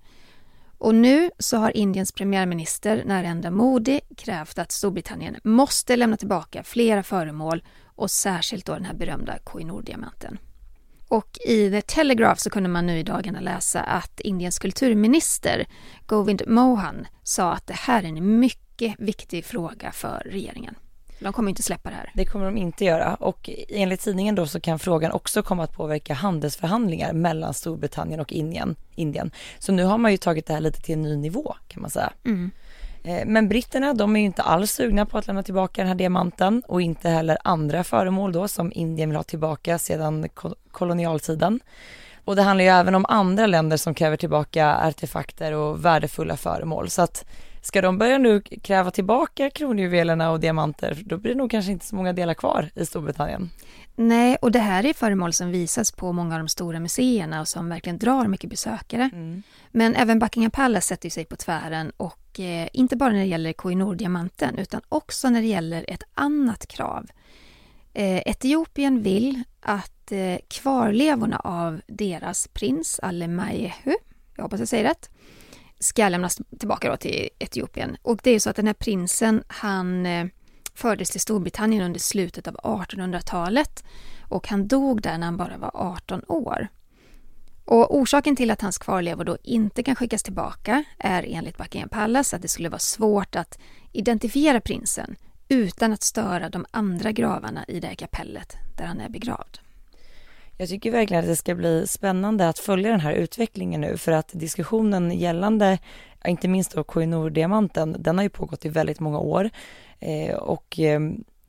Och 0.78 0.96
nu 0.96 1.32
så 1.40 1.58
har 1.58 1.78
Indiens 1.78 2.12
premiärminister 2.12 3.04
Narendra 3.06 3.52
Modi 3.52 4.02
krävt 4.18 4.60
att 4.60 4.72
Storbritannien 4.72 5.36
måste 5.44 5.96
lämna 5.96 6.18
tillbaka 6.18 6.64
flera 6.64 7.04
föremål 7.04 7.64
och 7.96 8.12
särskilt 8.12 8.66
då 8.66 8.74
den 8.74 8.86
här 8.86 8.94
berömda 8.94 9.38
Koinur-diamanten. 9.44 10.38
Och 11.08 11.38
i 11.48 11.70
The 11.70 11.82
Telegraph 11.82 12.40
så 12.40 12.50
kunde 12.50 12.70
man 12.70 12.86
nu 12.86 13.00
i 13.00 13.04
dagarna 13.04 13.40
läsa 13.40 13.82
att 13.82 14.20
Indiens 14.20 14.60
kulturminister 14.60 15.66
Govind 16.06 16.42
Mohan 16.48 17.08
sa 17.24 17.54
att 17.54 17.68
det 17.68 17.74
här 17.74 18.04
är 18.04 18.08
en 18.08 18.40
mycket 18.40 18.96
viktig 19.00 19.46
fråga 19.46 19.92
för 19.92 20.22
regeringen. 20.26 20.76
De 21.20 21.34
kommer 21.34 21.50
inte 21.50 21.64
släppa 21.64 21.90
det 21.90 21.96
här. 21.96 22.12
Det 22.14 22.26
kommer 22.26 22.46
de 22.46 22.58
inte 22.58 22.86
göra 22.86 23.16
och 23.16 23.50
enligt 23.70 24.02
tidningen 24.02 24.36
då 24.36 24.46
så 24.48 24.60
kan 24.60 24.80
frågan 24.80 25.12
också 25.12 25.44
komma 25.44 25.64
att 25.64 25.74
påverka 25.74 26.14
handelsförhandlingar 26.14 27.14
mellan 27.14 27.54
Storbritannien 27.54 28.20
och 28.20 28.34
Indien. 28.34 28.76
Indien. 28.96 29.32
Så 29.60 29.72
nu 29.72 29.84
har 29.84 29.98
man 29.98 30.12
ju 30.12 30.18
tagit 30.18 30.46
det 30.46 30.54
här 30.54 30.62
lite 30.62 30.82
till 30.82 30.94
en 30.94 31.02
ny 31.02 31.16
nivå 31.16 31.56
kan 31.68 31.82
man 31.82 31.92
säga. 31.92 32.14
Mm. 32.26 32.52
Eh, 33.04 33.26
men 33.26 33.50
britterna 33.50 33.94
de 33.94 34.16
är 34.16 34.20
ju 34.20 34.26
inte 34.26 34.42
alls 34.42 34.72
sugna 34.72 35.06
på 35.06 35.18
att 35.18 35.28
lämna 35.28 35.44
tillbaka 35.44 35.82
den 35.82 35.88
här 35.88 35.96
diamanten 35.96 36.64
och 36.68 36.82
inte 36.82 37.10
heller 37.10 37.38
andra 37.44 37.84
föremål 37.84 38.32
då 38.32 38.48
som 38.48 38.72
Indien 38.76 39.10
vill 39.10 39.16
ha 39.16 39.24
tillbaka 39.24 39.80
sedan 39.80 40.28
kolonialtiden. 40.72 41.60
Och 42.26 42.36
det 42.36 42.42
handlar 42.42 42.64
ju 42.64 42.70
även 42.70 42.96
om 42.96 43.06
andra 43.10 43.48
länder 43.48 43.78
som 43.78 43.94
kräver 43.94 44.18
tillbaka 44.18 44.76
artefakter 44.76 45.54
och 45.54 45.86
värdefulla 45.86 46.38
föremål 46.38 46.90
så 46.90 47.02
att 47.02 47.26
Ska 47.68 47.82
de 47.82 47.98
börja 47.98 48.18
nu 48.18 48.42
kräva 48.42 48.92
tillbaka 48.92 49.50
kronjuvelerna 49.50 50.32
och 50.32 50.40
diamanter, 50.40 51.02
då 51.06 51.18
blir 51.18 51.32
det 51.32 51.38
nog 51.38 51.52
kanske 51.52 51.72
inte 51.72 51.86
så 51.86 51.96
många 51.96 52.14
delar 52.14 52.34
kvar 52.34 52.70
i 52.76 52.86
Storbritannien. 52.86 53.50
Nej, 53.96 54.38
och 54.42 54.52
det 54.52 54.60
här 54.60 54.86
är 54.86 54.94
föremål 54.94 55.34
som 55.34 55.52
visas 55.52 55.92
på 55.92 56.14
många 56.14 56.36
av 56.36 56.40
de 56.40 56.48
stora 56.48 56.80
museerna 56.80 57.42
och 57.42 57.48
som 57.48 57.70
verkligen 57.70 57.98
drar 57.98 58.28
mycket 58.28 58.50
besökare. 58.50 59.10
Mm. 59.14 59.44
Men 59.72 59.96
även 59.96 60.20
Buckingham 60.20 60.52
Palace 60.52 60.88
sätter 60.88 61.10
sig 61.10 61.26
på 61.26 61.36
tvären 61.36 61.92
och 61.98 62.40
eh, 62.40 62.68
inte 62.74 62.96
bara 62.96 63.10
när 63.10 63.20
det 63.20 63.26
gäller 63.26 63.54
Koh-i-Noor-diamanten 63.54 64.58
utan 64.58 64.82
också 64.90 65.30
när 65.30 65.42
det 65.42 65.48
gäller 65.48 65.86
ett 65.88 66.04
annat 66.14 66.68
krav. 66.68 67.06
Eh, 67.94 68.22
Etiopien 68.26 69.04
vill 69.04 69.44
att 69.62 70.12
eh, 70.12 70.38
kvarlevorna 70.48 71.40
av 71.40 71.82
deras 71.88 72.48
prins 72.48 73.00
Alemayehu, 73.00 73.94
jag 74.36 74.44
hoppas 74.44 74.60
jag 74.60 74.70
säger 74.70 74.84
rätt, 74.84 75.10
ska 75.80 76.10
lämnas 76.10 76.42
tillbaka 76.60 76.90
då 76.90 76.98
till 76.98 77.30
Etiopien. 77.40 77.98
Och 78.02 78.20
det 78.24 78.32
är 78.32 78.40
så 78.40 78.50
att 78.50 78.56
den 78.56 78.68
här 78.68 78.74
prinsen, 78.74 79.44
han 79.48 80.06
eh, 80.06 80.28
fördes 80.74 81.10
till 81.10 81.22
Storbritannien 81.22 81.84
under 81.84 82.00
slutet 82.00 82.48
av 82.48 82.56
1800-talet 82.56 83.84
och 84.22 84.48
han 84.48 84.68
dog 84.68 85.02
där 85.02 85.18
när 85.18 85.26
han 85.26 85.38
bara 85.38 85.58
var 85.58 85.72
18 85.74 86.22
år. 86.28 86.68
Och 87.66 87.96
orsaken 87.98 88.36
till 88.36 88.52
att 88.52 88.62
hans 88.62 88.78
kvarlevor 88.78 89.24
då 89.24 89.38
inte 89.44 89.84
kan 89.84 89.96
skickas 89.96 90.24
tillbaka 90.24 90.84
är 90.98 91.26
enligt 91.28 91.58
Buckingham 91.58 91.90
Palace 91.90 92.36
att 92.36 92.42
det 92.42 92.48
skulle 92.48 92.70
vara 92.70 92.80
svårt 92.80 93.36
att 93.36 93.60
identifiera 93.92 94.62
prinsen 94.62 95.16
utan 95.50 95.94
att 95.94 96.04
störa 96.04 96.50
de 96.50 96.66
andra 96.72 97.12
gravarna 97.12 97.66
i 97.68 97.80
det 97.80 97.88
här 97.88 97.96
kapellet 97.96 98.56
där 98.78 98.86
han 98.86 99.00
är 99.00 99.10
begravd. 99.10 99.60
Jag 100.58 100.70
tycker 100.70 100.92
verkligen 100.92 101.24
att 101.24 101.30
det 101.30 101.36
ska 101.36 101.56
bli 101.56 101.88
spännande 101.88 102.50
att 102.50 102.60
följa 102.60 102.92
den 102.92 103.00
här 103.00 103.14
utvecklingen 103.14 103.82
nu 103.82 103.98
för 103.98 104.12
att 104.12 104.30
diskussionen 104.34 105.12
gällande, 105.12 105.80
inte 106.26 106.48
minst 106.48 106.72
då 106.72 106.84
Koinor-diamanten, 106.84 107.96
den 108.00 108.18
har 108.18 108.24
ju 108.24 108.30
pågått 108.30 108.66
i 108.66 108.70
väldigt 108.70 109.00
många 109.00 109.20
år 109.20 109.50
eh, 110.00 110.36
och 110.36 110.80
eh, 110.80 111.00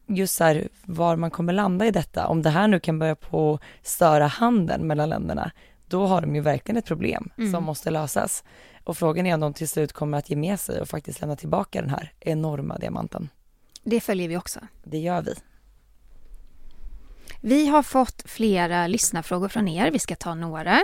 just 0.06 0.36
så 0.36 0.44
här 0.44 0.68
var 0.84 1.16
man 1.16 1.30
kommer 1.30 1.52
landa 1.52 1.86
i 1.86 1.90
detta, 1.90 2.26
om 2.26 2.42
det 2.42 2.50
här 2.50 2.68
nu 2.68 2.80
kan 2.80 2.98
börja 2.98 3.14
på 3.14 3.58
störa 3.82 4.26
handeln 4.26 4.86
mellan 4.86 5.08
länderna, 5.08 5.50
då 5.86 6.06
har 6.06 6.20
de 6.20 6.34
ju 6.34 6.40
verkligen 6.40 6.76
ett 6.76 6.86
problem 6.86 7.30
mm. 7.38 7.52
som 7.52 7.64
måste 7.64 7.90
lösas. 7.90 8.44
Och 8.84 8.98
frågan 8.98 9.26
är 9.26 9.34
om 9.34 9.40
de 9.40 9.54
till 9.54 9.68
slut 9.68 9.92
kommer 9.92 10.18
att 10.18 10.30
ge 10.30 10.36
med 10.36 10.60
sig 10.60 10.80
och 10.80 10.88
faktiskt 10.88 11.20
lämna 11.20 11.36
tillbaka 11.36 11.80
den 11.80 11.90
här 11.90 12.12
enorma 12.20 12.78
diamanten. 12.78 13.28
Det 13.82 14.00
följer 14.00 14.28
vi 14.28 14.36
också. 14.36 14.60
Det 14.84 14.98
gör 14.98 15.22
vi. 15.22 15.34
Vi 17.40 17.66
har 17.66 17.82
fått 17.82 18.22
flera 18.24 18.86
lyssnarfrågor 18.86 19.48
från 19.48 19.68
er. 19.68 19.90
Vi 19.90 19.98
ska 19.98 20.14
ta 20.14 20.34
några. 20.34 20.80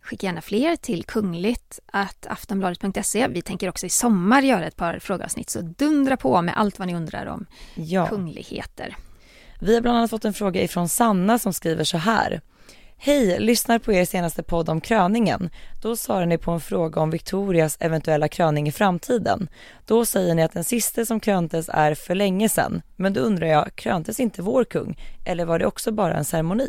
Skicka 0.00 0.26
gärna 0.26 0.40
fler 0.40 0.76
till 0.76 1.04
kungligt 1.04 1.80
aftonbladet.se. 2.28 3.28
Vi 3.28 3.42
tänker 3.42 3.68
också 3.68 3.86
i 3.86 3.90
sommar 3.90 4.42
göra 4.42 4.66
ett 4.66 4.76
par 4.76 4.98
frågeavsnitt 4.98 5.50
så 5.50 5.60
dundra 5.60 6.16
på 6.16 6.42
med 6.42 6.56
allt 6.56 6.78
vad 6.78 6.88
ni 6.88 6.94
undrar 6.94 7.26
om 7.26 7.46
ja. 7.74 8.06
kungligheter. 8.06 8.96
Vi 9.60 9.74
har 9.74 9.80
bland 9.80 9.98
annat 9.98 10.10
fått 10.10 10.24
en 10.24 10.34
fråga 10.34 10.62
ifrån 10.62 10.88
Sanna 10.88 11.38
som 11.38 11.52
skriver 11.52 11.84
så 11.84 11.98
här. 11.98 12.40
Hej, 12.96 13.38
lyssnar 13.38 13.78
på 13.78 13.92
er 13.92 14.04
senaste 14.04 14.42
podd 14.42 14.68
om 14.68 14.80
kröningen. 14.80 15.50
Då 15.82 15.96
svarar 15.96 16.26
ni 16.26 16.38
på 16.38 16.50
en 16.50 16.60
fråga 16.60 17.00
om 17.00 17.10
Victorias 17.10 17.76
eventuella 17.80 18.28
kröning 18.28 18.68
i 18.68 18.72
framtiden. 18.72 19.48
Då 19.86 20.04
säger 20.04 20.34
ni 20.34 20.42
att 20.42 20.52
den 20.52 20.64
sista 20.64 21.06
som 21.06 21.20
kröntes 21.20 21.68
är 21.72 21.94
för 21.94 22.14
länge 22.14 22.48
sedan. 22.48 22.82
Men 22.96 23.12
då 23.12 23.20
undrar 23.20 23.46
jag, 23.46 23.74
kröntes 23.74 24.20
inte 24.20 24.42
vår 24.42 24.64
kung? 24.64 24.98
Eller 25.24 25.44
var 25.44 25.58
det 25.58 25.66
också 25.66 25.92
bara 25.92 26.14
en 26.14 26.24
ceremoni? 26.24 26.68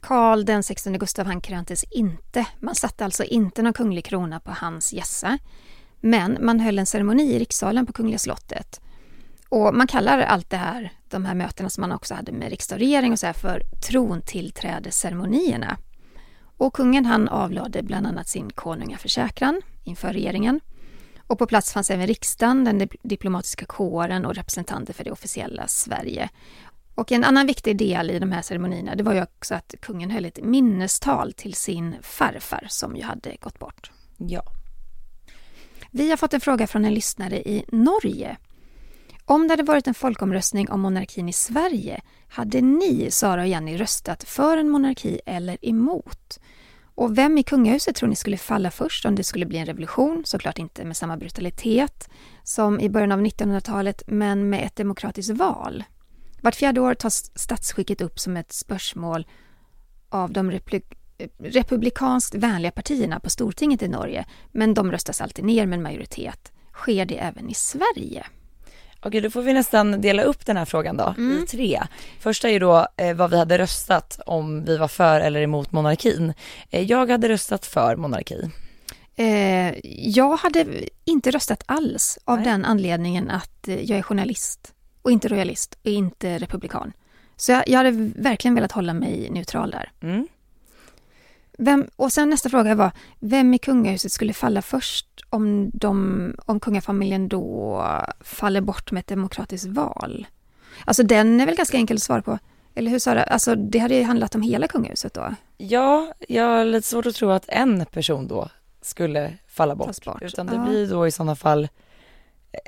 Karl 0.00 0.44
den 0.44 0.62
16 0.62 0.98
Gustav 0.98 1.26
han 1.26 1.40
kröntes 1.40 1.84
inte. 1.84 2.46
Man 2.58 2.74
satte 2.74 3.04
alltså 3.04 3.24
inte 3.24 3.62
någon 3.62 3.72
kunglig 3.72 4.04
krona 4.04 4.40
på 4.40 4.50
hans 4.50 4.92
gässa. 4.92 5.38
Men 6.00 6.38
man 6.40 6.60
höll 6.60 6.78
en 6.78 6.86
ceremoni 6.86 7.34
i 7.34 7.38
rikssalen 7.38 7.86
på 7.86 7.92
Kungliga 7.92 8.18
slottet. 8.18 8.80
Och 9.50 9.74
man 9.74 9.86
kallar 9.86 10.18
allt 10.18 10.50
det 10.50 10.56
här, 10.56 10.92
de 11.08 11.24
här 11.24 11.34
mötena 11.34 11.70
som 11.70 11.80
man 11.80 11.92
också 11.92 12.14
hade 12.14 12.32
med 12.32 12.58
regering 12.70 13.12
och 13.12 13.18
så 13.18 13.26
här 13.26 13.32
för 13.32 13.62
trontillträdesceremonierna. 13.88 15.76
Och 16.56 16.74
kungen 16.74 17.04
han 17.04 17.28
avlade 17.28 17.82
bland 17.82 18.06
annat 18.06 18.28
sin 18.28 18.50
konungaförsäkran 18.50 19.62
inför 19.84 20.12
regeringen. 20.12 20.60
Och 21.26 21.38
på 21.38 21.46
plats 21.46 21.72
fanns 21.72 21.90
även 21.90 22.06
riksdagen, 22.06 22.64
den 22.64 22.88
diplomatiska 23.02 23.66
kåren 23.66 24.26
och 24.26 24.34
representanter 24.34 24.92
för 24.92 25.04
det 25.04 25.10
officiella 25.10 25.66
Sverige. 25.66 26.28
Och 26.94 27.12
en 27.12 27.24
annan 27.24 27.46
viktig 27.46 27.76
del 27.76 28.10
i 28.10 28.18
de 28.18 28.32
här 28.32 28.42
ceremonierna 28.42 28.94
det 28.94 29.02
var 29.02 29.14
ju 29.14 29.22
också 29.22 29.54
att 29.54 29.74
kungen 29.80 30.10
höll 30.10 30.24
ett 30.24 30.44
minnestal 30.44 31.32
till 31.32 31.54
sin 31.54 31.96
farfar 32.02 32.66
som 32.68 32.96
ju 32.96 33.02
hade 33.02 33.36
gått 33.40 33.58
bort. 33.58 33.90
Ja. 34.16 34.42
Vi 35.90 36.10
har 36.10 36.16
fått 36.16 36.34
en 36.34 36.40
fråga 36.40 36.66
från 36.66 36.84
en 36.84 36.94
lyssnare 36.94 37.36
i 37.36 37.64
Norge 37.68 38.36
om 39.30 39.48
det 39.48 39.52
hade 39.52 39.62
varit 39.62 39.86
en 39.86 39.94
folkomröstning 39.94 40.70
om 40.70 40.80
monarkin 40.80 41.28
i 41.28 41.32
Sverige, 41.32 42.00
hade 42.28 42.60
ni, 42.60 43.10
Sara 43.10 43.40
och 43.40 43.48
Jenny, 43.48 43.76
röstat 43.76 44.24
för 44.24 44.56
en 44.56 44.70
monarki 44.70 45.20
eller 45.26 45.58
emot? 45.62 46.40
Och 46.94 47.18
vem 47.18 47.38
i 47.38 47.42
kungahuset 47.42 47.96
tror 47.96 48.08
ni 48.08 48.16
skulle 48.16 48.36
falla 48.36 48.70
först 48.70 49.04
om 49.04 49.14
det 49.14 49.24
skulle 49.24 49.46
bli 49.46 49.58
en 49.58 49.66
revolution? 49.66 50.22
Såklart 50.24 50.58
inte 50.58 50.84
med 50.84 50.96
samma 50.96 51.16
brutalitet 51.16 52.08
som 52.42 52.80
i 52.80 52.88
början 52.88 53.12
av 53.12 53.20
1900-talet, 53.20 54.02
men 54.06 54.50
med 54.50 54.66
ett 54.66 54.76
demokratiskt 54.76 55.38
val. 55.38 55.84
Vart 56.40 56.54
fjärde 56.54 56.80
år 56.80 56.94
tas 56.94 57.38
statsskicket 57.38 58.00
upp 58.00 58.18
som 58.18 58.36
ett 58.36 58.52
spörsmål 58.52 59.26
av 60.08 60.32
de 60.32 60.50
republik 60.50 60.84
republikanskt 61.38 62.34
vänliga 62.34 62.70
partierna 62.72 63.20
på 63.20 63.30
Stortinget 63.30 63.82
i 63.82 63.88
Norge, 63.88 64.26
men 64.52 64.74
de 64.74 64.92
röstas 64.92 65.20
alltid 65.20 65.44
ner 65.44 65.66
med 65.66 65.76
en 65.76 65.82
majoritet. 65.82 66.52
Sker 66.72 67.04
det 67.04 67.18
även 67.18 67.50
i 67.50 67.54
Sverige? 67.54 68.26
Okej, 69.02 69.20
då 69.20 69.30
får 69.30 69.42
vi 69.42 69.52
nästan 69.52 70.00
dela 70.00 70.22
upp 70.22 70.46
den 70.46 70.56
här 70.56 70.64
frågan 70.64 70.96
då 70.96 71.14
Mm. 71.18 71.42
i 71.42 71.46
tre. 71.46 71.82
Första 72.20 72.48
är 72.48 72.52
ju 72.52 72.58
då 72.58 72.86
eh, 72.96 73.16
vad 73.16 73.30
vi 73.30 73.38
hade 73.38 73.58
röstat 73.58 74.20
om 74.26 74.64
vi 74.64 74.76
var 74.76 74.88
för 74.88 75.20
eller 75.20 75.40
emot 75.40 75.72
monarkin. 75.72 76.32
Eh, 76.70 76.82
jag 76.82 77.10
hade 77.10 77.28
röstat 77.28 77.66
för 77.66 77.96
monarki. 77.96 78.50
Eh, 79.16 79.74
jag 80.08 80.36
hade 80.36 80.66
inte 81.04 81.30
röstat 81.30 81.62
alls 81.66 82.18
av 82.24 82.36
Nej. 82.36 82.44
den 82.44 82.64
anledningen 82.64 83.30
att 83.30 83.68
eh, 83.68 83.80
jag 83.82 83.98
är 83.98 84.02
journalist 84.02 84.74
och 85.02 85.10
inte 85.10 85.28
royalist 85.28 85.78
och 85.84 85.90
inte 85.90 86.38
republikan. 86.38 86.92
Så 87.36 87.52
jag, 87.52 87.68
jag 87.68 87.76
hade 87.78 87.90
verkligen 88.16 88.54
velat 88.54 88.72
hålla 88.72 88.94
mig 88.94 89.28
neutral 89.30 89.70
där. 89.70 89.92
Mm. 90.02 90.28
Vem, 91.58 91.86
och 91.96 92.12
sen 92.12 92.30
nästa 92.30 92.48
fråga 92.50 92.74
var, 92.74 92.90
vem 93.18 93.54
i 93.54 93.58
kungahuset 93.58 94.12
skulle 94.12 94.32
falla 94.32 94.62
först 94.62 95.06
om, 95.30 95.70
de, 95.74 96.34
om 96.46 96.60
kungafamiljen 96.60 97.28
då 97.28 97.82
faller 98.20 98.60
bort 98.60 98.92
med 98.92 99.00
ett 99.00 99.06
demokratiskt 99.06 99.66
val? 99.66 100.26
Alltså 100.84 101.02
den 101.02 101.40
är 101.40 101.46
väl 101.46 101.56
ganska 101.56 101.76
enkel 101.76 101.96
att 101.96 102.02
svara 102.02 102.22
på. 102.22 102.38
Eller 102.74 102.90
hur 102.90 102.98
Sara? 102.98 103.22
Alltså 103.22 103.54
det 103.54 103.78
hade 103.78 103.94
ju 103.94 104.02
handlat 104.02 104.34
om 104.34 104.42
hela 104.42 104.68
kungahuset 104.68 105.14
då. 105.14 105.34
Ja, 105.58 106.12
jag 106.28 106.44
har 106.44 106.64
lite 106.64 106.88
svårt 106.88 107.06
att 107.06 107.14
tro 107.14 107.30
att 107.30 107.48
en 107.48 107.86
person 107.86 108.28
då 108.28 108.48
skulle 108.82 109.32
falla 109.48 109.74
bort. 109.76 109.86
Tas 109.86 110.02
bort. 110.04 110.22
Utan 110.22 110.46
det 110.46 110.54
Ja. 110.54 110.64
blir 110.64 110.86
då 110.90 111.06
i 111.06 111.10
sådana 111.10 111.36
fall 111.36 111.68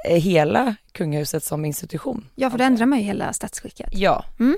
eh, 0.09 0.17
hela 0.17 0.75
kungahuset 0.93 1.45
som 1.45 1.65
institution. 1.65 2.27
Ja, 2.35 2.51
för 2.51 2.59
då 2.59 2.65
ändrar 2.65 2.87
man 2.87 2.99
ju 2.99 3.05
hela 3.05 3.33
statsskicket. 3.33 3.89
Ja. 3.93 4.25
Mm. 4.41 4.57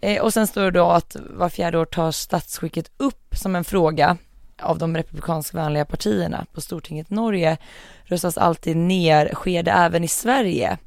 Eh, 0.00 0.22
och 0.22 0.32
sen 0.34 0.46
står 0.46 0.62
det 0.62 0.70
då 0.70 0.86
att 0.90 1.16
var 1.30 1.48
fjärde 1.48 1.78
år 1.78 1.84
tar 1.84 2.10
statsskicket 2.12 2.90
upp 2.96 3.34
som 3.36 3.56
en 3.56 3.64
fråga 3.64 4.16
av 4.62 4.78
de 4.78 4.96
republikanskvänliga 4.96 5.84
partierna 5.84 6.46
på 6.52 6.60
Stortinget 6.60 7.10
Norge 7.10 7.56
röstas 8.04 8.38
alltid 8.38 8.76
ner, 8.76 9.30
sker 9.34 9.62
det 9.62 9.70
även 9.70 10.04
i 10.04 10.08
Sverige? 10.08 10.78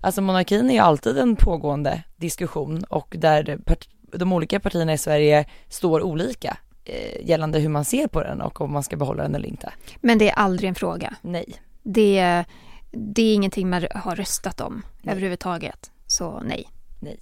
Alltså 0.00 0.20
monarkin 0.20 0.70
är 0.70 0.74
ju 0.74 0.80
alltid 0.80 1.18
en 1.18 1.36
pågående 1.36 2.02
diskussion 2.16 2.84
och 2.84 3.14
där 3.18 3.58
de 4.12 4.32
olika 4.32 4.60
partierna 4.60 4.92
i 4.92 4.98
Sverige 4.98 5.44
står 5.68 6.02
olika 6.02 6.56
eh, 6.84 7.26
gällande 7.28 7.58
hur 7.58 7.68
man 7.68 7.84
ser 7.84 8.06
på 8.06 8.22
den 8.22 8.40
och 8.40 8.60
om 8.60 8.72
man 8.72 8.82
ska 8.82 8.96
behålla 8.96 9.22
den 9.22 9.34
eller 9.34 9.48
inte. 9.48 9.72
Men 10.00 10.18
det 10.18 10.30
är 10.30 10.34
aldrig 10.34 10.68
en 10.68 10.74
fråga. 10.74 11.14
Nej. 11.22 11.54
Det, 11.82 12.44
det 12.90 13.22
är 13.22 13.34
ingenting 13.34 13.70
man 13.70 13.86
har 13.94 14.16
röstat 14.16 14.60
om 14.60 14.82
Nej. 15.02 15.12
överhuvudtaget. 15.12 15.90
Så 16.06 16.40
nej. 16.40 16.68
Nej. 17.00 17.18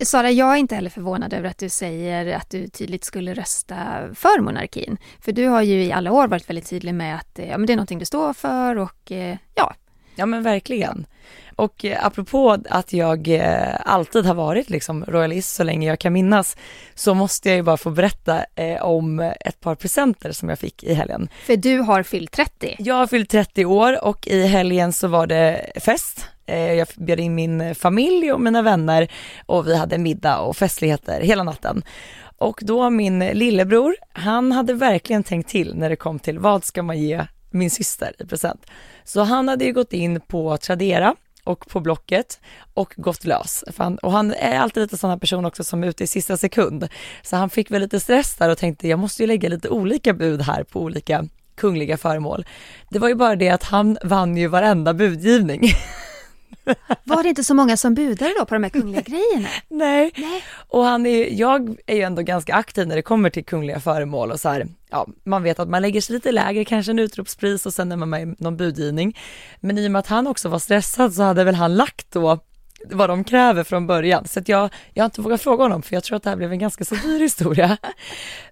Sara, 0.00 0.30
jag 0.30 0.52
är 0.52 0.56
inte 0.56 0.74
heller 0.74 0.90
förvånad 0.90 1.32
över 1.32 1.48
att 1.48 1.58
du 1.58 1.68
säger 1.68 2.36
att 2.36 2.50
du 2.50 2.68
tydligt 2.68 3.04
skulle 3.04 3.34
rösta 3.34 3.76
för 4.14 4.40
monarkin. 4.40 4.96
För 5.20 5.32
du 5.32 5.46
har 5.46 5.62
ju 5.62 5.82
i 5.84 5.92
alla 5.92 6.12
år 6.12 6.28
varit 6.28 6.48
väldigt 6.48 6.68
tydlig 6.68 6.94
med 6.94 7.16
att 7.16 7.38
eh, 7.38 7.48
ja, 7.48 7.58
men 7.58 7.66
det 7.66 7.72
är 7.72 7.76
någonting 7.76 7.98
du 7.98 8.04
står 8.04 8.32
för 8.32 8.76
och 8.76 9.12
eh, 9.12 9.36
ja, 9.54 9.74
Ja 10.14 10.26
men 10.26 10.42
verkligen. 10.42 11.06
Och 11.56 11.84
eh, 11.84 12.06
apropå 12.06 12.58
att 12.70 12.92
jag 12.92 13.40
alltid 13.84 14.26
har 14.26 14.34
varit 14.34 14.70
liksom 14.70 15.04
royalist 15.04 15.54
så 15.54 15.64
länge 15.64 15.88
jag 15.88 15.98
kan 15.98 16.12
minnas 16.12 16.56
så 16.94 17.14
måste 17.14 17.48
jag 17.48 17.56
ju 17.56 17.62
bara 17.62 17.76
få 17.76 17.90
berätta 17.90 18.44
om 18.80 19.20
ett 19.40 19.60
par 19.60 19.74
presenter 19.74 20.32
som 20.32 20.48
jag 20.48 20.58
fick 20.58 20.84
i 20.84 20.94
helgen. 20.94 21.28
för 21.46 21.56
du 21.56 21.78
har 21.78 22.02
fyllt 22.02 22.32
30. 22.32 22.76
Jag 22.78 22.94
har 22.94 23.06
fyllt 23.06 23.30
30 23.30 23.64
år 23.64 24.04
och 24.04 24.26
i 24.26 24.46
helgen 24.46 24.92
så 24.92 25.08
var 25.08 25.26
det 25.26 25.72
fest. 25.80 26.31
Eh, 26.46 26.72
jag 26.72 26.88
bjöd 26.96 27.20
in 27.20 27.34
min 27.34 27.74
familj 27.74 28.32
och 28.32 28.40
mina 28.40 28.62
vänner 28.62 29.08
och 29.46 29.66
vi 29.66 29.76
hade 29.76 29.98
middag 29.98 30.38
och 30.38 30.56
festligheter 30.56 31.20
hela 31.20 31.42
natten. 31.42 31.82
Och 32.38 32.60
då 32.62 32.90
min 32.90 33.18
lillebror, 33.18 33.96
han 34.12 34.52
hade 34.52 34.74
verkligen 34.74 35.22
tänkt 35.22 35.50
till 35.50 35.74
när 35.74 35.90
det 35.90 35.96
kom 35.96 36.18
till 36.18 36.38
vad 36.38 36.64
ska 36.64 36.82
man 36.82 36.98
ge 36.98 37.26
min 37.50 37.70
syster 37.70 38.12
i 38.18 38.26
present. 38.26 38.66
Så 39.04 39.20
han 39.20 39.48
hade 39.48 39.64
ju 39.64 39.72
gått 39.72 39.92
in 39.92 40.20
på 40.20 40.56
Tradera 40.56 41.14
och 41.44 41.66
på 41.66 41.80
Blocket 41.80 42.40
och 42.74 42.94
gått 42.96 43.24
lös. 43.24 43.64
Han, 43.76 43.98
och 43.98 44.12
han 44.12 44.34
är 44.34 44.58
alltid 44.58 44.80
lite 44.80 44.96
sån 44.96 45.10
här 45.10 45.16
person 45.16 45.44
också 45.44 45.64
som 45.64 45.84
är 45.84 45.88
ute 45.88 46.04
i 46.04 46.06
sista 46.06 46.36
sekund. 46.36 46.88
Så 47.22 47.36
han 47.36 47.50
fick 47.50 47.70
väl 47.70 47.82
lite 47.82 48.00
stress 48.00 48.34
där 48.34 48.50
och 48.50 48.58
tänkte 48.58 48.88
jag 48.88 48.98
måste 48.98 49.22
ju 49.22 49.26
lägga 49.26 49.48
lite 49.48 49.68
olika 49.68 50.12
bud 50.12 50.42
här 50.42 50.64
på 50.64 50.80
olika 50.80 51.24
kungliga 51.54 51.96
föremål. 51.96 52.46
Det 52.90 52.98
var 52.98 53.08
ju 53.08 53.14
bara 53.14 53.36
det 53.36 53.48
att 53.48 53.62
han 53.62 53.98
vann 54.04 54.36
ju 54.36 54.48
varenda 54.48 54.94
budgivning. 54.94 55.62
Var 57.04 57.22
det 57.22 57.28
inte 57.28 57.44
så 57.44 57.54
många 57.54 57.76
som 57.76 57.94
budade 57.94 58.34
då 58.38 58.44
på 58.44 58.54
de 58.54 58.62
här 58.62 58.70
kungliga 58.70 59.00
grejerna? 59.00 59.48
Nej. 59.68 60.12
Nej. 60.16 60.44
Och 60.68 60.84
han 60.84 61.06
är, 61.06 61.40
jag 61.40 61.76
är 61.86 61.96
ju 61.96 62.02
ändå 62.02 62.22
ganska 62.22 62.54
aktiv 62.54 62.88
när 62.88 62.96
det 62.96 63.02
kommer 63.02 63.30
till 63.30 63.44
kungliga 63.44 63.80
föremål 63.80 64.30
och 64.30 64.40
så 64.40 64.48
här, 64.48 64.66
ja, 64.90 65.06
man 65.24 65.42
vet 65.42 65.58
att 65.58 65.68
man 65.68 65.82
lägger 65.82 66.00
sig 66.00 66.14
lite 66.14 66.32
lägre, 66.32 66.64
kanske 66.64 66.92
en 66.92 66.98
utropspris 66.98 67.66
och 67.66 67.74
sen 67.74 67.92
är 67.92 67.96
man 67.96 68.10
med 68.10 68.22
i 68.22 68.34
någon 68.38 68.56
budgivning. 68.56 69.18
Men 69.60 69.78
i 69.78 69.86
och 69.86 69.90
med 69.90 70.00
att 70.00 70.06
han 70.06 70.26
också 70.26 70.48
var 70.48 70.58
stressad 70.58 71.14
så 71.14 71.22
hade 71.22 71.44
väl 71.44 71.54
han 71.54 71.74
lagt 71.74 72.10
då 72.10 72.38
vad 72.90 73.10
de 73.10 73.24
kräver 73.24 73.64
från 73.64 73.86
början. 73.86 74.28
Så 74.28 74.40
att 74.40 74.48
jag, 74.48 74.70
jag 74.94 75.02
har 75.02 75.06
inte 75.06 75.20
vågat 75.20 75.42
fråga 75.42 75.64
honom 75.64 75.82
för 75.82 75.94
jag 75.94 76.04
tror 76.04 76.16
att 76.16 76.22
det 76.22 76.30
här 76.30 76.36
blev 76.36 76.52
en 76.52 76.58
ganska 76.58 76.84
så 76.84 76.94
dyr 76.94 77.20
historia. 77.20 77.76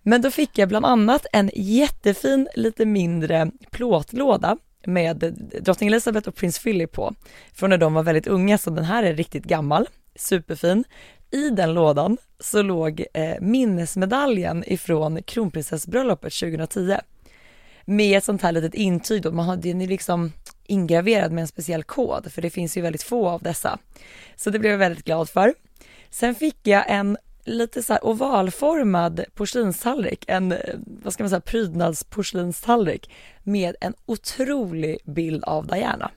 Men 0.02 0.22
då 0.22 0.30
fick 0.30 0.58
jag 0.58 0.68
bland 0.68 0.86
annat 0.86 1.26
en 1.32 1.50
jättefin, 1.54 2.48
lite 2.54 2.84
mindre 2.84 3.50
plåtlåda 3.70 4.56
med 4.86 5.38
drottning 5.62 5.88
Elizabeth 5.88 6.28
och 6.28 6.34
prins 6.34 6.58
Philip 6.58 6.92
på. 6.92 7.14
Från 7.52 7.70
när 7.70 7.78
de 7.78 7.94
var 7.94 8.02
väldigt 8.02 8.26
unga, 8.26 8.58
så 8.58 8.70
den 8.70 8.84
här 8.84 9.02
är 9.02 9.14
riktigt 9.14 9.44
gammal, 9.44 9.88
superfin. 10.14 10.84
I 11.30 11.50
den 11.50 11.74
lådan 11.74 12.16
så 12.40 12.62
låg 12.62 13.04
eh, 13.14 13.40
minnesmedaljen 13.40 14.64
ifrån 14.66 15.22
kronprinsessbröllopet 15.22 16.32
2010. 16.32 16.96
Med 17.84 18.18
ett 18.18 18.24
sånt 18.24 18.42
här 18.42 18.52
litet 18.52 18.74
intyg 18.74 19.22
då, 19.22 19.32
man 19.32 19.46
har, 19.46 19.56
den 19.56 19.80
är 19.80 19.86
liksom 19.86 20.32
ingraverad 20.66 21.32
med 21.32 21.42
en 21.42 21.48
speciell 21.48 21.84
kod, 21.84 22.32
för 22.32 22.42
det 22.42 22.50
finns 22.50 22.76
ju 22.76 22.80
väldigt 22.80 23.02
få 23.02 23.28
av 23.28 23.42
dessa. 23.42 23.78
Så 24.36 24.50
det 24.50 24.58
blev 24.58 24.72
jag 24.72 24.78
väldigt 24.78 25.04
glad 25.04 25.28
för. 25.28 25.54
Sen 26.10 26.34
fick 26.34 26.66
jag 26.66 26.84
en 26.88 27.16
lite 27.50 27.82
så 27.82 27.92
här 27.92 28.06
ovalformad 28.06 29.24
porslinstallrik, 29.34 30.24
en, 30.28 30.54
vad 31.02 31.12
ska 31.12 31.22
man 31.22 31.30
säga, 31.30 31.40
prydnadsporslinstallrik 31.40 33.10
med 33.42 33.76
en 33.80 33.94
otrolig 34.06 34.98
bild 35.04 35.44
av 35.44 35.66
Diana. 35.66 36.10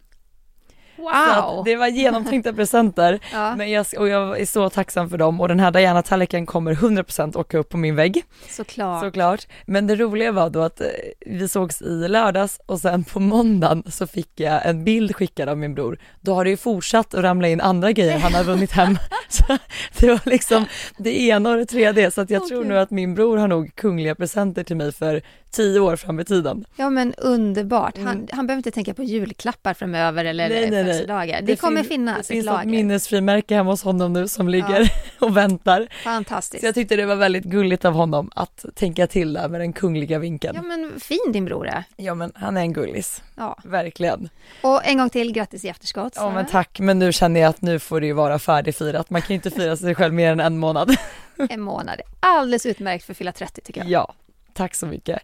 Att 1.11 1.65
det 1.65 1.75
var 1.75 1.87
genomtänkta 1.87 2.53
presenter 2.63 3.19
Ja. 3.33 3.55
men 3.55 3.71
jag, 3.71 3.85
och 3.97 4.07
jag 4.07 4.39
är 4.41 4.45
så 4.45 4.69
tacksam 4.69 5.09
för 5.09 5.17
dem 5.17 5.41
och 5.41 5.47
den 5.47 5.59
här 5.59 5.71
Diana-tallriken 5.71 6.45
kommer 6.45 6.73
100% 6.73 7.37
åka 7.37 7.57
upp 7.57 7.69
på 7.69 7.77
min 7.77 7.95
vägg 7.95 8.23
Såklart. 8.49 9.03
såklart. 9.03 9.47
Men 9.65 9.87
det 9.87 9.95
roliga 9.95 10.31
var 10.31 10.49
då 10.49 10.61
att 10.61 10.81
eh, 10.81 10.87
vi 11.25 11.47
sågs 11.47 11.81
i 11.81 12.07
lördags 12.07 12.59
och 12.65 12.79
sen 12.79 13.03
på 13.03 13.19
måndagen 13.19 13.83
så 13.91 14.07
fick 14.07 14.39
jag 14.39 14.65
en 14.65 14.83
bild 14.83 15.15
skickad 15.15 15.49
av 15.49 15.57
min 15.57 15.75
bror. 15.75 15.97
Då 16.21 16.33
har 16.33 16.43
det 16.43 16.49
ju 16.49 16.57
fortsatt 16.57 17.13
att 17.13 17.23
ramla 17.23 17.47
in 17.47 17.61
andra 17.61 17.91
grejer 17.91 18.19
han 18.19 18.33
har 18.33 18.43
vunnit 18.43 18.71
hem. 18.71 18.97
Så 19.29 19.57
det 19.99 20.07
var 20.09 20.19
liksom 20.29 20.65
det 20.97 21.19
ena 21.21 21.49
och 21.49 21.57
det 21.57 21.65
tredje 21.65 22.11
så 22.11 22.21
att 22.21 22.29
jag 22.29 22.47
tror 22.47 22.59
Okej. 22.59 22.69
nog 22.69 22.77
att 22.77 22.91
min 22.91 23.15
bror 23.15 23.37
har 23.37 23.47
nog 23.47 23.75
kungliga 23.75 24.15
presenter 24.15 24.63
till 24.63 24.75
mig 24.77 24.91
för 24.91 25.21
tio 25.53 25.79
år 25.79 25.95
fram 25.95 26.19
i 26.19 26.25
tiden. 26.25 26.65
Ja 26.75 26.89
men 26.89 27.13
underbart. 27.13 27.97
Han, 27.97 28.07
Mm. 28.07 28.27
han 28.31 28.47
behöver 28.47 28.59
inte 28.59 28.71
tänka 28.71 28.93
på 28.93 29.03
julklappar 29.03 29.73
framöver 29.73 30.25
eller 30.25 30.49
Nej, 30.49 30.61
nej, 30.61 30.69
nej. 30.71 30.83
födelsedagar. 30.83 31.41
Det, 31.41 31.55
kommer 31.55 31.81
fin- 31.81 31.87
finnas 31.89 32.15
Det 32.15 32.21
ett 32.21 32.27
finns 32.27 32.45
lager. 32.45 32.65
minnesfrimärke 32.69 33.55
hemma 33.55 33.69
hos 33.71 33.83
honom 33.83 34.13
nu 34.13 34.27
som 34.27 34.49
ligger 34.49 34.91
och 35.19 35.37
väntar. 35.37 35.87
Fantastiskt. 36.03 36.61
Så 36.61 36.67
jag 36.67 36.75
tyckte 36.75 36.95
det 36.95 37.05
var 37.05 37.15
väldigt 37.15 37.43
gulligt 37.43 37.85
av 37.85 37.93
honom 37.93 38.31
att 38.35 38.65
tänka 38.75 39.07
till 39.07 39.33
där 39.33 39.49
med 39.49 39.61
den 39.61 39.73
kungliga 39.73 40.19
vinkeln. 40.19 40.55
Ja 40.55 40.61
men 40.61 40.91
fin 40.99 41.31
din 41.33 41.45
bror 41.45 41.67
är. 41.67 41.83
Ja 41.97 42.15
men 42.15 42.31
han 42.35 42.57
är 42.57 42.61
en 42.61 42.73
gullis, 42.73 43.21
Ja. 43.35 43.57
verkligen. 43.63 44.29
Och 44.61 44.85
en 44.85 44.97
gång 44.97 45.09
till, 45.09 45.31
grattis 45.33 45.65
i 45.65 45.69
efterskott. 45.69 46.13
Ja 46.15 46.31
men 46.31 46.45
tack, 46.45 46.79
men 46.79 46.99
nu 46.99 47.11
känner 47.13 47.39
jag 47.39 47.49
att 47.49 47.61
nu 47.61 47.79
får 47.79 47.99
det 48.01 48.07
ju 48.07 48.13
vara 48.13 48.39
färdigfirat. 48.39 49.09
Man 49.09 49.21
kan 49.21 49.27
ju 49.29 49.35
inte 49.35 49.51
fira 49.51 49.77
sig 49.77 49.95
själv 49.95 50.13
mer 50.13 50.31
än 50.31 50.39
en 50.39 50.57
månad. 50.57 50.95
En 51.49 51.61
månad. 51.61 52.01
Alldeles 52.19 52.65
utmärkt 52.65 53.05
för 53.05 53.13
att 53.13 53.17
fylla 53.17 53.31
30 53.31 53.61
tycker 53.61 53.81
jag. 53.81 53.89
Ja, 53.89 54.13
tack 54.53 54.75
så 54.75 54.85
mycket. 54.85 55.19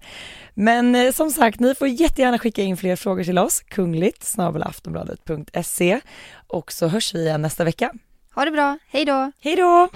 Men 0.54 0.96
eh, 0.96 1.12
som 1.12 1.32
sagt, 1.32 1.60
ni 1.60 1.76
får 1.76 1.88
jättegärna 1.88 2.40
skicka 2.40 2.62
in 2.62 2.78
fler 2.78 2.96
frågor 2.96 3.24
till 3.24 3.38
oss, 3.38 3.62
kungligt 3.68 4.24
snabelaftonbladet.se 4.24 6.00
och 6.48 6.72
så 6.72 6.88
hörs 6.88 7.16
vi 7.16 7.22
igen 7.22 7.42
nästa 7.42 7.64
vecka. 7.64 7.92
Ha 8.36 8.46
det 8.46 8.52
bra, 8.52 8.78
hej 8.88 9.06
då! 9.06 9.32
Hej 9.40 9.56
då! 9.56 9.90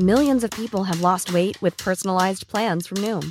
Millions 0.00 0.44
of 0.44 0.50
people 0.52 0.84
have 0.84 1.02
lost 1.02 1.30
weight 1.30 1.62
with 1.62 1.76
personalized 1.76 2.48
plans 2.48 2.86
from 2.86 3.02
Noom, 3.02 3.30